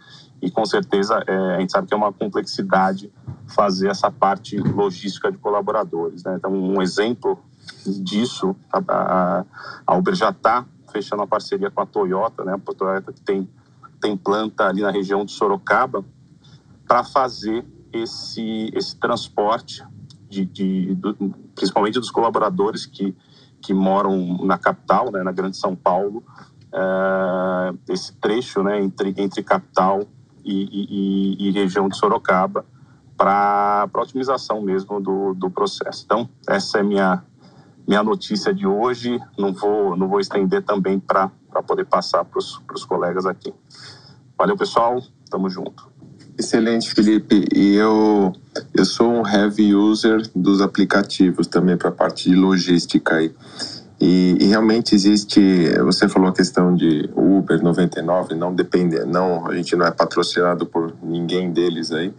e 0.41 0.51
com 0.51 0.65
certeza 0.65 1.23
é, 1.27 1.57
a 1.57 1.61
gente 1.61 1.73
sabe 1.73 1.89
que 1.89 1.95
é 1.95 1.97
uma 1.97 2.13
complexidade 2.13 3.11
fazer 3.47 3.89
essa 3.89 4.11
parte 4.11 4.57
logística 4.59 5.31
de 5.31 5.39
colaboradores. 5.39 6.23
Né? 6.25 6.37
Então, 6.37 6.53
um 6.53 6.81
exemplo 6.83 7.39
disso, 7.87 8.55
a, 8.73 9.45
a 9.87 9.97
Uber 9.97 10.15
já 10.15 10.31
está 10.31 10.65
fechando 10.93 11.23
a 11.23 11.27
parceria 11.27 11.71
com 11.71 11.81
a 11.81 11.87
Toyota, 11.87 12.45
né? 12.45 12.55
A 12.55 12.75
Toyota 12.75 13.13
que 13.13 13.21
tem, 13.21 13.49
tem 14.01 14.17
planta 14.17 14.65
ali 14.67 14.83
na 14.83 14.91
região 14.91 15.25
de 15.25 15.33
Sorocaba, 15.33 16.05
para 16.87 17.03
fazer 17.03 17.65
esse, 18.03 18.70
esse 18.74 18.97
transporte, 18.97 19.84
de, 20.28 20.44
de 20.44 20.94
do, 20.94 21.14
principalmente 21.55 21.99
dos 21.99 22.11
colaboradores 22.11 22.86
que, 22.86 23.14
que 23.61 23.72
moram 23.72 24.38
na 24.44 24.59
capital, 24.59 25.11
né, 25.11 25.22
na 25.22 25.32
Grande 25.32 25.57
São 25.57 25.74
Paulo, 25.74 26.22
uh, 26.72 27.78
esse 27.88 28.12
trecho 28.14 28.62
né, 28.62 28.82
entre, 28.82 29.14
entre 29.16 29.42
capital 29.42 30.05
e, 30.44 31.38
e, 31.40 31.49
e 31.49 31.51
região 31.53 31.88
de 31.88 31.97
Sorocaba, 31.97 32.64
para 33.16 33.88
otimização 33.94 34.61
mesmo 34.61 35.01
do, 35.01 35.32
do 35.34 35.51
processo. 35.51 36.03
Então, 36.05 36.28
essa 36.49 36.78
é 36.78 36.82
minha 36.82 37.22
minha 37.86 38.03
notícia 38.03 38.53
de 38.53 38.66
hoje. 38.66 39.18
Não 39.38 39.53
vou, 39.53 39.97
não 39.97 40.09
vou 40.09 40.18
estender 40.18 40.62
também 40.64 40.99
para 40.99 41.30
poder 41.66 41.86
passar 41.86 42.24
para 42.24 42.38
os 42.38 42.84
colegas 42.84 43.26
aqui. 43.26 43.55
Valeu, 44.36 44.57
pessoal. 44.57 45.01
Tamo 45.30 45.49
junto. 45.49 45.95
Excelente, 46.39 46.95
Felipe. 46.95 47.47
E 47.55 47.76
eu, 47.76 48.32
eu 48.74 48.84
sou 48.84 49.11
um 49.11 49.26
heavy 49.26 49.74
user 49.74 50.22
dos 50.34 50.61
aplicativos 50.61 51.47
também 51.47 51.76
para 51.76 51.89
a 51.89 51.93
parte 51.93 52.28
de 52.28 52.37
logística 52.37 53.16
aí. 53.16 53.32
E, 53.99 54.37
e, 54.39 54.45
realmente 54.45 54.95
existe, 54.95 55.41
você 55.82 56.07
falou 56.07 56.28
a 56.28 56.32
questão 56.32 56.76
de 56.76 57.09
Uber 57.16 57.62
99, 57.62 58.34
não 58.34 58.55
depende, 58.55 59.03
não, 59.07 59.47
a 59.47 59.55
gente 59.55 59.74
não 59.74 59.87
é 59.87 59.91
patrocinado 59.91 60.66
por 60.66 60.95
ninguém 61.03 61.51
deles 61.51 61.91
aí, 61.93 62.12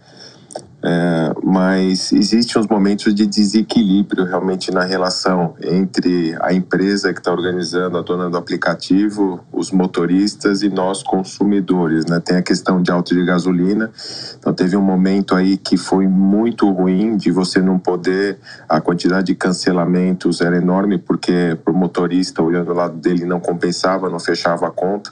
é, 0.80 1.34
mas 1.42 2.12
existem 2.12 2.62
uns 2.62 2.68
momentos 2.68 3.12
de 3.12 3.26
desequilíbrio 3.26 4.24
realmente 4.24 4.70
na 4.70 4.84
relação 4.84 5.56
entre 5.60 6.36
a 6.40 6.52
empresa 6.54 7.12
que 7.12 7.18
está 7.18 7.32
organizando, 7.32 7.98
a 7.98 8.02
dona 8.02 8.30
do 8.30 8.36
aplicativo, 8.36 9.40
os 9.52 9.72
motoristas 9.72 10.62
e 10.62 10.68
nós 10.68 11.02
consumidores. 11.02 12.06
Né? 12.06 12.20
Tem 12.20 12.36
a 12.36 12.42
questão 12.42 12.80
de 12.80 12.92
alta 12.92 13.12
de 13.12 13.24
gasolina. 13.24 13.90
Então 14.38 14.54
teve 14.54 14.76
um 14.76 14.82
momento 14.82 15.34
aí 15.34 15.56
que 15.56 15.76
foi 15.76 16.06
muito 16.06 16.70
ruim 16.70 17.16
de 17.16 17.32
você 17.32 17.60
não 17.60 17.76
poder, 17.76 18.38
a 18.68 18.80
quantidade 18.80 19.26
de 19.26 19.34
cancelamentos 19.34 20.40
era 20.40 20.56
enorme 20.56 20.96
porque 20.96 21.58
o 21.66 21.72
motorista 21.72 22.40
olhando 22.40 22.70
o 22.70 22.74
lado 22.74 22.96
dele 22.96 23.24
não 23.24 23.40
compensava, 23.40 24.08
não 24.08 24.20
fechava 24.20 24.68
a 24.68 24.70
conta. 24.70 25.10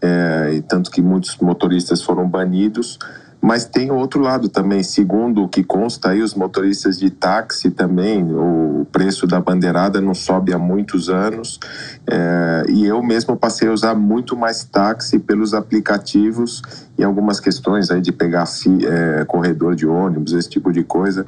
É, 0.00 0.54
e 0.54 0.62
tanto 0.62 0.90
que 0.90 1.00
muitos 1.00 1.36
motoristas 1.38 2.02
foram 2.02 2.28
banidos. 2.28 2.98
Mas 3.40 3.64
tem 3.64 3.90
outro 3.90 4.20
lado 4.20 4.48
também, 4.48 4.82
segundo 4.82 5.44
o 5.44 5.48
que 5.48 5.62
consta 5.62 6.10
aí, 6.10 6.20
os 6.20 6.34
motoristas 6.34 6.98
de 6.98 7.08
táxi 7.08 7.70
também, 7.70 8.24
o 8.34 8.86
preço 8.90 9.26
da 9.26 9.40
bandeirada 9.40 10.00
não 10.00 10.12
sobe 10.12 10.52
há 10.52 10.58
muitos 10.58 11.08
anos. 11.08 11.60
É, 12.06 12.64
e 12.68 12.84
eu 12.84 13.00
mesmo 13.02 13.36
passei 13.36 13.68
a 13.68 13.72
usar 13.72 13.94
muito 13.94 14.36
mais 14.36 14.64
táxi 14.64 15.20
pelos 15.20 15.54
aplicativos 15.54 16.62
e 16.98 17.04
algumas 17.04 17.38
questões 17.38 17.90
aí 17.90 18.00
de 18.00 18.10
pegar 18.10 18.44
fi, 18.46 18.84
é, 18.84 19.24
corredor 19.24 19.76
de 19.76 19.86
ônibus, 19.86 20.32
esse 20.32 20.48
tipo 20.48 20.72
de 20.72 20.82
coisa. 20.82 21.24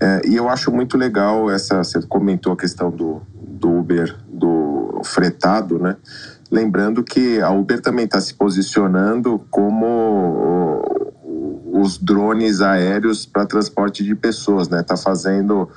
É, 0.00 0.22
e 0.26 0.36
eu 0.36 0.48
acho 0.48 0.72
muito 0.72 0.98
legal 0.98 1.48
essa. 1.48 1.82
Você 1.82 2.02
comentou 2.02 2.52
a 2.52 2.56
questão 2.56 2.90
do, 2.90 3.22
do 3.34 3.78
Uber, 3.78 4.16
do 4.28 5.00
fretado, 5.04 5.78
né? 5.78 5.96
Lembrando 6.50 7.02
que 7.02 7.40
a 7.40 7.50
Uber 7.50 7.80
também 7.80 8.04
está 8.04 8.20
se 8.20 8.34
posicionando 8.34 9.40
como 9.50 11.05
os 11.76 11.98
drones 11.98 12.60
aéreos 12.60 13.26
para 13.26 13.44
transporte 13.44 14.02
de 14.02 14.14
pessoas, 14.14 14.68
né? 14.68 14.80
Está 14.80 14.96
fazendo 14.96 15.68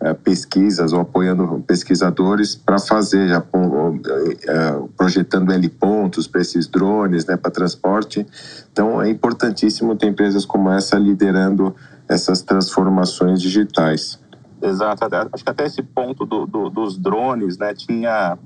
é, 0.00 0.14
pesquisas 0.14 0.92
ou 0.92 1.00
apoiando 1.00 1.62
pesquisadores 1.66 2.54
para 2.54 2.78
fazer, 2.78 3.28
já 3.28 3.38
é, 3.38 4.82
projetando 4.96 5.52
L 5.52 5.68
pontos 5.70 6.28
para 6.28 6.40
esses 6.40 6.68
drones, 6.68 7.26
né? 7.26 7.36
Para 7.36 7.50
transporte. 7.50 8.24
Então 8.72 9.02
é 9.02 9.10
importantíssimo 9.10 9.96
ter 9.96 10.06
empresas 10.06 10.46
como 10.46 10.70
essa 10.70 10.96
liderando 10.96 11.74
essas 12.08 12.40
transformações 12.40 13.42
digitais. 13.42 14.18
Exato, 14.62 15.04
acho 15.32 15.44
que 15.44 15.50
até 15.50 15.66
esse 15.66 15.82
ponto 15.82 16.24
do, 16.24 16.46
do, 16.46 16.70
dos 16.70 16.96
drones, 16.96 17.58
né? 17.58 17.74
Tinha 17.74 18.38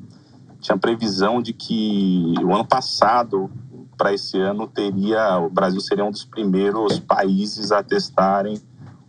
tinha 0.61 0.79
previsão 0.79 1.43
de 1.43 1.53
que 1.53 2.35
o 2.43 2.55
ano 2.55 2.65
passado 2.65 3.51
para 3.97 4.13
esse 4.13 4.39
ano 4.39 4.67
teria 4.67 5.39
o 5.39 5.49
Brasil 5.49 5.81
seria 5.81 6.05
um 6.05 6.11
dos 6.11 6.25
primeiros 6.25 6.99
países 6.99 7.73
a 7.73 7.83
testarem 7.83 8.61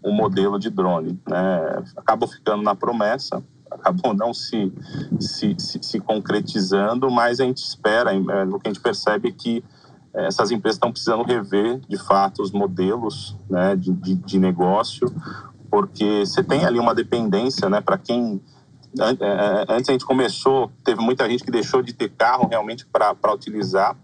um 0.03 0.11
modelo 0.11 0.59
de 0.59 0.69
drone. 0.69 1.19
Né? 1.27 1.84
Acabou 1.95 2.27
ficando 2.27 2.61
na 2.61 2.75
promessa, 2.75 3.43
acabou 3.71 4.13
não 4.13 4.34
se, 4.34 4.71
se, 5.19 5.55
se, 5.57 5.79
se 5.81 5.99
concretizando, 5.99 7.09
mas 7.09 7.39
a 7.39 7.45
gente 7.45 7.63
espera, 7.63 8.13
é, 8.13 8.43
o 8.45 8.59
que 8.59 8.67
a 8.67 8.73
gente 8.73 8.81
percebe 8.81 9.29
é 9.29 9.31
que 9.31 9.63
é, 10.13 10.27
essas 10.27 10.51
empresas 10.51 10.75
estão 10.75 10.91
precisando 10.91 11.23
rever 11.23 11.79
de 11.88 11.97
fato 11.97 12.41
os 12.41 12.51
modelos 12.51 13.38
né, 13.49 13.75
de, 13.75 13.91
de, 13.93 14.15
de 14.15 14.39
negócio, 14.39 15.07
porque 15.71 16.25
você 16.25 16.43
tem 16.43 16.65
ali 16.65 16.79
uma 16.79 16.93
dependência, 16.93 17.69
né, 17.69 17.81
para 17.81 17.97
quem 17.97 18.41
é, 18.99 19.65
antes 19.69 19.89
a 19.89 19.93
gente 19.93 20.05
começou, 20.05 20.71
teve 20.84 21.01
muita 21.01 21.27
gente 21.27 21.43
que 21.43 21.49
deixou 21.49 21.81
de 21.81 21.93
ter 21.93 22.09
carro 22.09 22.47
realmente 22.47 22.86
para 22.86 23.34
utilizar 23.34 23.97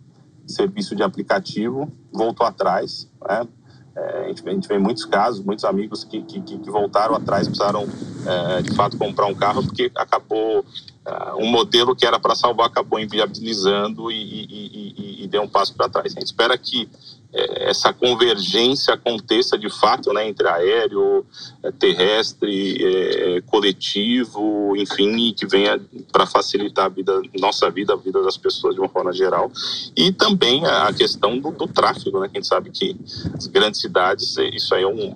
serviço 0.52 0.96
de 0.96 1.04
aplicativo, 1.04 1.92
voltou 2.12 2.46
atrás. 2.46 3.10
Né? 3.28 3.48
É, 3.96 4.26
a, 4.26 4.28
gente, 4.28 4.48
a 4.48 4.52
gente 4.52 4.68
vê 4.68 4.78
muitos 4.78 5.06
casos, 5.06 5.44
muitos 5.44 5.66
amigos 5.66 6.04
que, 6.04 6.22
que, 6.22 6.42
que 6.42 6.70
voltaram 6.70 7.16
atrás, 7.16 7.48
precisaram 7.48 7.88
é, 8.26 8.62
de 8.62 8.74
fato 8.76 8.98
comprar 8.98 9.26
um 9.26 9.36
carro 9.36 9.64
porque 9.64 9.92
acabou 9.96 10.64
é, 11.06 11.34
um 11.34 11.48
modelo 11.48 11.96
que 11.96 12.06
era 12.06 12.20
para 12.20 12.36
salvar 12.36 12.68
acabou 12.68 13.00
inviabilizando 13.00 14.12
e, 14.12 14.16
e, 14.16 14.94
e, 14.98 15.24
e 15.24 15.28
deu 15.28 15.42
um 15.42 15.48
passo 15.48 15.74
para 15.74 15.90
trás. 15.90 16.16
A 16.16 16.20
gente 16.20 16.28
espera 16.28 16.58
que 16.58 16.90
essa 17.32 17.94
convergência 17.94 18.96
aconteça 18.96 19.58
de 19.58 19.70
fato 19.70 20.12
né, 20.12 20.28
entre 20.28 20.48
aéreo, 20.48 21.24
é, 21.62 21.72
terrestre, 21.72 22.78
é, 22.84 23.42
coletivo, 23.42 24.76
enfim, 24.76 25.32
que 25.34 25.46
venha 25.46 25.80
para 26.12 26.26
facilitar 26.26 26.86
a 26.86 26.90
vida, 26.90 27.22
nossa 27.40 27.70
vida, 27.70 27.94
a 27.94 27.96
vida 27.96 28.24
das 28.24 28.36
pessoas 28.36 28.74
de 28.74 28.82
uma 28.82 28.90
forma 28.90 29.14
geral. 29.14 29.52
E 29.96 30.12
também 30.12 30.66
a 30.66 30.92
questão 30.92 31.38
do, 31.38 31.52
do 31.52 31.68
tráfego, 31.68 32.20
né, 32.20 32.28
que 32.28 32.38
a 32.38 32.42
gente 32.42 32.48
sabe 32.48 32.72
que 32.72 32.96
as 33.36 33.46
grandes 33.46 33.80
cidades, 33.80 34.36
isso 34.52 34.74
aí 34.74 34.82
é 34.82 34.88
um, 34.88 35.16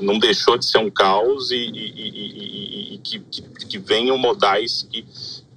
não 0.00 0.18
deixou 0.20 0.56
de 0.56 0.64
ser 0.64 0.78
um 0.78 0.90
caos 0.90 1.50
e, 1.50 1.56
e, 1.56 1.92
e, 1.96 2.94
e 2.94 2.98
que, 2.98 3.18
que, 3.18 3.42
que, 3.42 3.78
venham 3.78 4.16
modais 4.16 4.86
que, 4.88 5.04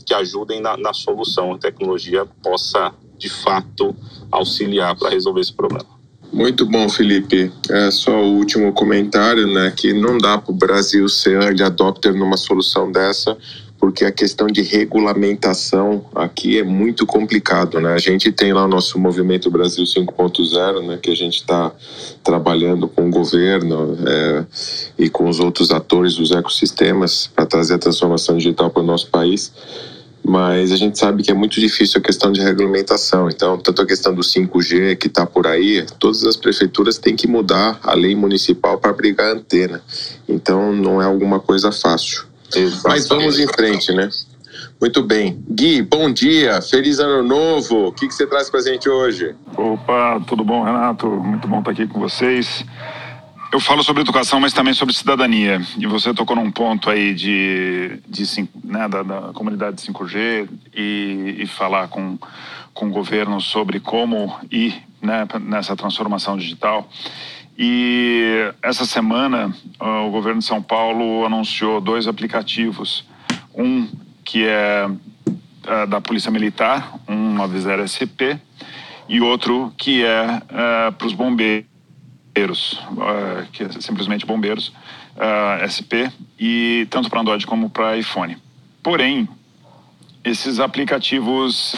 que 0.04 0.14
ajudem 0.14 0.60
na, 0.60 0.76
na 0.76 0.92
solução, 0.92 1.54
a 1.54 1.58
tecnologia 1.58 2.26
possa 2.26 2.92
de 3.18 3.30
fato 3.30 3.96
auxiliar 4.32 4.96
para 4.96 5.10
resolver 5.10 5.42
esse 5.42 5.54
problema. 5.54 5.96
Muito 6.36 6.66
bom, 6.66 6.90
Felipe. 6.90 7.52
É 7.70 7.90
só 7.92 8.12
o 8.12 8.38
último 8.38 8.74
comentário, 8.74 9.48
né? 9.48 9.72
Que 9.74 9.94
não 9.94 10.18
dá 10.18 10.38
para 10.38 10.52
o 10.52 10.56
Brasil 10.56 11.08
ser 11.08 11.42
early 11.42 11.64
adopter 11.64 12.14
numa 12.14 12.36
solução 12.36 12.92
dessa, 12.92 13.38
porque 13.80 14.04
a 14.04 14.12
questão 14.12 14.48
de 14.48 14.62
regulamentação 14.62 16.06
aqui 16.14 16.58
é 16.58 16.64
muito 16.64 17.06
complicado, 17.06 17.80
né? 17.80 17.94
A 17.94 18.00
gente 18.00 18.32
tem 18.34 18.52
lá 18.52 18.66
o 18.66 18.68
nosso 18.68 19.00
movimento 19.00 19.50
Brasil 19.50 19.86
5.0, 19.86 20.86
né? 20.86 21.00
Que 21.02 21.12
a 21.12 21.16
gente 21.16 21.36
está 21.36 21.72
trabalhando 22.22 22.88
com 22.88 23.08
o 23.08 23.12
governo 23.12 23.98
é, 24.06 24.46
e 24.98 25.10
com 25.10 25.30
os 25.30 25.40
outros 25.40 25.72
atores 25.72 26.16
dos 26.16 26.32
ecossistemas 26.32 27.28
para 27.34 27.46
trazer 27.46 27.76
a 27.76 27.80
transformação 27.80 28.36
digital 28.36 28.70
para 28.70 28.84
o 28.84 28.86
nosso 28.86 29.08
país 29.08 29.54
mas 30.28 30.72
a 30.72 30.76
gente 30.76 30.98
sabe 30.98 31.22
que 31.22 31.30
é 31.30 31.34
muito 31.34 31.60
difícil 31.60 32.00
a 32.00 32.04
questão 32.04 32.32
de 32.32 32.42
regulamentação. 32.42 33.30
Então, 33.30 33.60
tanto 33.60 33.82
a 33.82 33.86
questão 33.86 34.14
do 34.14 34.22
5G 34.22 34.96
que 34.96 35.08
está 35.08 35.26
por 35.26 35.46
aí, 35.46 35.86
todas 36.00 36.24
as 36.24 36.36
prefeituras 36.36 36.98
têm 36.98 37.16
que 37.16 37.28
mudar 37.28 37.80
a 37.84 37.94
lei 37.94 38.16
municipal 38.16 38.80
para 38.80 38.90
abrigar 38.90 39.28
a 39.28 39.34
antena. 39.34 39.84
Então, 40.28 40.74
não 40.74 41.00
é 41.00 41.06
alguma 41.06 41.40
coisa 41.40 41.72
fácil. 41.72 42.26
Exatamente. 42.56 42.88
Mas 42.88 43.08
vamos 43.08 43.40
em 43.40 43.48
frente, 43.48 43.94
né? 43.94 44.10
Muito 44.82 45.04
bem. 45.04 45.44
Gui, 45.48 45.82
bom 45.84 46.12
dia, 46.12 46.62
feliz 46.62 47.00
ano 47.00 47.24
novo. 47.24 47.88
O 47.88 47.92
que, 47.92 48.08
que 48.08 48.14
você 48.14 48.26
traz 48.26 48.50
para 48.50 48.60
a 48.60 48.64
gente 48.64 48.90
hoje? 48.90 49.36
Opa, 49.56 50.20
tudo 50.28 50.44
bom, 50.44 50.64
Renato? 50.64 51.08
Muito 51.08 51.48
bom 51.48 51.60
estar 51.60 51.72
aqui 51.72 51.88
com 51.88 52.00
vocês. 52.00 52.66
Eu 53.56 53.60
falo 53.62 53.82
sobre 53.82 54.02
educação, 54.02 54.38
mas 54.38 54.52
também 54.52 54.74
sobre 54.74 54.94
cidadania. 54.94 55.62
E 55.78 55.88
você 55.88 56.14
tocou 56.14 56.36
num 56.36 56.52
ponto 56.52 56.90
aí 56.90 57.14
de, 57.14 58.02
de 58.06 58.50
né, 58.62 58.86
da, 58.90 59.02
da, 59.02 59.22
comunidade 59.34 59.82
5G 59.82 60.50
e, 60.76 61.38
e, 61.40 61.48
falar 61.48 61.88
com, 61.88 62.20
com 62.74 62.88
o 62.88 62.92
governo 62.92 63.40
sobre 63.40 63.80
como 63.80 64.38
ir 64.52 64.84
né, 65.02 65.26
nessa 65.40 65.74
transformação 65.74 66.36
digital. 66.36 66.90
E 67.58 68.52
essa 68.62 68.84
semana 68.84 69.56
o 69.80 70.10
governo 70.10 70.40
de 70.40 70.46
São 70.46 70.62
Paulo 70.62 71.26
anunciou 71.26 71.80
dois 71.80 72.10
aplicativos. 72.10 73.06
Um 73.58 73.88
que 74.26 74.46
é, 74.46 74.90
é 75.66 75.86
da 75.86 76.02
Polícia 76.02 76.30
Militar, 76.30 76.94
um 77.08 77.34
90 77.36 77.88
SP, 77.88 78.36
e 79.08 79.22
outro 79.22 79.74
que 79.78 80.04
é, 80.04 80.42
é 80.50 80.92
para 80.92 81.08
os 81.08 81.14
bombeiros 81.14 81.74
bombeiros, 82.36 82.74
uh, 82.92 83.48
que 83.54 83.64
é 83.64 83.70
simplesmente 83.80 84.26
bombeiros, 84.26 84.68
uh, 84.68 85.62
eh, 85.62 85.68
SP, 85.72 86.12
e 86.38 86.86
tanto 86.90 87.10
para 87.10 87.22
Android 87.22 87.48
como 87.48 87.70
para 87.70 87.98
iPhone. 87.98 88.38
Porém, 88.84 89.28
esses 90.22 90.60
aplicativos, 90.60 91.76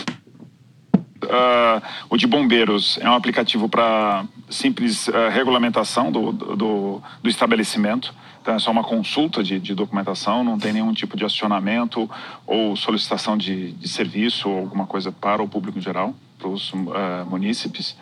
uh, 1.24 1.82
o 2.10 2.18
de 2.18 2.26
bombeiros 2.26 2.98
é 3.00 3.08
um 3.08 3.14
aplicativo 3.14 3.70
para 3.70 4.26
simples 4.50 5.08
regulamentação 5.32 6.12
do, 6.12 6.32
do, 6.32 7.02
do, 7.22 7.30
estabelecimento, 7.30 8.16
então 8.42 8.56
é 8.56 8.60
só 8.60 8.72
uma 8.72 8.84
consulta 8.84 9.44
de, 9.44 9.60
de, 9.60 9.76
documentação, 9.76 10.44
não 10.44 10.58
tem 10.58 10.74
nenhum 10.74 10.94
tipo 10.94 11.18
de 11.18 11.26
acionamento 11.26 12.10
ou 12.48 12.76
solicitação 12.78 13.38
de, 13.38 13.74
de 13.74 13.88
serviço 13.90 14.50
ou 14.50 14.60
alguma 14.60 14.88
coisa 14.88 15.12
para 15.12 15.44
o 15.44 15.50
público 15.50 15.78
em 15.78 15.82
geral, 15.82 16.16
para 16.40 16.48
os 16.48 16.72
munícipes. 17.30 17.98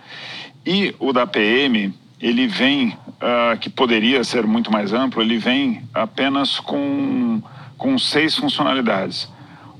E 0.63 0.93
o 0.99 1.11
da 1.11 1.25
PM 1.25 1.93
ele 2.25 2.47
vem, 2.47 2.89
uh, 2.89 3.55
que 3.59 3.69
poderia 3.69 4.23
ser 4.23 4.47
muito 4.47 4.71
mais 4.71 4.91
amplo, 4.91 5.21
ele 5.21 5.37
vem 5.37 5.83
apenas 5.93 6.59
com, 6.59 7.39
com 7.77 7.99
seis 7.99 8.35
funcionalidades. 8.35 9.31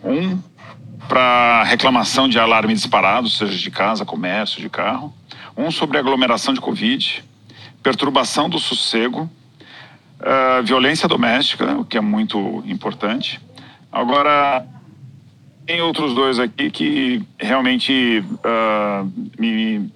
Um, 0.04 0.38
para 1.08 1.64
reclamação 1.64 2.30
de 2.30 2.38
alarme 2.38 2.76
disparado, 2.76 3.28
seja 3.32 3.58
de 3.58 3.72
casa, 3.72 4.06
comércio, 4.06 4.62
de 4.62 4.70
carro. 4.70 5.12
Um 5.58 5.72
sobre 5.72 5.98
aglomeração 5.98 6.54
de 6.54 6.62
Covid, 6.62 7.24
perturbação 7.82 8.48
do 8.48 8.60
sossego, 8.60 9.28
uh, 10.20 10.64
violência 10.64 11.08
doméstica, 11.08 11.76
o 11.80 11.84
que 11.84 11.98
é 11.98 12.02
muito 12.02 12.64
importante. 12.68 13.42
Agora, 13.92 14.68
tem 15.66 15.82
outros 15.82 16.14
dois 16.14 16.38
aqui 16.38 16.70
que 16.70 17.24
realmente 17.40 18.24
uh, 18.24 19.12
me, 19.40 19.92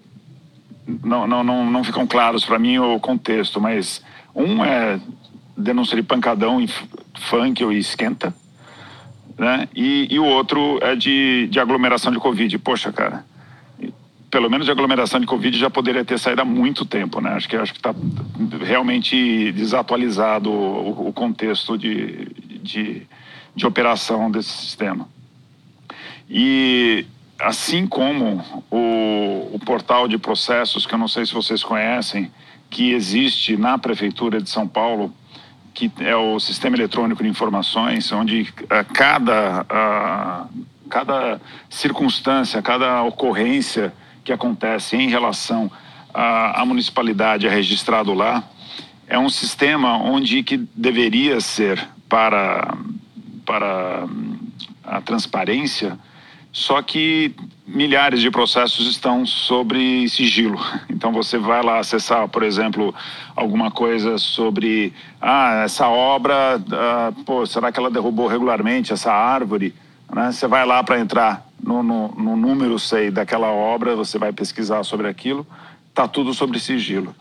não, 1.04 1.28
não, 1.28 1.44
não, 1.72 1.84
ficam 1.84 2.08
claros 2.08 2.46
para 2.46 2.60
mim 2.60 2.78
o 2.80 3.00
contexto, 3.00 3.60
mas 3.60 4.04
um 4.36 4.64
é 4.64 5.00
denúncia 5.56 5.96
de 5.96 6.04
pancadão 6.04 6.60
em 6.62 6.68
funk 7.18 7.64
ou 7.64 7.72
esquenta, 7.72 8.34
né? 9.38 9.68
E, 9.76 10.08
e 10.10 10.20
o 10.20 10.26
outro 10.26 10.80
é 10.82 10.96
de, 10.96 11.48
de 11.50 11.60
aglomeração 11.60 12.12
de 12.12 12.20
Covid. 12.20 12.58
Poxa, 12.60 12.92
cara, 12.92 13.26
pelo 14.30 14.50
menos 14.50 14.66
de 14.66 14.72
aglomeração 14.72 15.20
de 15.20 15.26
Covid 15.26 15.58
já 15.58 15.70
poderia 15.70 16.06
ter 16.06 16.20
saído 16.20 16.42
há 16.42 16.46
muito 16.46 16.86
tempo, 16.86 17.20
né? 17.20 17.32
Acho 17.32 17.50
que 17.50 17.56
acho 17.56 17.74
que 17.74 17.80
está 17.80 17.94
realmente 18.62 19.52
desatualizado 19.52 20.50
o, 20.50 21.10
o 21.10 21.14
contexto 21.14 21.78
de, 21.78 22.28
de, 22.62 23.08
de 23.56 23.66
operação 23.66 24.30
desse 24.30 24.50
sistema. 24.50 25.08
E 26.30 27.06
assim 27.40 27.88
como 27.88 28.44
o, 28.70 29.56
o, 29.56 29.60
portal 29.66 30.08
de 30.08 30.18
processos, 30.18 30.86
que 30.86 30.94
eu 30.94 31.00
não 31.00 31.08
sei 31.08 31.26
se 31.26 31.34
vocês 31.34 31.64
conhecem, 31.64 32.30
que 32.70 32.92
existe 32.92 33.56
na 33.56 33.78
Prefeitura 33.78 34.42
de 34.42 34.50
São 34.50 34.68
Paulo, 34.68 35.14
que 35.74 35.90
é 36.00 36.16
o 36.16 36.40
Sistema 36.40 36.76
Eletrônico 36.76 37.24
de 37.24 37.30
Informações, 37.30 38.12
onde 38.12 38.54
a 38.70 38.84
cada, 38.84 39.66
a, 39.70 40.48
cada 40.90 41.42
circunstância, 41.70 42.62
cada 42.62 43.04
ocorrência 43.04 43.94
que 44.24 44.34
acontece 44.34 44.98
em 44.98 45.10
relação 45.10 45.72
à, 46.14 46.62
à 46.62 46.66
municipalidade 46.66 47.48
é 47.48 47.50
registrado 47.50 48.14
lá, 48.14 48.44
é 49.08 49.18
um 49.18 49.30
sistema 49.30 49.98
onde 49.98 50.44
que 50.44 50.58
deveria 50.76 51.40
ser 51.40 51.88
para, 52.10 52.76
para 53.46 54.06
a 54.84 55.02
transparência, 55.02 55.98
só 56.60 56.82
que 56.82 57.34
milhares 57.66 58.20
de 58.20 58.30
processos 58.30 58.86
estão 58.86 59.26
sobre 59.26 60.10
sigilo. 60.10 60.60
Então 61.00 61.14
você 61.14 61.38
vai 61.38 61.64
lá 61.64 61.80
acessar, 61.80 62.28
por 62.28 62.44
exemplo, 62.44 62.94
alguma 63.34 63.72
coisa 63.72 64.18
sobre 64.18 64.94
ah, 65.22 65.62
essa 65.64 65.88
obra, 65.88 66.62
ah, 66.74 67.14
pô, 67.26 67.46
será 67.46 67.72
que 67.72 67.80
ela 67.80 67.90
derrubou 67.90 68.28
regularmente 68.28 68.92
essa 68.92 69.14
árvore? 69.14 69.74
Né? 70.14 70.34
Você 70.34 70.46
vai 70.46 70.66
lá 70.66 70.84
para 70.84 71.00
entrar 71.00 71.48
no, 71.64 71.82
no, 71.82 72.10
no 72.10 72.36
número, 72.36 72.78
sei, 72.78 73.10
daquela 73.10 73.48
obra, 73.48 73.96
você 73.96 74.20
vai 74.20 74.34
pesquisar 74.34 74.84
sobre 74.84 75.08
aquilo, 75.08 75.48
está 75.90 76.06
tudo 76.06 76.34
sobre 76.34 76.60
sigilo. 76.60 77.16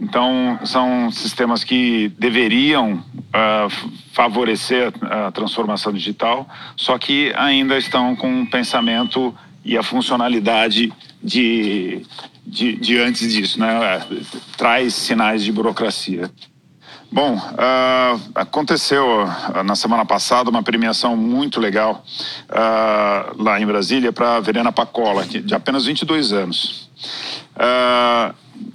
Então, 0.00 0.58
são 0.64 1.10
sistemas 1.10 1.64
que 1.64 2.08
deveriam 2.18 2.94
uh, 2.94 3.92
favorecer 4.12 4.92
a 5.02 5.32
transformação 5.32 5.92
digital, 5.92 6.48
só 6.76 6.96
que 6.98 7.32
ainda 7.36 7.76
estão 7.76 8.14
com 8.14 8.42
o 8.42 8.46
pensamento 8.46 9.34
e 9.64 9.76
a 9.76 9.82
funcionalidade 9.82 10.92
de, 11.22 12.06
de, 12.46 12.76
de 12.76 12.98
antes 12.98 13.32
disso, 13.32 13.58
né? 13.58 14.00
traz 14.56 14.94
sinais 14.94 15.42
de 15.42 15.50
burocracia. 15.52 16.30
Bom, 17.10 17.36
uh, 17.36 18.20
aconteceu 18.34 19.24
uh, 19.24 19.62
na 19.62 19.74
semana 19.74 20.04
passada 20.04 20.50
uma 20.50 20.62
premiação 20.62 21.16
muito 21.16 21.58
legal 21.58 22.04
uh, 22.50 23.42
lá 23.42 23.58
em 23.58 23.66
Brasília 23.66 24.12
para 24.12 24.36
a 24.36 24.40
Verena 24.40 24.70
Pacola, 24.70 25.24
de 25.24 25.54
apenas 25.54 25.86
22 25.86 26.32
anos. 26.34 26.90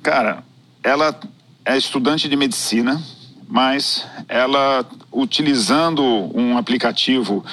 cara, 0.02 0.44
ela 0.84 1.18
é 1.64 1.78
estudante 1.78 2.28
de 2.28 2.36
medicina, 2.36 3.02
mas 3.48 4.06
ela, 4.28 4.86
utilizando 5.12 6.04
um 6.38 6.58
aplicativo 6.58 7.44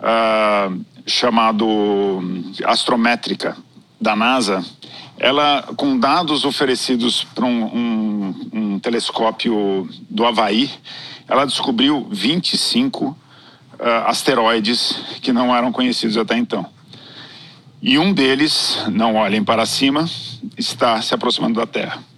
uh, 0.00 0.84
chamado 1.06 2.20
Astrométrica 2.64 3.56
da 4.00 4.16
NASA, 4.16 4.64
ela, 5.18 5.62
com 5.76 5.98
dados 5.98 6.44
oferecidos 6.44 7.22
para 7.22 7.44
um, 7.44 7.64
um, 7.64 8.50
um, 8.52 8.78
telescópio 8.78 9.88
do 10.08 10.26
Havaí, 10.26 10.70
ela 11.28 11.44
descobriu 11.44 12.08
25 12.10 13.04
uh, 13.04 13.16
asteroides 14.06 15.00
que 15.20 15.32
não 15.32 15.54
eram 15.54 15.70
conhecidos 15.70 16.16
até 16.16 16.36
então. 16.36 16.66
E 17.82 17.98
um 17.98 18.12
deles, 18.12 18.82
não 18.90 19.14
olhem 19.14 19.44
para 19.44 19.64
cima, 19.64 20.08
está 20.56 21.00
se 21.00 21.14
aproximando 21.14 21.60
da 21.60 21.66
Terra. 21.66 22.09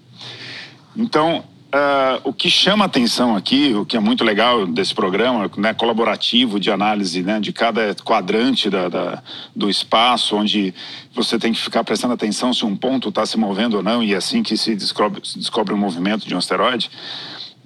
Então, 0.96 1.44
uh, 1.72 2.20
o 2.22 2.32
que 2.32 2.50
chama 2.50 2.84
atenção 2.84 3.34
aqui, 3.34 3.72
o 3.74 3.84
que 3.84 3.96
é 3.96 4.00
muito 4.00 4.22
legal 4.22 4.66
desse 4.66 4.94
programa, 4.94 5.50
né, 5.56 5.72
colaborativo 5.72 6.60
de 6.60 6.70
análise 6.70 7.22
né, 7.22 7.40
de 7.40 7.52
cada 7.52 7.94
quadrante 7.94 8.68
da, 8.68 8.88
da, 8.88 9.22
do 9.56 9.70
espaço, 9.70 10.36
onde 10.36 10.74
você 11.14 11.38
tem 11.38 11.52
que 11.52 11.60
ficar 11.60 11.82
prestando 11.82 12.14
atenção 12.14 12.52
se 12.52 12.64
um 12.64 12.76
ponto 12.76 13.08
está 13.08 13.24
se 13.24 13.38
movendo 13.38 13.78
ou 13.78 13.82
não, 13.82 14.02
e 14.02 14.12
é 14.12 14.16
assim 14.16 14.42
que 14.42 14.56
se 14.56 14.74
descobre, 14.74 15.20
se 15.24 15.38
descobre 15.38 15.72
o 15.72 15.78
movimento 15.78 16.26
de 16.26 16.34
um 16.34 16.38
asteroide. 16.38 16.90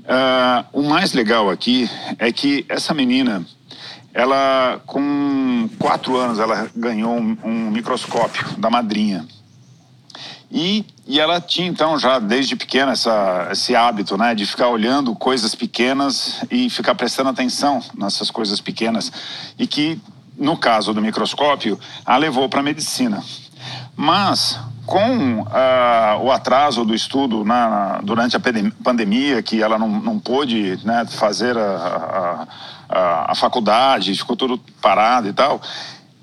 Uh, 0.00 0.64
o 0.72 0.82
mais 0.82 1.12
legal 1.12 1.50
aqui 1.50 1.90
é 2.18 2.30
que 2.30 2.64
essa 2.68 2.94
menina, 2.94 3.44
ela 4.14 4.80
com 4.86 5.68
quatro 5.80 6.16
anos, 6.16 6.38
ela 6.38 6.70
ganhou 6.76 7.16
um, 7.16 7.36
um 7.44 7.70
microscópio 7.70 8.46
da 8.56 8.70
madrinha. 8.70 9.26
E, 10.50 10.84
e 11.06 11.18
ela 11.18 11.40
tinha 11.40 11.66
então 11.66 11.98
já 11.98 12.18
desde 12.18 12.54
pequena 12.54 12.92
essa, 12.92 13.48
esse 13.50 13.74
hábito 13.74 14.16
né, 14.16 14.34
de 14.34 14.46
ficar 14.46 14.68
olhando 14.68 15.14
coisas 15.14 15.54
pequenas 15.54 16.44
e 16.50 16.70
ficar 16.70 16.94
prestando 16.94 17.30
atenção 17.30 17.82
nessas 17.96 18.30
coisas 18.30 18.60
pequenas. 18.60 19.10
E 19.58 19.66
que, 19.66 20.00
no 20.38 20.56
caso 20.56 20.94
do 20.94 21.02
microscópio, 21.02 21.78
a 22.04 22.16
levou 22.16 22.48
para 22.48 22.60
a 22.60 22.62
medicina. 22.62 23.22
Mas 23.96 24.58
com 24.86 25.40
uh, 25.40 26.22
o 26.22 26.30
atraso 26.30 26.84
do 26.84 26.94
estudo 26.94 27.44
na, 27.44 28.00
durante 28.04 28.36
a 28.36 28.40
pandemia, 28.84 29.42
que 29.42 29.60
ela 29.60 29.78
não, 29.78 29.88
não 29.88 30.18
pôde 30.18 30.78
né, 30.84 31.04
fazer 31.06 31.58
a, 31.58 32.46
a, 32.88 32.96
a, 32.96 33.32
a 33.32 33.34
faculdade, 33.34 34.14
ficou 34.14 34.36
tudo 34.36 34.60
parado 34.80 35.28
e 35.28 35.32
tal, 35.32 35.60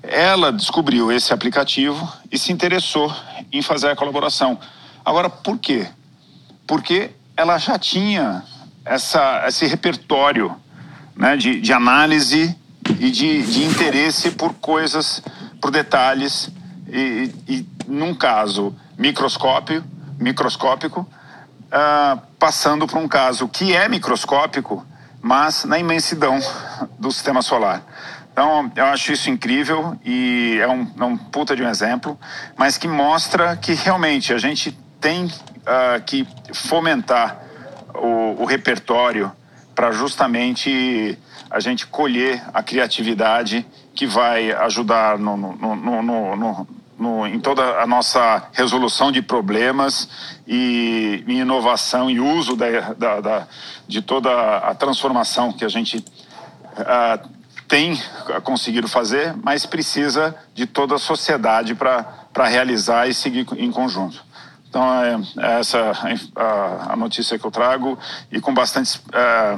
ela 0.08 0.52
descobriu 0.52 1.10
esse 1.10 1.32
aplicativo 1.32 2.10
e 2.30 2.38
se 2.38 2.52
interessou 2.52 3.14
em 3.52 3.62
fazer 3.62 3.90
a 3.90 3.96
colaboração. 3.96 4.58
Agora, 5.04 5.28
por 5.28 5.58
quê? 5.58 5.86
Porque 6.66 7.10
ela 7.36 7.58
já 7.58 7.78
tinha 7.78 8.42
essa, 8.84 9.44
esse 9.46 9.66
repertório 9.66 10.54
né, 11.16 11.36
de, 11.36 11.60
de 11.60 11.72
análise 11.72 12.56
e 13.00 13.10
de, 13.10 13.42
de 13.42 13.64
interesse 13.64 14.32
por 14.32 14.54
coisas, 14.54 15.22
por 15.60 15.70
detalhes, 15.70 16.50
e, 16.88 17.32
e 17.48 17.66
num 17.86 18.14
caso 18.14 18.74
microscópio, 18.96 19.84
microscópico, 20.18 21.00
uh, 21.00 22.20
passando 22.38 22.86
por 22.86 22.98
um 22.98 23.08
caso 23.08 23.48
que 23.48 23.74
é 23.74 23.88
microscópico, 23.88 24.86
mas 25.20 25.64
na 25.64 25.78
imensidão 25.78 26.38
do 26.98 27.10
sistema 27.10 27.42
solar. 27.42 27.82
Então, 28.34 28.68
eu 28.74 28.86
acho 28.86 29.12
isso 29.12 29.30
incrível 29.30 29.96
e 30.04 30.58
é 30.60 30.66
um, 30.66 30.90
é 30.98 31.04
um 31.04 31.16
puta 31.16 31.54
de 31.54 31.62
um 31.62 31.68
exemplo, 31.68 32.18
mas 32.56 32.76
que 32.76 32.88
mostra 32.88 33.56
que 33.56 33.74
realmente 33.74 34.32
a 34.32 34.38
gente 34.38 34.76
tem 35.00 35.26
uh, 35.26 36.02
que 36.04 36.26
fomentar 36.52 37.40
o, 37.94 38.42
o 38.42 38.44
repertório 38.44 39.30
para 39.72 39.92
justamente 39.92 41.16
a 41.48 41.60
gente 41.60 41.86
colher 41.86 42.42
a 42.52 42.60
criatividade 42.60 43.64
que 43.94 44.04
vai 44.04 44.50
ajudar 44.50 45.16
no, 45.16 45.36
no, 45.36 46.02
no, 46.02 46.66
no, 46.98 47.26
em 47.28 47.38
toda 47.38 47.80
a 47.80 47.86
nossa 47.86 48.48
resolução 48.52 49.12
de 49.12 49.22
problemas 49.22 50.08
e, 50.44 51.22
e 51.24 51.34
inovação 51.34 52.10
e 52.10 52.18
uso 52.18 52.56
da, 52.56 52.94
da, 52.94 53.20
da, 53.20 53.46
de 53.86 54.02
toda 54.02 54.58
a 54.58 54.74
transformação 54.74 55.52
que 55.52 55.64
a 55.64 55.68
gente 55.68 55.98
uh, 55.98 57.34
tem 57.68 58.00
conseguido 58.42 58.88
fazer, 58.88 59.34
mas 59.42 59.66
precisa 59.66 60.34
de 60.54 60.66
toda 60.66 60.96
a 60.96 60.98
sociedade 60.98 61.74
para 61.74 62.46
realizar 62.46 63.08
e 63.08 63.14
seguir 63.14 63.46
em 63.56 63.70
conjunto. 63.70 64.22
Então, 64.74 64.92
é, 65.04 65.20
é 65.38 65.60
essa 65.60 65.92
a, 66.34 66.92
a, 66.94 66.96
notícia 66.96 67.38
que 67.38 67.44
eu 67.44 67.50
trago 67.50 67.96
e 68.32 68.40
com 68.40 68.52
bastante, 68.52 69.00
é, 69.12 69.56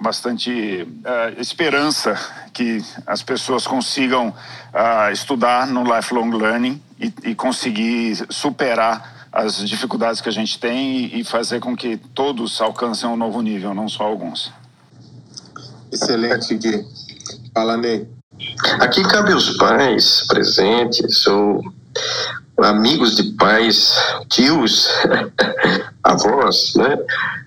bastante 0.00 0.88
é, 1.04 1.40
esperança 1.40 2.18
que 2.52 2.84
as 3.06 3.22
pessoas 3.22 3.64
consigam 3.64 4.34
é, 4.74 5.12
estudar 5.12 5.68
no 5.68 5.84
lifelong 5.84 6.30
learning 6.36 6.82
e, 6.98 7.14
e, 7.30 7.34
conseguir 7.36 8.26
superar 8.28 9.28
as 9.32 9.64
dificuldades 9.64 10.20
que 10.20 10.28
a 10.28 10.32
gente 10.32 10.58
tem 10.58 10.96
e, 10.96 11.20
e 11.20 11.24
fazer 11.24 11.60
com 11.60 11.76
que 11.76 11.96
todos 11.96 12.60
alcancem 12.60 13.08
um 13.08 13.16
novo 13.16 13.40
nível, 13.42 13.72
não 13.72 13.88
só 13.88 14.02
alguns. 14.02 14.52
Excelente, 15.92 16.56
Gui. 16.56 16.84
Fala, 17.54 17.76
Ney. 17.76 18.08
Aqui 18.80 19.02
cabe 19.02 19.34
os 19.34 19.56
pais 19.56 20.24
presentes 20.28 21.26
ou 21.26 21.62
amigos 22.58 23.16
de 23.16 23.24
pais, 23.34 23.94
tios, 24.28 24.88
avós, 26.02 26.74
né? 26.76 26.98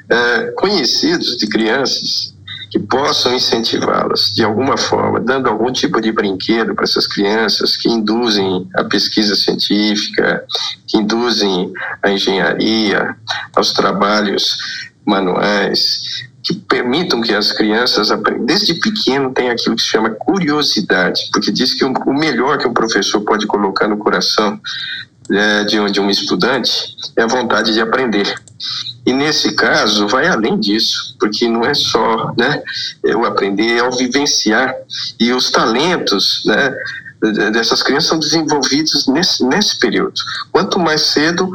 É, 0.09 0.51
conhecidos 0.51 1.37
de 1.37 1.47
crianças 1.47 2.33
que 2.73 2.79
possam 2.79 3.35
incentivá-las 3.35 4.33
de 4.33 4.43
alguma 4.43 4.77
forma, 4.77 5.19
dando 5.19 5.47
algum 5.47 5.71
tipo 5.71 6.01
de 6.01 6.11
brinquedo 6.11 6.73
para 6.73 6.85
essas 6.85 7.05
crianças 7.05 7.77
que 7.77 7.87
induzem 7.87 8.67
a 8.75 8.83
pesquisa 8.83 9.35
científica, 9.35 10.43
que 10.87 10.97
induzem 10.97 11.71
a 12.01 12.09
engenharia, 12.09 13.15
aos 13.55 13.73
trabalhos 13.73 14.57
manuais, 15.05 16.27
que 16.43 16.53
permitam 16.53 17.21
que 17.21 17.33
as 17.33 17.53
crianças, 17.53 18.09
desde 18.41 18.73
pequeno, 18.75 19.31
tenham 19.31 19.53
aquilo 19.53 19.75
que 19.75 19.81
se 19.81 19.87
chama 19.87 20.09
curiosidade, 20.09 21.29
porque 21.31 21.51
diz 21.51 21.73
que 21.73 21.85
o 21.85 22.13
melhor 22.13 22.57
que 22.57 22.67
um 22.67 22.73
professor 22.73 23.21
pode 23.21 23.47
colocar 23.47 23.87
no 23.87 23.97
coração 23.97 24.59
é, 25.31 25.63
de, 25.63 25.79
um, 25.79 25.85
de 25.85 26.01
um 26.01 26.09
estudante 26.09 26.95
é 27.15 27.23
a 27.23 27.27
vontade 27.27 27.73
de 27.73 27.79
aprender. 27.79 28.35
E 29.05 29.13
nesse 29.13 29.53
caso, 29.53 30.07
vai 30.07 30.27
além 30.27 30.59
disso, 30.59 31.15
porque 31.19 31.47
não 31.47 31.63
é 31.63 31.73
só 31.73 32.33
né, 32.37 32.61
eu 33.03 33.25
aprender, 33.25 33.77
é 33.77 33.83
o 33.83 33.91
vivenciar. 33.91 34.73
E 35.19 35.31
os 35.31 35.49
talentos 35.49 36.43
né, 36.45 36.75
dessas 37.51 37.81
crianças 37.83 38.09
são 38.09 38.19
desenvolvidos 38.19 39.07
nesse, 39.07 39.45
nesse 39.45 39.79
período. 39.79 40.13
Quanto 40.51 40.79
mais 40.79 41.01
cedo, 41.01 41.49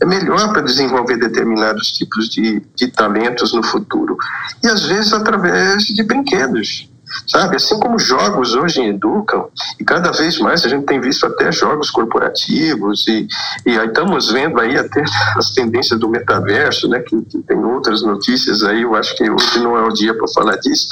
é 0.00 0.06
melhor 0.06 0.52
para 0.52 0.62
desenvolver 0.62 1.16
determinados 1.18 1.92
tipos 1.92 2.28
de, 2.28 2.62
de 2.74 2.88
talentos 2.88 3.52
no 3.52 3.62
futuro. 3.62 4.16
E 4.62 4.68
às 4.68 4.86
vezes 4.86 5.12
através 5.12 5.84
de 5.84 6.02
brinquedos. 6.02 6.88
Sabe, 7.26 7.56
assim 7.56 7.78
como 7.80 7.98
jogos 7.98 8.54
hoje 8.54 8.82
educam, 8.82 9.48
e 9.80 9.84
cada 9.84 10.12
vez 10.12 10.38
mais 10.38 10.64
a 10.64 10.68
gente 10.68 10.86
tem 10.86 11.00
visto 11.00 11.26
até 11.26 11.50
jogos 11.50 11.90
corporativos, 11.90 13.04
e, 13.08 13.26
e 13.66 13.76
aí 13.76 13.88
estamos 13.88 14.30
vendo 14.30 14.60
aí 14.60 14.78
até 14.78 15.02
as 15.36 15.50
tendências 15.50 15.98
do 15.98 16.08
metaverso, 16.08 16.88
né, 16.88 17.00
que, 17.00 17.20
que 17.22 17.38
tem 17.42 17.58
outras 17.64 18.02
notícias 18.02 18.62
aí, 18.62 18.82
eu 18.82 18.94
acho 18.94 19.16
que 19.16 19.28
hoje 19.28 19.58
não 19.58 19.76
é 19.76 19.82
o 19.82 19.92
dia 19.92 20.16
para 20.16 20.28
falar 20.28 20.56
disso, 20.56 20.86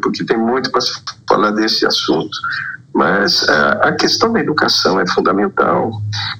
porque 0.00 0.24
tem 0.24 0.38
muito 0.38 0.70
para 0.70 0.80
falar 1.28 1.50
desse 1.50 1.84
assunto. 1.84 2.38
Mas 2.94 3.48
a, 3.48 3.72
a 3.88 3.92
questão 3.92 4.32
da 4.32 4.40
educação 4.40 5.00
é 5.00 5.06
fundamental. 5.06 5.92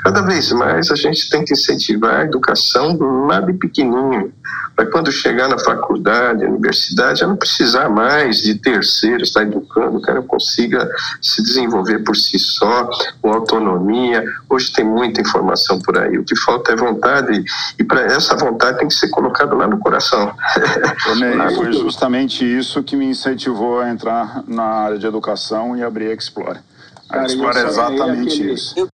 Cada 0.02 0.22
vez 0.22 0.52
mais 0.52 0.90
a 0.90 0.96
gente 0.96 1.30
tem 1.30 1.44
que 1.44 1.54
incentivar 1.54 2.20
a 2.20 2.24
educação 2.24 2.98
lá 3.26 3.40
de 3.40 3.54
pequenininho, 3.54 4.32
para 4.74 4.86
quando 4.86 5.12
chegar 5.12 5.48
na 5.48 5.58
faculdade, 5.58 6.44
na 6.44 6.50
universidade, 6.50 7.20
já 7.20 7.26
não 7.26 7.36
precisar 7.36 7.88
mais 7.88 8.38
de 8.38 8.54
terceiro 8.54 9.22
estar 9.22 9.42
educando, 9.42 9.98
o 9.98 10.02
cara 10.02 10.22
consiga 10.22 10.90
se 11.20 11.42
desenvolver 11.42 12.00
por 12.00 12.16
si 12.16 12.38
só, 12.38 12.88
com 13.20 13.32
autonomia. 13.32 14.24
Hoje 14.48 14.72
tem 14.72 14.84
muita 14.84 15.20
informação 15.20 15.78
por 15.78 15.98
aí. 15.98 16.16
O 16.18 16.24
que 16.24 16.34
falta 16.36 16.72
é 16.72 16.76
vontade, 16.76 17.44
e 17.78 17.84
para 17.84 18.02
essa 18.02 18.34
vontade 18.34 18.78
tem 18.78 18.88
que 18.88 18.94
ser 18.94 19.08
colocada 19.10 19.54
lá 19.54 19.66
no 19.66 19.78
coração. 19.78 20.34
Foi 21.54 21.72
justamente 21.72 22.44
isso 22.44 22.82
que 22.82 22.96
me 22.96 23.04
incentivou 23.04 23.80
a 23.80 23.90
entrar 23.90 24.42
na 24.46 24.64
área 24.64 24.98
de 24.98 25.06
educação 25.06 25.76
e 25.76 25.82
abrir 25.82 26.08
a 26.08 26.14
Explore. 26.14 26.41
A 26.50 27.14
Cara, 27.14 27.26
Explore 27.26 27.58
é 27.58 27.66
exatamente 27.66 28.34
aquele... 28.34 28.52
isso. 28.54 28.74
Eu, 28.76 28.88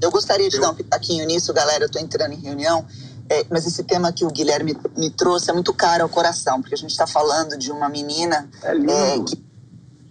eu 0.00 0.10
gostaria 0.10 0.48
de 0.48 0.58
dar 0.58 0.70
um 0.70 0.74
pitaquinho 0.74 1.26
nisso, 1.26 1.52
galera. 1.52 1.84
Eu 1.84 1.86
estou 1.86 2.00
entrando 2.00 2.32
em 2.32 2.40
reunião. 2.40 2.86
É, 3.30 3.44
mas 3.50 3.66
esse 3.66 3.84
tema 3.84 4.10
que 4.10 4.24
o 4.24 4.30
Guilherme 4.30 4.76
me 4.96 5.10
trouxe 5.10 5.50
é 5.50 5.52
muito 5.52 5.74
caro 5.74 6.02
ao 6.02 6.08
coração, 6.08 6.62
porque 6.62 6.74
a 6.74 6.78
gente 6.78 6.90
está 6.90 7.06
falando 7.06 7.58
de 7.58 7.70
uma 7.70 7.88
menina 7.88 8.48
é 8.62 8.70
é, 8.70 9.20
que 9.22 9.36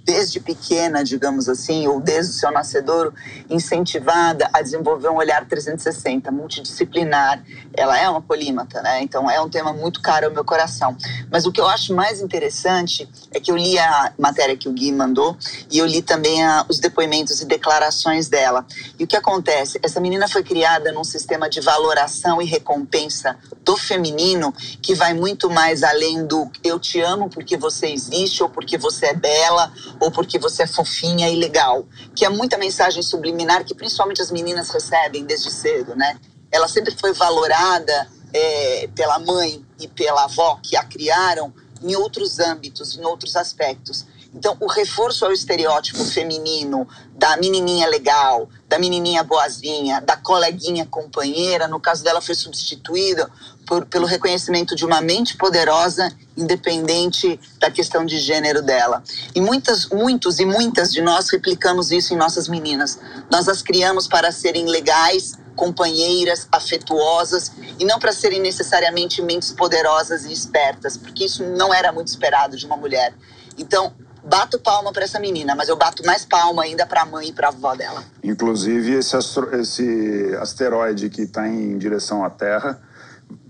desde 0.08 0.40
pequena, 0.40 1.04
digamos 1.04 1.50
assim, 1.50 1.86
ou 1.86 2.00
desde 2.00 2.32
o 2.32 2.36
seu 2.40 2.50
nascedouro, 2.50 3.14
incentivada 3.50 4.50
a 4.54 4.62
desenvolver 4.62 5.10
um 5.10 5.18
olhar 5.18 5.46
360, 5.46 6.32
multidisciplinar. 6.32 7.44
Ela 7.74 8.00
é 8.00 8.10
uma 8.10 8.22
polímata, 8.22 8.82
né? 8.82 9.04
Então 9.04 9.30
é 9.30 9.42
um 9.42 9.50
tema 9.50 9.74
muito 9.74 10.02
caro 10.02 10.28
ao 10.28 10.32
meu 10.32 10.46
coração. 10.46 10.96
Mas 11.30 11.46
o 11.46 11.52
que 11.52 11.60
eu 11.60 11.68
acho 11.68 11.94
mais 11.94 12.22
interessante 12.22 13.08
é 13.34 13.40
que 13.42 13.52
eu 13.52 13.58
li 13.58 13.78
a 13.78 14.14
matéria 14.18 14.56
que 14.56 14.70
o 14.70 14.72
Gui 14.72 14.94
mandou 14.94 15.38
e 15.70 15.78
eu 15.78 15.86
li 15.86 16.02
também 16.02 16.42
a, 16.42 16.66
os 16.70 16.80
depoimentos 16.80 17.42
e 17.42 17.46
declarações 17.46 18.30
dela. 18.30 18.66
E 18.98 19.04
o 19.04 19.08
que 19.08 19.18
acontece? 19.18 19.78
Essa 19.84 20.00
menina 20.00 20.30
foi 20.30 20.42
criada 20.42 20.90
num 20.94 21.04
sistema 21.04 21.50
de 21.50 21.60
valoração 21.60 22.42
e 22.42 22.46
recompensa 22.46 23.36
do 23.62 23.76
feminino 23.76 24.54
que 24.82 24.96
vai 24.96 25.14
muito 25.14 25.50
mais 25.50 25.84
além 25.84 26.26
do 26.26 26.50
eu 26.64 26.80
te 26.80 27.02
amo 27.02 27.30
porque 27.30 27.58
você 27.58 27.88
existe 27.88 28.42
ou 28.42 28.48
porque 28.48 28.78
você 28.78 29.08
é 29.08 29.14
bela 29.14 29.70
ou 30.00 30.12
porque 30.12 30.40
você 30.40 30.64
é 30.64 30.68
fofinha 30.68 31.30
e 31.30 31.36
legal, 31.36 31.86
que 32.16 32.26
é 32.26 32.30
muita 32.30 32.58
mensagem 32.58 33.02
subliminar 33.02 33.64
que 33.64 33.76
principalmente 33.76 34.22
as 34.22 34.32
meninas 34.32 34.70
recebem 34.70 35.26
desde 35.26 35.52
cedo, 35.52 35.96
né? 35.96 36.20
Ela 36.52 36.68
sempre 36.68 36.96
foi 36.96 37.14
valorada 37.14 38.08
é, 38.34 38.90
pela 38.96 39.20
mãe 39.20 39.66
e 39.80 39.88
pela 39.88 40.26
avó 40.26 40.60
que 40.62 40.76
a 40.76 40.84
criaram 40.84 41.54
em 41.82 41.96
outros 41.96 42.40
âmbitos, 42.40 42.98
em 42.98 43.06
outros 43.06 43.36
aspectos. 43.36 44.06
Então, 44.38 44.56
o 44.60 44.68
reforço 44.68 45.26
ao 45.26 45.32
estereótipo 45.32 46.06
feminino 46.06 46.88
da 47.16 47.36
menininha 47.38 47.88
legal, 47.88 48.48
da 48.70 48.78
menininha 48.78 49.24
boazinha, 49.24 50.00
da 50.00 50.16
coleguinha 50.16 50.86
companheira, 50.86 51.68
no 51.68 51.80
caso 51.80 52.04
dela 52.04 52.22
foi 52.22 52.36
substituído 52.36 53.28
por, 53.66 53.88
pelo 53.88 54.06
reconhecimento 54.06 54.76
de 54.76 54.86
uma 54.86 55.02
mente 55.02 55.36
poderosa, 55.36 56.16
independente 56.38 57.40
da 57.58 57.72
questão 57.72 58.06
de 58.06 58.20
gênero 58.20 58.62
dela. 58.62 59.02
E 59.34 59.42
muitas, 59.42 59.88
muitos 59.88 60.40
e 60.40 60.46
muitas 60.46 60.94
de 60.94 61.02
nós 61.02 61.32
replicamos 61.32 61.92
isso 61.92 62.14
em 62.14 62.18
nossas 62.18 62.48
meninas. 62.48 63.00
Nós 63.32 63.50
as 63.50 63.64
criamos 63.64 64.08
para 64.08 64.32
serem 64.32 64.68
legais, 64.68 65.34
companheiras, 65.56 66.48
afetuosas 66.52 67.52
e 67.80 67.86
não 67.86 67.98
para 67.98 68.12
serem 68.12 68.40
necessariamente 68.40 69.20
mentes 69.20 69.52
poderosas 69.52 70.26
e 70.26 70.32
espertas, 70.32 70.96
porque 70.96 71.26
isso 71.26 71.44
não 71.44 71.74
era 71.74 71.92
muito 71.92 72.10
esperado 72.10 72.56
de 72.56 72.68
uma 72.68 72.78
mulher. 72.78 73.16
Então, 73.58 73.92
bato 74.28 74.60
palma 74.60 74.92
para 74.92 75.04
essa 75.04 75.20
menina, 75.20 75.56
mas 75.56 75.70
eu 75.70 75.76
bato 75.76 76.06
mais 76.06 76.26
palma 76.26 76.64
ainda 76.64 76.86
para 76.86 77.02
a 77.02 77.06
mãe 77.06 77.30
e 77.30 77.34
para 77.34 77.48
a 77.48 77.52
avó 77.52 77.76
dela. 77.76 78.04
Inclusive, 78.24 78.94
esse, 78.94 79.16
astro, 79.16 79.56
esse 79.56 80.36
asteroide 80.40 81.10
que 81.10 81.22
está 81.22 81.48
em 81.48 81.78
direção 81.78 82.24
à 82.24 82.30
Terra 82.30 82.80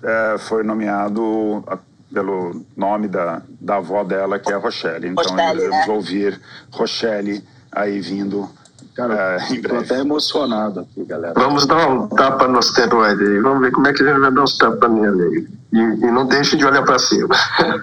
é, 0.04 0.38
foi 0.38 0.64
nomeado 0.64 1.64
a, 1.68 1.78
pelo 2.14 2.66
nome 2.76 3.08
da, 3.08 3.42
da 3.60 3.78
avó 3.78 4.04
dela, 4.04 4.40
que 4.40 4.52
é 4.52 4.56
a 4.56 4.60
Rochelle. 4.60 5.08
Então, 5.08 5.24
Rochelle, 5.24 5.60
devemos 5.60 5.88
né? 5.88 5.94
ouvir 5.94 6.42
Rochelle 6.72 7.44
aí 7.72 8.00
vindo 8.00 8.50
Cara, 8.98 9.38
é, 9.40 9.62
tô 9.62 9.76
até 9.76 10.00
emocionado 10.00 10.80
aqui, 10.80 11.06
galera. 11.06 11.36
Vamos 11.36 11.68
dar 11.68 11.88
um 11.88 12.08
tapa 12.08 12.48
no 12.48 12.58
asteroide 12.58 13.24
aí. 13.24 13.40
Vamos 13.40 13.62
ver 13.62 13.72
como 13.72 13.88
é 13.88 13.94
que 13.94 14.02
a 14.02 14.08
gente 14.08 14.20
vai 14.20 14.32
dar 14.32 14.42
uns 14.42 14.58
tapas 14.58 14.92
nele 14.92 15.24
aí. 15.24 15.48
E, 15.72 15.78
e 15.78 16.12
não 16.12 16.26
deixe 16.26 16.58
de 16.58 16.66
olhar 16.66 16.84
para 16.84 16.98
cima. 16.98 17.36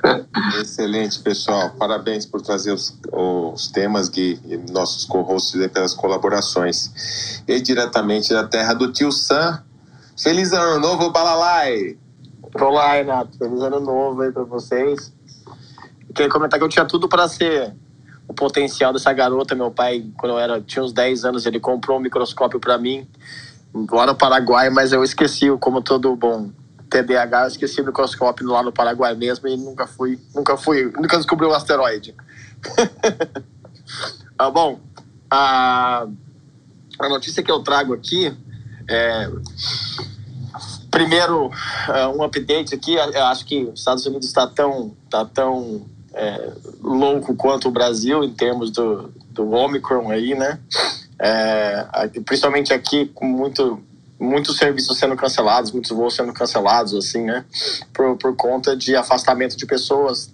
Excelente, 0.61 1.21
pessoal. 1.21 1.71
Parabéns 1.79 2.27
por 2.27 2.43
trazer 2.43 2.73
os, 2.73 2.99
os 3.13 3.69
temas, 3.69 4.09
Gui, 4.09 4.41
e 4.45 4.57
nossos 4.73 5.05
co-hosts 5.05 5.65
pelas 5.69 5.95
colaborações. 5.95 7.41
E 7.47 7.61
diretamente 7.61 8.35
da 8.35 8.43
terra 8.43 8.75
do 8.75 8.91
tio 8.91 9.13
Sam. 9.13 9.63
Feliz 10.21 10.53
ano 10.53 10.81
novo, 10.81 11.11
Balalai! 11.11 11.97
Olá, 12.61 12.95
Renato. 12.95 13.39
Feliz 13.39 13.61
ano 13.61 13.79
novo 13.79 14.21
aí 14.21 14.33
pra 14.33 14.43
vocês. 14.43 15.13
queria 16.13 16.29
comentar 16.29 16.59
que 16.59 16.65
eu 16.65 16.69
tinha 16.69 16.85
tudo 16.85 17.09
para 17.09 17.29
ser 17.29 17.73
o 18.27 18.35
potencial 18.35 18.93
dessa 18.93 19.13
garota. 19.13 19.55
Meu 19.55 19.71
pai, 19.71 20.07
quando 20.17 20.33
eu 20.33 20.39
era, 20.39 20.61
tinha 20.61 20.83
uns 20.83 20.93
10 20.93 21.25
anos, 21.25 21.47
ele 21.47 21.61
comprou 21.61 21.99
um 21.99 22.01
microscópio 22.01 22.61
para 22.61 22.79
mim, 22.79 23.07
lá 23.91 24.07
no 24.07 24.15
Paraguai, 24.15 24.71
mas 24.71 24.93
eu 24.93 25.03
esqueci, 25.03 25.47
como 25.59 25.83
todo 25.83 26.15
bom 26.17 26.51
TDAH, 26.89 27.43
eu 27.43 27.49
esqueci 27.49 27.81
o 27.81 27.85
microscópio 27.85 28.47
lá 28.47 28.63
no 28.63 28.73
Paraguai 28.73 29.15
mesmo 29.15 29.49
e 29.49 29.57
nunca 29.57 29.87
fui, 29.87 30.19
nunca 30.35 30.57
fui, 30.57 30.93
nunca 30.97 31.17
descobri 31.17 31.47
o 31.47 31.53
asteroide. 31.53 32.15
ah, 34.39 34.51
bom, 34.51 34.81
a, 35.31 36.07
a 36.99 37.09
notícia 37.09 37.43
que 37.43 37.51
eu 37.51 37.61
trago 37.61 37.95
aqui 37.95 38.33
é 38.89 39.29
primeiro, 40.95 41.47
uh, 41.47 42.17
um 42.17 42.23
update 42.23 42.73
aqui. 42.73 42.95
Eu 42.95 43.25
acho 43.25 43.45
que 43.45 43.65
os 43.65 43.81
Estados 43.81 44.07
Unidos 44.07 44.29
está 44.29 44.47
tão, 44.47 44.97
tá 45.11 45.25
tão 45.25 45.85
é, 46.15 46.53
louco 46.83 47.35
quanto 47.35 47.69
o 47.69 47.73
Brasil 47.73 48.23
em 48.23 48.33
termos 48.33 48.71
do, 48.71 49.13
do 49.31 49.51
Omicron 49.51 50.11
aí, 50.11 50.35
né? 50.35 50.59
É, 51.19 51.87
principalmente 52.25 52.73
aqui 52.73 53.07
com 53.15 53.27
muito 53.27 53.81
muitos 54.19 54.57
serviços 54.57 54.99
sendo 54.99 55.17
cancelados, 55.17 55.73
muitos 55.73 55.91
voos 55.91 56.15
sendo 56.15 56.33
cancelados, 56.33 56.95
assim, 56.95 57.25
né? 57.25 57.45
Por, 57.93 58.17
por 58.17 58.35
conta 58.37 58.77
de 58.77 58.97
afastamento 58.97 59.57
de 59.57 59.67
pessoas 59.67 60.33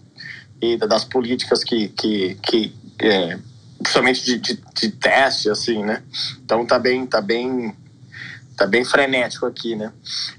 e 0.61 0.77
das 0.77 1.05
políticas 1.05 1.65
que, 1.65 1.89
que, 1.89 2.35
que 2.43 2.75
é, 3.01 3.39
principalmente 3.79 4.25
de, 4.25 4.39
de, 4.39 4.63
de, 4.75 4.91
teste, 4.91 5.49
assim, 5.49 5.83
né? 5.83 6.03
Então 6.45 6.65
tá 6.67 6.79
bem, 6.79 7.07
tá 7.07 7.21
bem 7.21 7.75
tá 8.61 8.67
bem 8.67 8.85
frenético 8.85 9.47
aqui, 9.47 9.75
né? 9.75 9.91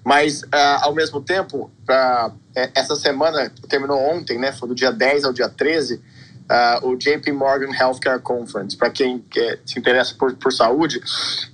Mas, 0.04 0.44
uh, 0.44 0.82
ao 0.82 0.94
mesmo 0.94 1.22
tempo, 1.22 1.72
uh, 1.90 2.32
essa 2.76 2.96
semana, 2.96 3.52
terminou 3.68 3.98
ontem, 3.98 4.38
né? 4.38 4.52
Foi 4.52 4.70
do 4.70 4.76
dia 4.76 4.92
10 4.92 5.24
ao 5.24 5.34
dia 5.34 5.50
13, 5.50 5.96
uh, 5.96 6.88
o 6.88 6.96
JP 6.96 7.32
Morgan 7.32 7.74
Healthcare 7.74 8.22
Conference. 8.22 8.78
Para 8.78 8.92
quem 8.92 9.26
se 9.66 9.80
interessa 9.80 10.14
por, 10.14 10.36
por 10.36 10.54
saúde, 10.54 11.02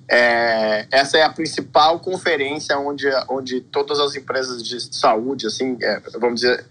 é, 0.10 0.86
essa 0.92 1.18
é 1.18 1.24
a 1.24 1.30
principal 1.30 2.02
conferência 2.02 2.78
onde, 2.78 3.08
onde 3.30 3.62
todas 3.62 3.98
as 4.02 4.16
empresas 4.16 4.62
de 4.62 4.94
saúde, 4.94 5.48
assim, 5.48 5.78
é, 5.82 6.02
vamos 6.20 6.42
dizer 6.42 6.66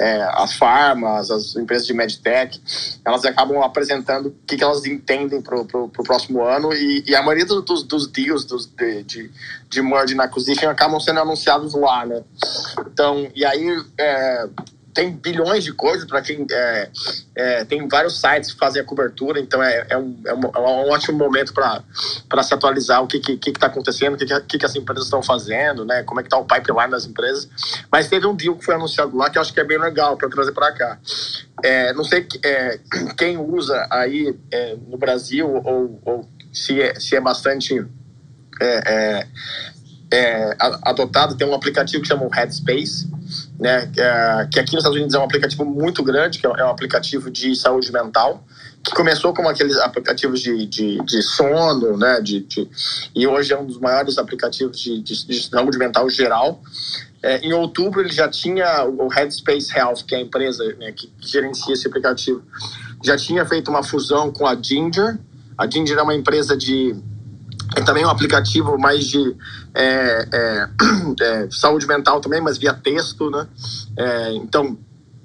é, 0.00 0.22
as 0.32 0.54
farmas, 0.54 1.30
as 1.30 1.56
empresas 1.56 1.86
de 1.86 1.92
medtech, 1.92 2.60
elas 3.04 3.24
acabam 3.24 3.62
apresentando 3.62 4.26
o 4.28 4.34
que, 4.46 4.56
que 4.56 4.64
elas 4.64 4.84
entendem 4.84 5.40
para 5.40 5.58
o 5.58 5.88
próximo 5.88 6.42
ano 6.42 6.72
e, 6.72 7.04
e, 7.06 7.14
a 7.14 7.22
maioria 7.22 7.44
dos, 7.44 7.82
dos 7.82 8.06
deals 8.06 8.44
dos, 8.44 8.66
de, 8.66 9.02
de, 9.02 9.30
de 9.68 9.82
merge 9.82 10.14
and 10.14 10.22
acquisition 10.22 10.68
acabam 10.68 11.00
sendo 11.00 11.20
anunciados 11.20 11.74
lá, 11.74 12.06
né? 12.06 12.22
Então, 12.86 13.30
e 13.34 13.44
aí 13.44 13.84
é, 13.98 14.48
tem 14.94 15.12
bilhões 15.12 15.64
de 15.64 15.72
coisas 15.72 16.06
para 16.06 16.20
quem 16.20 16.46
é, 16.50 16.90
é, 17.34 17.64
tem 17.64 17.86
vários 17.88 18.20
sites 18.20 18.52
que 18.52 18.58
fazem 18.58 18.82
a 18.82 18.84
cobertura, 18.84 19.40
então 19.40 19.62
é, 19.62 19.86
é, 19.88 19.96
um, 19.96 20.20
é 20.24 20.34
um, 20.34 20.42
é 20.44 20.58
um 20.58 20.90
ótimo 20.90 21.16
momento 21.16 21.52
para 21.54 22.42
se 22.42 22.54
atualizar 22.54 23.02
o 23.02 23.06
que 23.06 23.16
está 23.16 23.32
que, 23.32 23.38
que, 23.38 23.52
tá 23.52 23.66
acontecendo, 23.68 24.14
o 24.14 24.16
que, 24.16 24.26
que, 24.26 24.58
que, 24.58 24.66
as 24.66 24.74
empresas 24.76 25.04
estão 25.04 25.22
fazendo, 25.22 25.84
né? 25.84 26.02
como 26.02 26.20
é 26.20 26.22
que 26.22 26.26
está 26.26 26.38
o 26.38 26.44
pipeline 26.44 26.90
das 26.90 27.06
empresas. 27.06 27.48
Mas 27.90 28.08
teve 28.08 28.26
um 28.26 28.34
deal 28.34 28.56
que 28.56 28.64
foi 28.64 28.74
anunciado 28.74 29.16
lá 29.16 29.30
que 29.30 29.38
eu 29.38 29.42
acho 29.42 29.52
que 29.52 29.60
é 29.60 29.64
bem 29.64 29.78
legal 29.78 30.16
para 30.16 30.28
trazer 30.28 30.52
para 30.52 30.72
cá. 30.72 30.98
É, 31.62 31.92
não 31.94 32.04
sei 32.04 32.26
é, 32.44 32.78
quem 33.16 33.38
usa 33.38 33.86
aí 33.90 34.36
é, 34.50 34.76
no 34.88 34.98
Brasil 34.98 35.48
ou, 35.48 36.00
ou 36.04 36.28
se, 36.52 36.80
é, 36.80 36.98
se 37.00 37.16
é 37.16 37.20
bastante 37.20 37.84
adotado, 40.84 41.36
tem 41.36 41.46
um 41.46 41.54
aplicativo 41.54 42.02
que 42.02 42.08
chama 42.08 42.28
Headspace, 42.32 43.08
né, 43.62 43.88
é, 43.96 44.48
que 44.50 44.58
aqui 44.58 44.72
nos 44.72 44.82
Estados 44.82 44.96
Unidos 44.96 45.14
é 45.14 45.18
um 45.20 45.22
aplicativo 45.22 45.64
muito 45.64 46.02
grande, 46.02 46.40
que 46.40 46.46
é 46.46 46.64
um 46.64 46.68
aplicativo 46.68 47.30
de 47.30 47.54
saúde 47.54 47.92
mental, 47.92 48.44
que 48.82 48.92
começou 48.92 49.32
como 49.32 49.48
aqueles 49.48 49.76
aplicativos 49.76 50.40
de, 50.40 50.66
de, 50.66 50.98
de 51.04 51.22
sono, 51.22 51.96
né, 51.96 52.20
de, 52.20 52.40
de, 52.40 52.68
e 53.14 53.24
hoje 53.24 53.52
é 53.52 53.58
um 53.58 53.64
dos 53.64 53.78
maiores 53.78 54.18
aplicativos 54.18 54.80
de, 54.80 55.00
de, 55.00 55.26
de 55.26 55.48
saúde 55.48 55.78
mental 55.78 56.10
geral. 56.10 56.60
É, 57.22 57.38
em 57.38 57.52
outubro 57.52 58.00
ele 58.00 58.12
já 58.12 58.28
tinha 58.28 58.84
o 58.84 59.06
Headspace 59.06 59.72
Health, 59.72 60.02
que 60.08 60.16
é 60.16 60.18
a 60.18 60.20
empresa 60.20 60.64
né, 60.80 60.90
que, 60.90 61.06
que 61.06 61.28
gerencia 61.28 61.72
esse 61.72 61.86
aplicativo, 61.86 62.42
já 63.04 63.16
tinha 63.16 63.46
feito 63.46 63.70
uma 63.70 63.84
fusão 63.84 64.32
com 64.32 64.44
a 64.44 64.60
Ginger. 64.60 65.20
A 65.56 65.70
Ginger 65.70 65.98
é 65.98 66.02
uma 66.02 66.16
empresa 66.16 66.56
de 66.56 66.96
é 67.76 67.82
também 67.82 68.04
um 68.04 68.08
aplicativo 68.08 68.78
mais 68.78 69.06
de 69.06 69.36
é, 69.74 70.28
é, 70.32 70.68
é, 71.20 71.48
saúde 71.50 71.86
mental 71.86 72.20
também, 72.20 72.40
mas 72.40 72.58
via 72.58 72.74
texto, 72.74 73.30
né? 73.30 73.46
É, 73.96 74.32
então, 74.34 74.78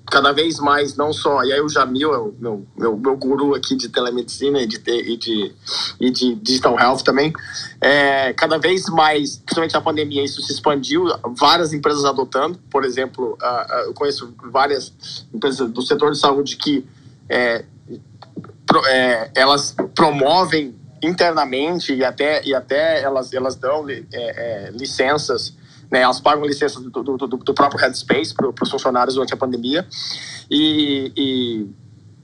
cada 0.10 0.32
vez 0.32 0.58
mais, 0.60 0.96
não 0.96 1.12
só... 1.12 1.44
E 1.44 1.52
aí 1.52 1.60
o 1.60 1.68
Jamil 1.68 2.14
é 2.14 2.18
o 2.18 2.34
meu, 2.40 2.66
meu, 2.78 2.98
meu 2.98 3.18
guru 3.18 3.54
aqui 3.54 3.76
de 3.76 3.90
telemedicina 3.90 4.62
e 4.62 4.66
de, 4.66 4.82
e 4.88 5.18
de, 5.18 5.56
e 6.00 6.10
de 6.10 6.36
digital 6.36 6.80
health 6.80 7.00
também. 7.04 7.34
É, 7.82 8.32
cada 8.34 8.58
vez 8.58 8.86
mais, 8.88 9.38
principalmente 9.38 9.76
a 9.76 9.82
pandemia, 9.82 10.24
isso 10.24 10.42
se 10.42 10.54
expandiu, 10.54 11.06
várias 11.36 11.74
empresas 11.74 12.06
adotando. 12.06 12.58
Por 12.70 12.86
exemplo, 12.86 13.38
eu 13.86 13.94
conheço 13.94 14.34
várias 14.50 14.94
empresas 15.34 15.70
do 15.70 15.82
setor 15.82 16.12
de 16.12 16.20
saúde 16.20 16.56
que 16.56 16.86
é, 17.28 17.66
pro, 18.66 18.82
elas 19.36 19.76
promovem 19.94 20.77
internamente 21.02 21.94
e 21.94 22.04
até, 22.04 22.44
e 22.46 22.54
até 22.54 23.02
elas, 23.02 23.34
elas 23.34 23.56
dão 23.56 23.90
é, 23.90 24.04
é, 24.12 24.72
licenças, 24.72 25.56
né, 25.92 26.02
elas 26.02 26.20
pagam 26.20 26.46
licenças 26.46 26.82
do, 26.84 26.90
do, 26.90 27.18
do, 27.18 27.28
do 27.28 27.54
próprio 27.54 27.80
Headspace 27.80 28.34
para 28.34 28.50
os 28.50 28.70
funcionários 28.70 29.16
durante 29.16 29.34
a 29.34 29.38
pandemia. 29.38 29.88
E, 30.50 31.12
e 31.16 31.68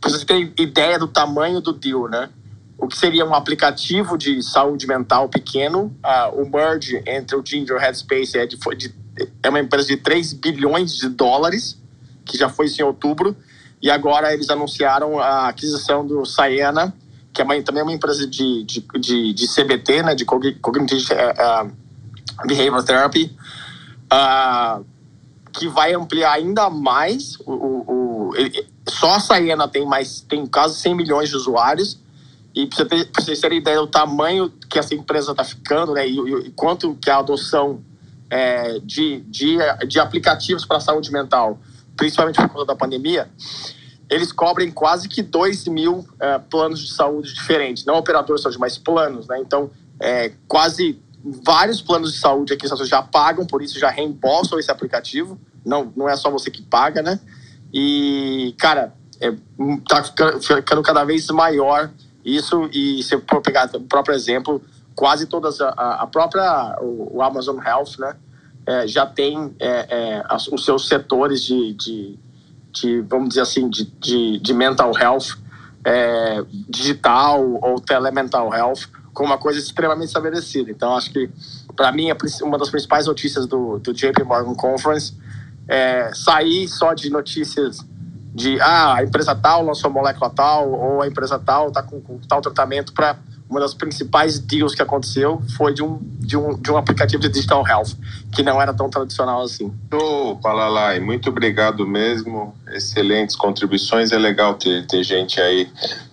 para 0.01 0.11
você 0.11 0.25
ter 0.25 0.53
ideia 0.57 0.99
do 0.99 1.07
tamanho 1.07 1.61
do 1.61 1.71
deal, 1.71 2.09
né? 2.09 2.29
O 2.77 2.87
que 2.87 2.97
seria 2.97 3.25
um 3.25 3.33
aplicativo 3.33 4.17
de 4.17 4.43
saúde 4.43 4.85
mental 4.85 5.29
pequeno, 5.29 5.95
uh, 6.03 6.41
o 6.41 6.49
merge 6.49 7.01
entre 7.07 7.37
o 7.37 7.45
Ginger 7.45 7.77
e 7.77 7.79
o 7.79 7.79
Headspace 7.79 8.37
é, 8.37 8.45
de, 8.45 8.57
de, 8.57 8.93
é 9.41 9.49
uma 9.49 9.61
empresa 9.61 9.87
de 9.87 9.95
3 9.95 10.33
bilhões 10.33 10.97
de 10.97 11.07
dólares, 11.07 11.81
que 12.25 12.37
já 12.37 12.49
foi 12.49 12.65
isso 12.65 12.81
em 12.81 12.83
outubro, 12.83 13.37
e 13.81 13.89
agora 13.89 14.33
eles 14.33 14.49
anunciaram 14.49 15.19
a 15.19 15.47
aquisição 15.47 16.05
do 16.05 16.25
Siena, 16.25 16.93
que 17.33 17.41
é 17.41 17.43
uma, 17.43 17.61
também 17.63 17.81
é 17.81 17.83
uma 17.83 17.93
empresa 17.93 18.27
de, 18.27 18.63
de, 18.63 18.85
de, 18.99 19.33
de 19.33 19.47
CBT, 19.47 20.03
né, 20.03 20.15
de 20.15 20.23
Cognitive 20.23 21.13
uh, 21.13 22.83
Therapy, 22.85 23.35
uh, 24.13 24.85
que 25.51 25.67
vai 25.67 25.93
ampliar 25.93 26.33
ainda 26.33 26.69
mais 26.69 27.37
o, 27.45 27.51
o, 27.51 28.29
o 28.29 28.35
ele, 28.35 28.67
só 28.87 29.15
a 29.15 29.19
Siena 29.19 29.67
tem 29.67 29.85
mais 29.85 30.21
tem 30.21 30.45
quase 30.45 30.79
100 30.79 30.95
milhões 30.95 31.29
de 31.29 31.35
usuários 31.35 31.99
e 32.55 32.67
para 32.67 32.85
você 32.85 33.09
vocês 33.15 33.39
terem 33.39 33.59
ideia 33.59 33.77
do 33.77 33.87
tamanho 33.87 34.51
que 34.69 34.79
essa 34.79 34.93
empresa 34.95 35.31
está 35.31 35.43
ficando 35.43 35.93
né, 35.93 36.07
e, 36.07 36.17
e, 36.17 36.51
quanto 36.51 36.95
que 36.95 37.09
a 37.09 37.17
adoção 37.17 37.81
é, 38.29 38.79
de, 38.79 39.19
de, 39.21 39.57
de 39.87 39.99
aplicativos 39.99 40.65
para 40.65 40.77
a 40.77 40.81
saúde 40.81 41.11
mental 41.11 41.59
principalmente 41.95 42.37
por 42.37 42.49
conta 42.49 42.65
da 42.65 42.75
pandemia 42.75 43.29
eles 44.09 44.31
cobrem 44.31 44.71
quase 44.71 45.07
que 45.07 45.21
2 45.21 45.67
mil 45.67 46.05
é, 46.19 46.37
planos 46.37 46.79
de 46.79 46.93
saúde 46.93 47.33
diferentes, 47.33 47.85
não 47.85 47.95
operadores 47.95 48.41
de 48.41 48.43
saúde, 48.43 48.59
mas 48.59 48.77
planos, 48.77 49.27
né? 49.27 49.39
Então, 49.39 49.71
é, 49.99 50.31
quase 50.47 51.01
vários 51.23 51.81
planos 51.81 52.13
de 52.13 52.19
saúde 52.19 52.53
aqui 52.53 52.67
já 52.85 53.01
pagam, 53.01 53.45
por 53.45 53.61
isso 53.61 53.79
já 53.79 53.89
reembolsam 53.89 54.59
esse 54.59 54.69
aplicativo, 54.69 55.39
não, 55.65 55.91
não 55.95 56.09
é 56.09 56.15
só 56.15 56.29
você 56.29 56.51
que 56.51 56.61
paga, 56.61 57.01
né? 57.01 57.19
E, 57.73 58.53
cara, 58.59 58.93
é, 59.19 59.33
tá 59.87 60.03
ficando, 60.03 60.83
cada 60.83 61.03
vez 61.05 61.27
maior 61.29 61.89
isso, 62.25 62.69
e 62.71 63.01
se 63.03 63.17
for 63.21 63.41
pegar 63.41 63.69
o 63.73 63.81
próprio 63.81 64.13
exemplo, 64.13 64.61
quase 64.95 65.25
todas, 65.25 65.59
a, 65.61 65.69
a 66.01 66.07
própria, 66.07 66.77
o, 66.81 67.21
Amazon 67.21 67.57
Health, 67.59 67.97
né? 67.99 68.15
É, 68.65 68.87
já 68.87 69.05
tem 69.05 69.53
é, 69.59 70.21
é, 70.21 70.35
os 70.53 70.63
seus 70.63 70.87
setores 70.87 71.41
de, 71.41 71.73
de 71.73 72.19
de 72.73 73.01
vamos 73.01 73.29
dizer 73.29 73.41
assim, 73.41 73.69
de, 73.69 73.85
de, 73.99 74.39
de 74.39 74.53
mental 74.53 74.91
health 74.97 75.37
é, 75.85 76.43
digital 76.69 77.59
ou 77.61 77.79
telemental 77.79 78.53
health 78.53 78.89
como 79.13 79.29
uma 79.29 79.37
coisa 79.37 79.59
extremamente 79.59 80.07
estabelecida. 80.07 80.71
Então, 80.71 80.95
acho 80.95 81.11
que, 81.11 81.29
para 81.75 81.91
mim, 81.91 82.07
uma 82.41 82.57
das 82.57 82.69
principais 82.69 83.05
notícias 83.05 83.45
do, 83.45 83.77
do 83.77 83.93
JP 83.93 84.23
Morgan 84.23 84.55
Conference 84.55 85.13
é 85.67 86.11
sair 86.13 86.67
só 86.67 86.93
de 86.93 87.09
notícias 87.09 87.77
de 88.33 88.59
ah, 88.59 88.95
a 88.95 89.03
empresa 89.03 89.35
tal 89.35 89.63
lançou 89.63 89.91
molécula 89.91 90.29
tal 90.31 90.71
ou 90.71 91.01
a 91.03 91.07
empresa 91.07 91.37
tal 91.37 91.67
está 91.67 91.83
com, 91.83 92.01
com 92.01 92.17
tal 92.27 92.41
tratamento 92.41 92.91
para 92.91 93.15
uma 93.49 93.59
das 93.59 93.73
principais 93.73 94.39
deals 94.39 94.73
que 94.73 94.81
aconteceu 94.81 95.41
foi 95.55 95.73
de 95.73 95.83
um, 95.83 95.99
de 96.19 96.35
um, 96.35 96.59
de 96.59 96.71
um 96.71 96.77
aplicativo 96.77 97.21
de 97.21 97.29
digital 97.29 97.65
health, 97.67 97.95
que 98.31 98.41
não 98.41 98.61
era 98.61 98.73
tão 98.73 98.89
tradicional 98.89 99.43
assim. 99.43 99.71
Ô, 99.91 100.35
Palalai, 100.35 100.99
muito 100.99 101.29
obrigado 101.29 101.85
mesmo. 101.85 102.55
Excelentes 102.71 103.35
contribuições. 103.35 104.11
É 104.11 104.17
legal 104.17 104.55
ter, 104.55 104.85
ter 104.87 105.03
gente 105.03 105.39
aí 105.39 105.69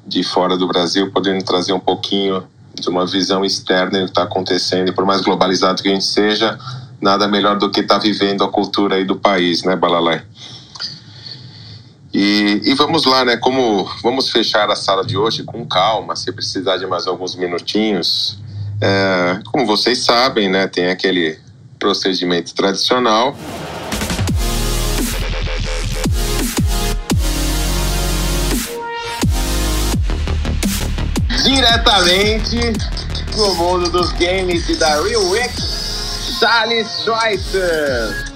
de 0.07 0.23
fora 0.23 0.57
do 0.57 0.67
Brasil 0.67 1.11
podendo 1.11 1.45
trazer 1.45 1.73
um 1.73 1.81
pouquinho 1.81 2.45
de 2.75 2.89
uma 2.89 3.07
visão 3.07 3.45
externa 3.45 4.01
do 4.01 4.05
que 4.05 4.11
está 4.11 4.25
acontecendo. 4.25 4.89
E 4.89 4.93
por 4.93 5.05
mais 5.05 5.21
globalizado 5.21 5.83
que 5.83 5.89
a 5.89 5.93
gente 5.93 6.05
seja, 6.05 6.59
nada 7.01 7.27
melhor 7.27 7.59
do 7.59 7.71
que 7.71 7.81
estar 7.81 7.97
tá 7.97 8.01
vivendo 8.01 8.45
a 8.45 8.49
cultura 8.49 8.97
aí 8.97 9.05
do 9.05 9.17
país, 9.17 9.63
né, 9.63 9.77
Balalai? 9.77 10.23
E, 12.13 12.61
e, 12.65 12.75
vamos 12.75 13.05
lá, 13.05 13.25
né? 13.25 13.37
Como 13.37 13.89
vamos 14.03 14.31
fechar 14.31 14.69
a 14.69 14.75
sala 14.75 15.05
de 15.05 15.17
hoje 15.17 15.45
com 15.45 15.65
calma, 15.65 16.17
se 16.17 16.33
precisar 16.33 16.77
de 16.77 16.87
mais 16.87 17.07
alguns 17.07 17.37
minutinhos. 17.37 18.37
É, 18.81 19.41
como 19.53 19.65
vocês 19.65 19.99
sabem, 20.05 20.49
né? 20.49 20.67
Tem 20.67 20.91
aquele 20.91 21.39
procedimento 21.79 22.53
tradicional. 22.55 23.37
Diretamente 31.45 32.59
no 33.37 33.55
mundo 33.55 33.89
dos 33.89 34.13
games 34.13 34.69
e 34.69 34.75
da 34.77 35.01
Real 35.01 35.25
Week, 35.29 35.55
Charles 36.39 36.89
Schweitzer. 37.05 38.33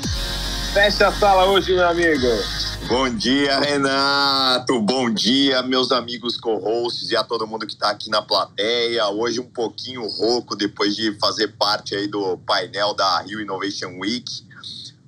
Fecha 0.72 1.08
a 1.08 1.12
sala 1.12 1.44
hoje, 1.46 1.74
meu 1.74 1.88
amigo. 1.88 2.53
Bom 2.86 3.08
dia, 3.08 3.58
Renato. 3.60 4.78
Bom 4.82 5.10
dia, 5.10 5.62
meus 5.62 5.90
amigos 5.90 6.36
co-hosts 6.36 7.10
e 7.10 7.16
a 7.16 7.24
todo 7.24 7.46
mundo 7.46 7.66
que 7.66 7.72
está 7.72 7.88
aqui 7.88 8.10
na 8.10 8.20
plateia. 8.20 9.08
Hoje 9.08 9.40
um 9.40 9.48
pouquinho 9.48 10.06
rouco 10.06 10.54
depois 10.54 10.94
de 10.94 11.18
fazer 11.18 11.48
parte 11.56 11.94
aí 11.94 12.06
do 12.06 12.36
painel 12.38 12.92
da 12.92 13.22
Rio 13.22 13.40
Innovation 13.40 13.98
Week, 13.98 14.30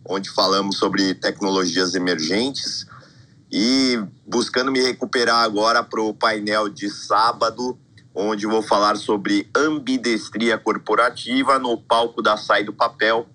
onde 0.08 0.30
falamos 0.30 0.78
sobre 0.78 1.14
tecnologias 1.14 1.94
emergentes 1.94 2.86
e 3.52 4.02
buscando 4.26 4.72
me 4.72 4.80
recuperar 4.80 5.44
agora 5.44 5.84
para 5.84 6.00
o 6.00 6.14
painel 6.14 6.70
de 6.70 6.88
sábado, 6.88 7.78
onde 8.14 8.46
vou 8.46 8.62
falar 8.62 8.96
sobre 8.96 9.50
ambidestria 9.54 10.56
corporativa 10.56 11.58
no 11.58 11.76
palco 11.76 12.22
da 12.22 12.38
Sai 12.38 12.64
do 12.64 12.72
Papel. 12.72 13.26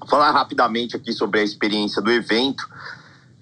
Vou 0.00 0.08
falar 0.08 0.30
rapidamente 0.30 0.96
aqui 0.96 1.12
sobre 1.12 1.40
a 1.40 1.44
experiência 1.44 2.00
do 2.00 2.10
evento 2.10 2.66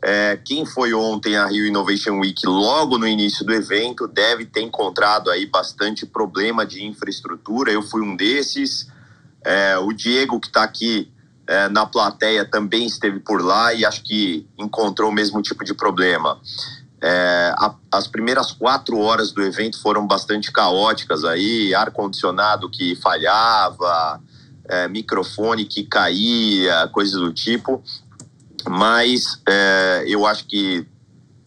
é, 0.06 0.36
quem 0.36 0.66
foi 0.66 0.92
ontem 0.92 1.34
a 1.34 1.46
Rio 1.46 1.66
Innovation 1.66 2.18
Week, 2.20 2.46
logo 2.46 2.98
no 2.98 3.08
início 3.08 3.42
do 3.42 3.54
evento, 3.54 4.06
deve 4.06 4.44
ter 4.44 4.60
encontrado 4.60 5.30
aí 5.30 5.46
bastante 5.46 6.04
problema 6.04 6.66
de 6.66 6.84
infraestrutura. 6.84 7.72
Eu 7.72 7.80
fui 7.80 8.02
um 8.02 8.14
desses. 8.14 8.86
É, 9.42 9.78
o 9.78 9.94
Diego, 9.94 10.38
que 10.38 10.48
está 10.48 10.62
aqui 10.62 11.10
é, 11.46 11.70
na 11.70 11.86
plateia, 11.86 12.44
também 12.44 12.84
esteve 12.84 13.18
por 13.18 13.42
lá 13.42 13.72
e 13.72 13.82
acho 13.86 14.02
que 14.02 14.46
encontrou 14.58 15.08
o 15.08 15.12
mesmo 15.12 15.40
tipo 15.40 15.64
de 15.64 15.72
problema. 15.72 16.38
É, 17.00 17.54
a, 17.56 17.74
as 17.90 18.06
primeiras 18.06 18.52
quatro 18.52 18.98
horas 18.98 19.32
do 19.32 19.42
evento 19.42 19.80
foram 19.80 20.06
bastante 20.06 20.52
caóticas 20.52 21.24
aí, 21.24 21.74
ar-condicionado 21.74 22.68
que 22.68 22.94
falhava, 22.96 24.20
é, 24.68 24.86
microfone 24.86 25.64
que 25.64 25.84
caía, 25.84 26.90
coisas 26.92 27.18
do 27.18 27.32
tipo 27.32 27.82
mas 28.68 29.40
é, 29.48 30.04
eu 30.06 30.26
acho 30.26 30.46
que 30.46 30.86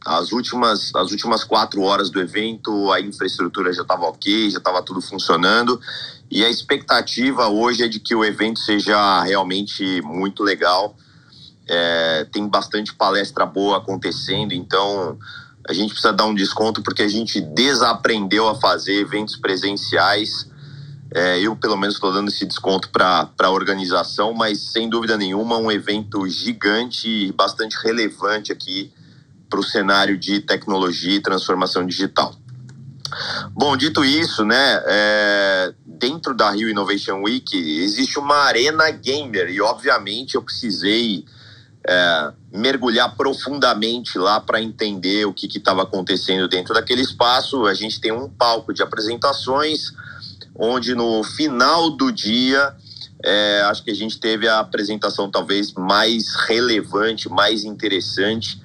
as 0.06 0.32
últimas, 0.32 0.96
as 0.96 1.12
últimas 1.12 1.44
quatro 1.44 1.82
horas 1.82 2.10
do 2.10 2.22
evento, 2.22 2.92
a 2.94 3.02
infraestrutura 3.02 3.74
já 3.74 3.82
estava 3.82 4.06
ok, 4.06 4.50
já 4.50 4.58
estava 4.58 4.82
tudo 4.82 5.02
funcionando. 5.02 5.80
E 6.32 6.46
a 6.46 6.50
expectativa 6.50 7.48
hoje 7.48 7.84
é 7.84 7.88
de 7.88 8.00
que 8.00 8.16
o 8.16 8.24
evento 8.24 8.60
seja 8.60 9.22
realmente 9.24 10.02
muito 10.02 10.44
legal. 10.44 10.96
É, 11.68 12.26
tem 12.32 12.48
bastante 12.48 12.94
palestra 12.94 13.46
boa 13.46 13.78
acontecendo, 13.78 14.54
então 14.54 15.20
a 15.68 15.74
gente 15.74 15.90
precisa 15.90 16.14
dar 16.14 16.26
um 16.26 16.34
desconto 16.34 16.82
porque 16.82 17.02
a 17.02 17.08
gente 17.10 17.42
desaprendeu 17.42 18.48
a 18.48 18.56
fazer 18.56 19.02
eventos 19.02 19.36
presenciais 19.36 20.48
é, 21.14 21.40
eu, 21.40 21.56
pelo 21.56 21.78
menos, 21.78 21.96
estou 21.96 22.12
dando 22.12 22.30
esse 22.30 22.46
desconto 22.46 22.90
para 22.90 23.30
a 23.40 23.50
organização, 23.50 24.34
mas 24.34 24.60
sem 24.72 24.90
dúvida 24.90 25.18
nenhuma, 25.18 25.58
um 25.58 25.72
evento 25.72 26.28
gigante 26.28 27.08
e 27.08 27.32
bastante 27.32 27.78
relevante 27.84 28.52
aqui 28.52 28.92
para 29.50 29.60
o 29.60 29.64
cenário 29.64 30.18
de 30.18 30.42
tecnologia 30.42 31.16
e 31.16 31.22
transformação 31.22 31.86
digital. 31.86 32.36
Bom, 33.52 33.78
dito 33.78 34.04
isso, 34.04 34.44
né, 34.44 34.84
é, 34.86 35.74
dentro 35.86 36.36
da 36.36 36.52
Rio 36.52 36.70
Innovation 36.70 37.22
Week 37.24 37.58
existe 37.82 38.20
uma 38.20 38.36
arena 38.44 38.90
gamer 38.92 39.50
e, 39.50 39.62
obviamente, 39.62 40.36
eu 40.36 40.42
precisei 40.42 41.24
é, 41.88 42.34
mergulhar 42.52 43.16
profundamente 43.16 44.18
lá 44.18 44.42
para 44.42 44.62
entender 44.62 45.26
o 45.26 45.34
que 45.34 45.48
estava 45.58 45.84
acontecendo 45.84 46.50
dentro 46.50 46.74
daquele 46.74 47.02
espaço. 47.02 47.66
A 47.66 47.74
gente 47.74 48.02
tem 48.02 48.12
um 48.12 48.30
palco 48.30 48.74
de 48.74 48.84
apresentações 48.84 49.94
onde 50.58 50.96
no 50.96 51.24
final 51.24 51.92
do 51.92 52.12
dia 52.12 52.76
é, 53.24 53.62
acho 53.66 53.84
que 53.84 53.92
a 53.92 53.96
gente 53.96 54.20
teve 54.20 54.48
a 54.48 54.60
apresentação 54.60 55.30
talvez 55.30 55.74
mais 55.74 56.36
relevante, 56.48 57.30
mais 57.30 57.64
interessante. 57.64 58.62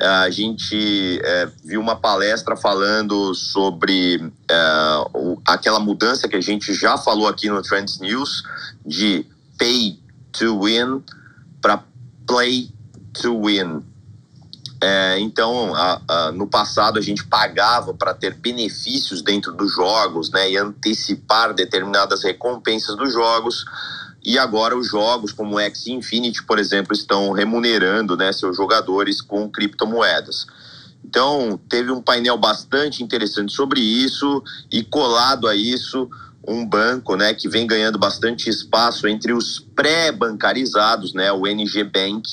A 0.00 0.30
gente 0.30 1.20
é, 1.22 1.48
viu 1.62 1.80
uma 1.80 1.94
palestra 1.94 2.56
falando 2.56 3.34
sobre 3.34 4.32
é, 4.50 5.04
o, 5.14 5.40
aquela 5.46 5.78
mudança 5.78 6.26
que 6.26 6.36
a 6.36 6.40
gente 6.40 6.74
já 6.74 6.96
falou 6.96 7.28
aqui 7.28 7.48
no 7.48 7.62
Trends 7.62 8.00
News 8.00 8.42
de 8.84 9.24
pay 9.58 10.00
to 10.32 10.58
win 10.60 11.02
para 11.60 11.84
play 12.26 12.70
to 13.12 13.38
win. 13.40 13.82
É, 14.82 15.16
então, 15.20 15.72
a, 15.76 16.02
a, 16.08 16.32
no 16.32 16.48
passado, 16.48 16.98
a 16.98 17.00
gente 17.00 17.24
pagava 17.24 17.94
para 17.94 18.12
ter 18.12 18.34
benefícios 18.34 19.22
dentro 19.22 19.52
dos 19.52 19.72
jogos 19.72 20.28
né, 20.32 20.50
e 20.50 20.56
antecipar 20.56 21.54
determinadas 21.54 22.24
recompensas 22.24 22.96
dos 22.96 23.12
jogos. 23.12 23.64
E 24.24 24.36
agora 24.36 24.76
os 24.76 24.88
jogos 24.88 25.30
como 25.30 25.60
X 25.60 25.86
Infinity, 25.86 26.42
por 26.42 26.58
exemplo, 26.58 26.92
estão 26.92 27.30
remunerando 27.30 28.16
né, 28.16 28.32
seus 28.32 28.56
jogadores 28.56 29.20
com 29.20 29.48
criptomoedas. 29.48 30.46
Então, 31.04 31.60
teve 31.68 31.92
um 31.92 32.02
painel 32.02 32.36
bastante 32.36 33.04
interessante 33.04 33.52
sobre 33.52 33.80
isso 33.80 34.42
e 34.68 34.82
colado 34.82 35.46
a 35.46 35.54
isso 35.54 36.10
um 36.46 36.66
banco, 36.66 37.14
né, 37.14 37.32
que 37.32 37.48
vem 37.48 37.68
ganhando 37.68 38.00
bastante 38.00 38.50
espaço 38.50 39.06
entre 39.06 39.32
os 39.32 39.60
pré-bancarizados, 39.60 41.14
né, 41.14 41.30
o 41.30 41.46
NG 41.46 41.84
Bank, 41.84 42.28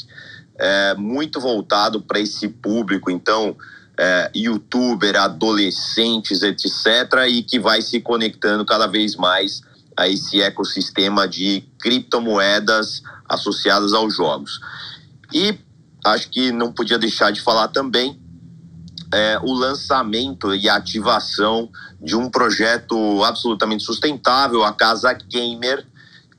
é, 0.60 0.94
muito 0.96 1.40
voltado 1.40 2.02
para 2.02 2.20
esse 2.20 2.48
público, 2.48 3.10
então, 3.10 3.56
é, 3.98 4.30
youtuber, 4.36 5.16
adolescentes, 5.16 6.42
etc., 6.44 7.28
e 7.28 7.42
que 7.42 7.60
vai 7.60 7.82
se 7.82 8.00
conectando 8.02 8.66
cada 8.66 8.86
vez 8.86 9.16
mais 9.16 9.62
a 9.96 10.08
esse 10.08 10.42
ecossistema 10.42 11.28
de 11.28 11.64
criptomoedas 11.80 13.02
associadas 13.28 13.94
aos 13.94 14.16
jogos. 14.16 14.60
E 15.34 15.58
acho 16.06 16.30
que 16.30 16.52
não 16.52 16.72
podia 16.72 16.98
deixar 16.98 17.32
de 17.32 17.42
falar 17.42 17.68
também 17.70 18.20
é, 19.14 19.40
o 19.42 19.54
lançamento 19.54 20.54
e 20.54 20.70
ativação 20.70 21.70
de 22.02 22.16
um 22.16 22.30
projeto 22.30 23.24
absolutamente 23.24 23.84
sustentável, 23.84 24.64
a 24.64 24.72
Casa 24.72 25.14
Gamer, 25.14 25.86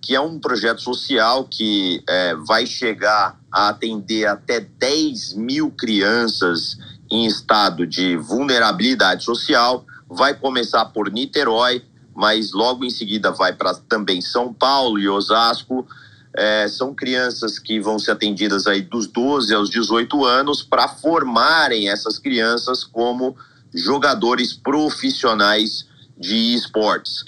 que 0.00 0.14
é 0.14 0.20
um 0.20 0.38
projeto 0.38 0.80
social 0.80 1.44
que 1.44 2.02
é, 2.08 2.34
vai 2.34 2.66
chegar 2.66 3.38
a 3.52 3.68
atender 3.68 4.26
até 4.26 4.60
10 4.60 5.34
mil 5.34 5.70
crianças 5.70 6.78
em 7.10 7.26
estado 7.26 7.86
de 7.86 8.16
vulnerabilidade 8.16 9.24
social. 9.24 9.84
Vai 10.08 10.34
começar 10.34 10.84
por 10.86 11.10
Niterói, 11.10 11.84
mas 12.14 12.52
logo 12.52 12.84
em 12.84 12.90
seguida 12.90 13.30
vai 13.30 13.52
para 13.52 13.74
também 13.74 14.20
São 14.20 14.52
Paulo 14.52 14.98
e 14.98 15.08
Osasco. 15.08 15.86
É, 16.34 16.68
são 16.68 16.94
crianças 16.94 17.58
que 17.58 17.80
vão 17.80 17.98
ser 17.98 18.12
atendidas 18.12 18.66
aí 18.66 18.80
dos 18.80 19.06
12 19.08 19.52
aos 19.52 19.68
18 19.68 20.24
anos 20.24 20.62
para 20.62 20.86
formarem 20.86 21.90
essas 21.90 22.18
crianças 22.18 22.84
como 22.84 23.36
jogadores 23.74 24.52
profissionais 24.52 25.86
de 26.16 26.54
esportes. 26.54 27.24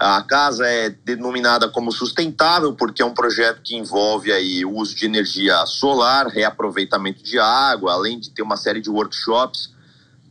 A 0.00 0.22
casa 0.22 0.66
é 0.66 0.90
denominada 0.90 1.68
como 1.68 1.92
sustentável 1.92 2.74
porque 2.74 3.00
é 3.00 3.04
um 3.04 3.14
projeto 3.14 3.60
que 3.62 3.76
envolve 3.76 4.32
aí 4.32 4.64
o 4.64 4.76
uso 4.76 4.94
de 4.94 5.06
energia 5.06 5.64
solar, 5.66 6.26
reaproveitamento 6.26 7.22
de 7.22 7.38
água, 7.38 7.92
além 7.92 8.18
de 8.18 8.30
ter 8.30 8.42
uma 8.42 8.56
série 8.56 8.80
de 8.80 8.90
workshops 8.90 9.72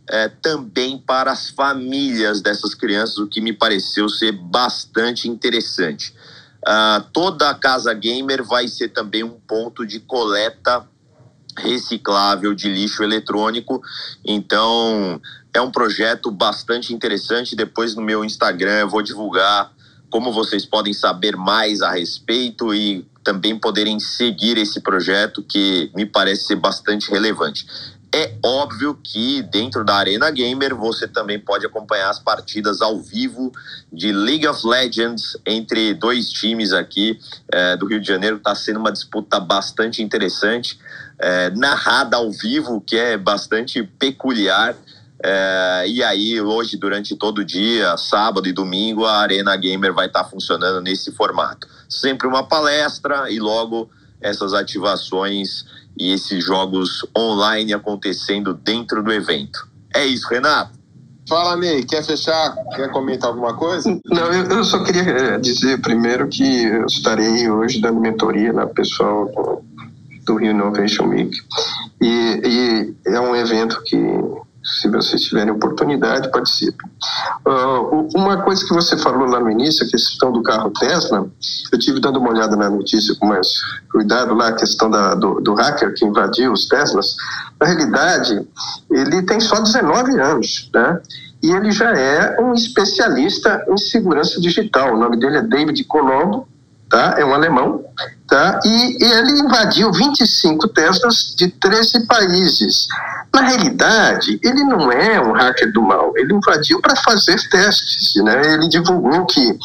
é, 0.09 0.27
também 0.27 0.97
para 0.97 1.31
as 1.31 1.49
famílias 1.49 2.41
dessas 2.41 2.73
crianças, 2.73 3.17
o 3.17 3.27
que 3.27 3.39
me 3.39 3.53
pareceu 3.53 4.09
ser 4.09 4.33
bastante 4.33 5.29
interessante. 5.29 6.13
Uh, 6.65 7.03
toda 7.11 7.49
a 7.49 7.53
casa 7.53 7.93
gamer 7.93 8.43
vai 8.43 8.67
ser 8.67 8.89
também 8.89 9.23
um 9.23 9.39
ponto 9.47 9.85
de 9.85 9.99
coleta 9.99 10.87
reciclável 11.57 12.53
de 12.53 12.69
lixo 12.69 13.03
eletrônico. 13.03 13.81
Então, 14.25 15.21
é 15.53 15.61
um 15.61 15.71
projeto 15.71 16.31
bastante 16.31 16.93
interessante. 16.93 17.55
Depois 17.55 17.95
no 17.95 18.01
meu 18.01 18.25
Instagram 18.25 18.79
eu 18.79 18.89
vou 18.89 19.01
divulgar 19.01 19.71
como 20.09 20.31
vocês 20.31 20.65
podem 20.65 20.93
saber 20.93 21.35
mais 21.35 21.81
a 21.81 21.91
respeito 21.91 22.73
e 22.73 23.05
também 23.23 23.57
poderem 23.57 23.99
seguir 23.99 24.57
esse 24.57 24.81
projeto 24.81 25.41
que 25.41 25.91
me 25.95 26.05
parece 26.05 26.45
ser 26.45 26.55
bastante 26.55 27.09
relevante. 27.09 27.65
É 28.15 28.35
óbvio 28.45 28.95
que 29.03 29.41
dentro 29.41 29.83
da 29.83 29.95
Arena 29.95 30.29
Gamer 30.29 30.75
você 30.75 31.07
também 31.07 31.39
pode 31.39 31.65
acompanhar 31.65 32.11
as 32.11 32.19
partidas 32.19 32.79
ao 32.79 33.01
vivo 33.01 33.51
de 33.91 34.11
League 34.11 34.47
of 34.47 34.67
Legends 34.67 35.35
entre 35.43 35.95
dois 35.95 36.29
times 36.29 36.73
aqui 36.73 37.19
é, 37.51 37.75
do 37.75 37.87
Rio 37.87 37.99
de 37.99 38.07
Janeiro. 38.07 38.37
Está 38.37 38.53
sendo 38.53 38.79
uma 38.79 38.91
disputa 38.91 39.39
bastante 39.39 40.03
interessante, 40.03 40.79
é, 41.17 41.49
narrada 41.51 42.17
ao 42.17 42.31
vivo, 42.31 42.79
que 42.81 42.95
é 42.95 43.17
bastante 43.17 43.81
peculiar. 43.81 44.75
É, 45.25 45.85
e 45.87 46.03
aí, 46.03 46.41
hoje, 46.41 46.75
durante 46.75 47.15
todo 47.15 47.39
o 47.39 47.45
dia, 47.45 47.95
sábado 47.95 48.45
e 48.45 48.51
domingo, 48.51 49.05
a 49.05 49.19
Arena 49.19 49.55
Gamer 49.55 49.93
vai 49.93 50.07
estar 50.07 50.25
tá 50.25 50.29
funcionando 50.29 50.81
nesse 50.81 51.13
formato. 51.13 51.65
Sempre 51.87 52.27
uma 52.27 52.43
palestra 52.43 53.31
e 53.31 53.39
logo 53.39 53.89
essas 54.19 54.53
ativações 54.53 55.65
e 55.97 56.11
esses 56.11 56.43
jogos 56.43 57.07
online 57.17 57.73
acontecendo 57.73 58.53
dentro 58.53 59.01
do 59.01 59.13
evento. 59.13 59.65
É 59.93 60.05
isso, 60.05 60.27
Renato. 60.27 60.83
Fala, 61.29 61.55
Ney, 61.55 61.85
quer 61.85 62.03
fechar? 62.03 62.53
Quer 62.75 62.91
comentar 62.91 63.29
alguma 63.29 63.53
coisa? 63.53 63.97
Não, 64.05 64.33
eu, 64.33 64.43
eu 64.57 64.63
só 64.65 64.83
queria 64.83 65.03
eh, 65.03 65.37
dizer 65.39 65.79
primeiro 65.81 66.27
que 66.27 66.65
eu 66.65 66.85
estarei 66.85 67.49
hoje 67.49 67.79
dando 67.79 68.01
mentoria 68.01 68.51
na 68.51 68.67
pessoal 68.67 69.31
do, 69.31 69.63
do 70.25 70.35
Rio 70.35 70.51
Innovation 70.51 71.07
Week. 71.07 71.31
E, 72.01 72.41
e 72.43 72.95
é 73.05 73.19
um 73.21 73.33
evento 73.33 73.81
que 73.85 73.97
se 74.63 74.87
vocês 74.87 75.21
tiverem 75.23 75.51
oportunidade, 75.51 76.31
participem. 76.31 76.89
Uh, 77.45 78.07
uma 78.15 78.41
coisa 78.43 78.65
que 78.65 78.73
você 78.73 78.97
falou 78.97 79.27
lá 79.27 79.39
no 79.39 79.51
início, 79.51 79.85
a 79.85 79.89
questão 79.89 80.31
do 80.31 80.41
carro 80.41 80.71
Tesla, 80.71 81.27
eu 81.71 81.79
tive 81.79 81.99
dando 81.99 82.19
uma 82.19 82.29
olhada 82.29 82.55
na 82.55 82.69
notícia 82.69 83.13
com 83.15 83.27
mais 83.27 83.47
cuidado 83.91 84.33
lá, 84.33 84.47
a 84.47 84.55
questão 84.55 84.89
da, 84.89 85.15
do, 85.15 85.41
do 85.41 85.53
hacker 85.53 85.93
que 85.93 86.05
invadiu 86.05 86.53
os 86.53 86.67
Teslas. 86.67 87.15
Na 87.59 87.67
realidade, 87.67 88.47
ele 88.89 89.21
tem 89.23 89.39
só 89.39 89.59
19 89.59 90.19
anos, 90.19 90.69
né? 90.73 91.01
E 91.41 91.51
ele 91.51 91.71
já 91.71 91.91
é 91.91 92.39
um 92.39 92.53
especialista 92.53 93.65
em 93.67 93.77
segurança 93.77 94.39
digital. 94.39 94.93
O 94.93 94.97
nome 94.97 95.19
dele 95.19 95.39
é 95.39 95.41
David 95.41 95.83
Colombo, 95.83 96.47
tá? 96.89 97.15
É 97.17 97.25
um 97.25 97.33
alemão, 97.33 97.83
tá? 98.29 98.61
E, 98.63 99.03
e 99.03 99.11
ele 99.11 99.41
invadiu 99.41 99.91
25 99.91 100.69
Teslas 100.69 101.35
de 101.35 101.49
13 101.49 102.05
países. 102.07 102.87
Na 103.33 103.41
realidade, 103.41 104.39
ele 104.43 104.63
não 104.63 104.91
é 104.91 105.19
um 105.19 105.31
hacker 105.31 105.71
do 105.73 105.81
mal, 105.81 106.13
ele 106.15 106.33
invadiu 106.33 106.79
para 106.79 106.95
fazer 106.97 107.37
testes, 107.49 108.23
né? 108.23 108.53
Ele 108.53 108.69
divulgou 108.69 109.25
que 109.25 109.57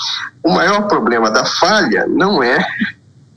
o 0.42 0.50
maior 0.50 0.88
problema 0.88 1.30
da 1.30 1.44
falha 1.44 2.06
não 2.06 2.42
é 2.42 2.58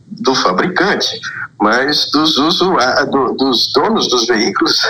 do 0.08 0.34
fabricante, 0.34 1.20
mas 1.60 2.10
dos, 2.12 2.38
usuários, 2.38 3.10
dos 3.38 3.72
donos 3.74 4.08
dos 4.08 4.26
veículos 4.26 4.82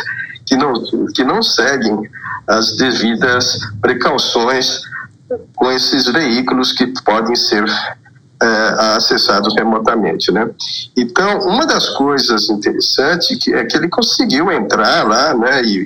que 0.45 0.55
não, 0.55 0.73
que 1.13 1.23
não 1.23 1.41
seguem 1.41 2.09
as 2.47 2.75
devidas 2.77 3.59
precauções 3.81 4.81
com 5.55 5.71
esses 5.71 6.05
veículos 6.05 6.71
que 6.71 6.87
podem 7.03 7.35
ser 7.35 7.65
é, 8.41 8.95
acessados 8.95 9.53
remotamente, 9.55 10.31
né? 10.31 10.49
Então, 10.97 11.39
uma 11.41 11.65
das 11.65 11.89
coisas 11.89 12.49
interessantes 12.49 13.37
é 13.49 13.63
que 13.65 13.77
ele 13.77 13.87
conseguiu 13.87 14.51
entrar 14.51 15.07
lá, 15.07 15.33
né, 15.35 15.63
e, 15.63 15.85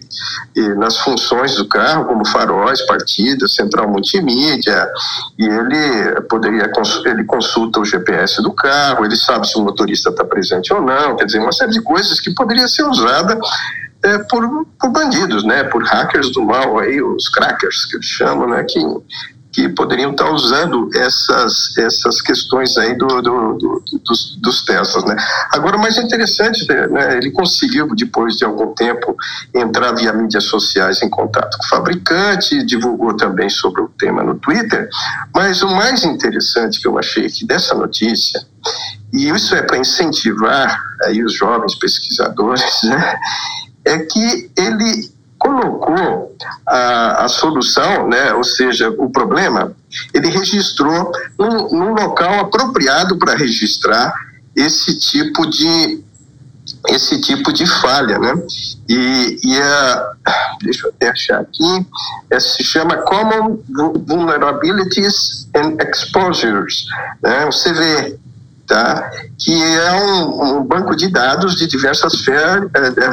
e 0.56 0.70
nas 0.76 0.98
funções 1.00 1.56
do 1.56 1.68
carro, 1.68 2.06
como 2.06 2.26
faróis, 2.26 2.82
partida, 2.84 3.48
central 3.48 3.90
multimídia, 3.90 4.88
e 5.38 5.46
ele 5.46 6.22
poderia 6.30 6.72
ele 7.06 7.26
consulta 7.26 7.80
o 7.80 7.86
GPS 7.86 8.42
do 8.42 8.54
carro, 8.54 9.06
ele 9.06 9.16
sabe 9.16 9.48
se 9.48 9.58
o 9.58 9.62
motorista 9.62 10.10
está 10.10 10.24
presente 10.24 10.74
ou 10.74 10.82
não, 10.82 11.16
quer 11.16 11.26
dizer, 11.26 11.40
uma 11.40 11.52
série 11.52 11.72
de 11.72 11.82
coisas 11.82 12.20
que 12.20 12.34
poderia 12.34 12.68
ser 12.68 12.84
usada 12.84 13.38
é, 14.04 14.18
por, 14.20 14.66
por, 14.80 14.92
bandidos, 14.92 15.44
né, 15.44 15.64
por 15.64 15.84
hackers 15.84 16.32
do 16.32 16.42
mal, 16.42 16.80
aí 16.80 17.02
os 17.02 17.28
crackers 17.28 17.86
que 17.86 17.98
eles 17.98 18.06
chamam, 18.06 18.48
né, 18.48 18.64
que 18.64 18.80
que 19.56 19.70
poderiam 19.70 20.12
estar 20.12 20.30
usando 20.32 20.90
essas, 20.94 21.78
essas 21.78 22.22
questões 22.22 22.78
aí 22.78 22.94
do, 22.94 23.08
do, 23.08 23.54
do 23.54 23.84
dos, 24.04 24.36
dos 24.42 24.66
Teslas, 24.66 25.06
né? 25.06 25.16
Agora, 25.52 25.78
o 25.78 25.80
mais 25.80 25.98
interessante, 25.98 26.68
né, 26.68 27.18
ele 27.18 27.32
conseguiu, 27.32 27.88
depois 27.96 28.36
de 28.36 28.44
algum 28.44 28.74
tempo, 28.74 29.16
entrar 29.54 29.94
via 29.94 30.12
mídias 30.12 30.44
sociais 30.44 31.02
em 31.02 31.10
contato 31.10 31.58
com 31.58 31.64
o 31.64 31.70
fabricante, 31.70 32.66
divulgou 32.66 33.16
também 33.16 33.50
sobre 33.50 33.82
o 33.82 33.88
tema 33.98 34.22
no 34.22 34.36
Twitter, 34.36 34.90
mas 35.34 35.62
o 35.62 35.70
mais 35.70 36.04
interessante 36.04 36.82
que 36.82 36.88
eu 36.88 37.00
achei 37.00 37.26
aqui 37.26 37.48
dessa 37.48 37.74
notícia, 37.74 38.46
e 39.14 39.30
isso 39.30 39.56
é 39.56 39.62
para 39.62 39.78
incentivar 39.78 40.78
aí 41.04 41.24
os 41.24 41.34
jovens 41.34 41.76
pesquisadores, 41.76 42.66
né, 42.84 43.20
é 43.86 44.00
que 44.00 44.52
ele 44.58 45.15
colocou 45.46 46.36
a, 46.68 47.26
a 47.26 47.28
solução, 47.28 48.08
né, 48.08 48.34
ou 48.34 48.44
seja, 48.44 48.90
o 48.90 49.10
problema, 49.10 49.74
ele 50.14 50.30
registrou 50.30 51.12
num, 51.38 51.70
num 51.70 51.94
local 51.94 52.40
apropriado 52.40 53.18
para 53.18 53.36
registrar 53.36 54.14
esse 54.56 54.98
tipo 54.98 55.46
de 55.46 56.04
esse 56.90 57.22
tipo 57.22 57.54
de 57.54 57.66
falha, 57.66 58.18
né? 58.18 58.34
E, 58.90 59.40
e 59.44 59.62
a, 59.62 60.12
deixa 60.62 60.88
eu 60.88 60.92
até 60.96 61.10
achar 61.10 61.42
aqui, 61.42 61.88
se 62.40 62.64
chama 62.64 62.98
Common 62.98 63.60
Vulnerabilities 64.08 65.48
and 65.56 65.78
Exposures, 65.80 66.86
né? 67.22 67.46
O 67.46 67.50
CV, 67.50 68.18
tá? 68.68 69.12
Que 69.38 69.64
é 69.64 69.94
um, 69.94 70.58
um 70.58 70.64
banco 70.64 70.96
de 70.96 71.08
dados 71.08 71.56
de 71.56 71.68
diversas 71.68 72.22
fer, 72.22 72.68
eh, 72.74 73.12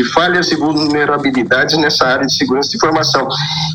de 0.00 0.04
falhas 0.04 0.50
e 0.50 0.56
vulnerabilidades 0.56 1.76
nessa 1.76 2.06
área 2.06 2.26
de 2.26 2.34
segurança 2.34 2.70
de 2.70 2.76
informação. 2.76 3.28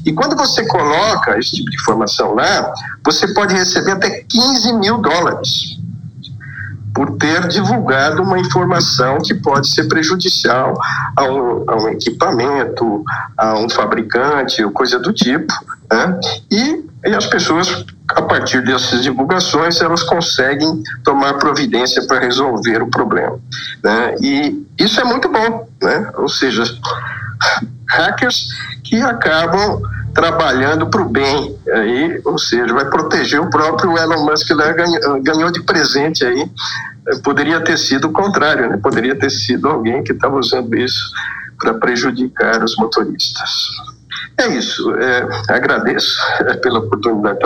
E 0.03 0.11
quando 0.11 0.35
você 0.35 0.65
coloca 0.65 1.37
esse 1.37 1.51
tipo 1.51 1.69
de 1.69 1.77
informação 1.77 2.33
lá, 2.33 2.73
você 3.05 3.31
pode 3.33 3.53
receber 3.53 3.91
até 3.91 4.09
15 4.27 4.73
mil 4.73 4.97
dólares 4.97 5.77
por 6.95 7.17
ter 7.17 7.47
divulgado 7.49 8.23
uma 8.23 8.39
informação 8.39 9.17
que 9.17 9.33
pode 9.33 9.69
ser 9.69 9.83
prejudicial 9.89 10.73
a 11.15 11.23
um, 11.25 11.63
a 11.69 11.75
um 11.75 11.89
equipamento, 11.89 13.03
a 13.37 13.59
um 13.59 13.69
fabricante, 13.69 14.63
ou 14.63 14.71
coisa 14.71 14.97
do 14.97 15.11
tipo. 15.11 15.53
Né? 15.91 16.19
E, 16.49 16.85
e 17.05 17.13
as 17.13 17.25
pessoas, 17.25 17.85
a 18.09 18.21
partir 18.21 18.63
dessas 18.63 19.03
divulgações, 19.03 19.81
elas 19.81 20.03
conseguem 20.03 20.81
tomar 21.03 21.33
providência 21.33 22.01
para 22.07 22.19
resolver 22.19 22.81
o 22.81 22.87
problema. 22.87 23.37
Né? 23.83 24.15
E 24.21 24.65
isso 24.79 24.99
é 25.01 25.03
muito 25.03 25.27
bom, 25.27 25.67
né? 25.85 26.11
ou 26.15 26.27
seja, 26.27 26.63
hackers 27.89 28.47
que 28.83 29.01
acabam 29.01 29.81
trabalhando 30.13 30.87
para 30.87 31.01
o 31.01 31.09
bem, 31.09 31.57
aí, 31.73 32.21
ou 32.23 32.39
seja, 32.39 32.73
vai 32.73 32.85
proteger 32.85 33.41
o 33.41 33.49
próprio 33.49 33.97
Elon 33.97 34.23
Musk 34.25 34.49
lá, 34.51 34.71
ganhou, 34.71 35.21
ganhou 35.21 35.51
de 35.51 35.61
presente 35.63 36.25
aí, 36.25 36.49
poderia 37.21 37.59
ter 37.59 37.77
sido 37.77 38.07
o 38.07 38.13
contrário, 38.13 38.69
né? 38.69 38.77
poderia 38.77 39.15
ter 39.15 39.29
sido 39.29 39.67
alguém 39.67 40.03
que 40.03 40.13
estava 40.13 40.37
usando 40.37 40.73
isso 40.77 41.11
para 41.59 41.73
prejudicar 41.73 42.63
os 42.63 42.77
motoristas. 42.77 43.49
É 44.37 44.47
isso, 44.47 44.95
é, 44.95 45.27
agradeço 45.49 46.17
pela 46.61 46.79
oportunidade 46.79 47.39
de 47.39 47.45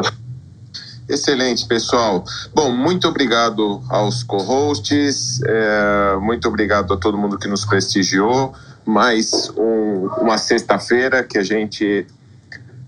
Excelente, 1.09 1.65
pessoal. 1.65 2.23
Bom, 2.53 2.71
muito 2.71 3.07
obrigado 3.07 3.81
aos 3.89 4.21
co-hosts, 4.21 5.41
é, 5.43 6.15
muito 6.21 6.47
obrigado 6.47 6.93
a 6.93 6.97
todo 6.97 7.17
mundo 7.17 7.35
que 7.39 7.47
nos 7.47 7.65
prestigiou. 7.65 8.53
Mais 8.85 9.51
um, 9.57 10.07
uma 10.21 10.37
sexta-feira 10.37 11.23
que 11.23 11.39
a 11.39 11.43
gente 11.43 12.05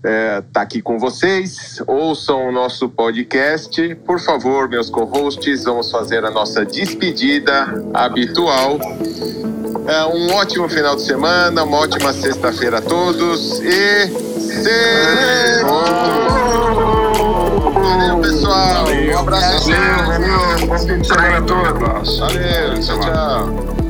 é, 0.04 0.40
tá 0.52 0.62
aqui 0.62 0.80
com 0.80 1.00
vocês. 1.00 1.82
Ouçam 1.86 2.48
o 2.48 2.52
nosso 2.52 2.88
podcast. 2.88 3.94
Por 4.06 4.20
favor, 4.20 4.68
meus 4.68 4.88
co-hosts, 4.88 5.64
vamos 5.64 5.90
fazer 5.90 6.24
a 6.24 6.30
nossa 6.30 6.64
despedida 6.64 7.74
habitual. 7.92 8.78
É, 9.88 10.04
um 10.04 10.32
ótimo 10.34 10.68
final 10.68 10.94
de 10.94 11.02
semana, 11.02 11.64
uma 11.64 11.78
ótima 11.78 12.12
sexta-feira 12.12 12.78
a 12.78 12.82
todos 12.82 13.60
e. 13.60 14.12
Valeu, 17.82 18.18
pessoal. 18.18 18.86
Um 18.86 19.18
abraço. 19.18 19.70
Valeu, 19.70 20.06
valeu. 20.06 20.66
Bom 20.66 20.78
fim 20.78 20.98
de 20.98 21.06
semana 21.06 21.38
a 21.38 21.42
todos. 21.42 22.18
Valeu, 22.18 22.80
tchau, 22.80 23.00
tchau. 23.00 23.81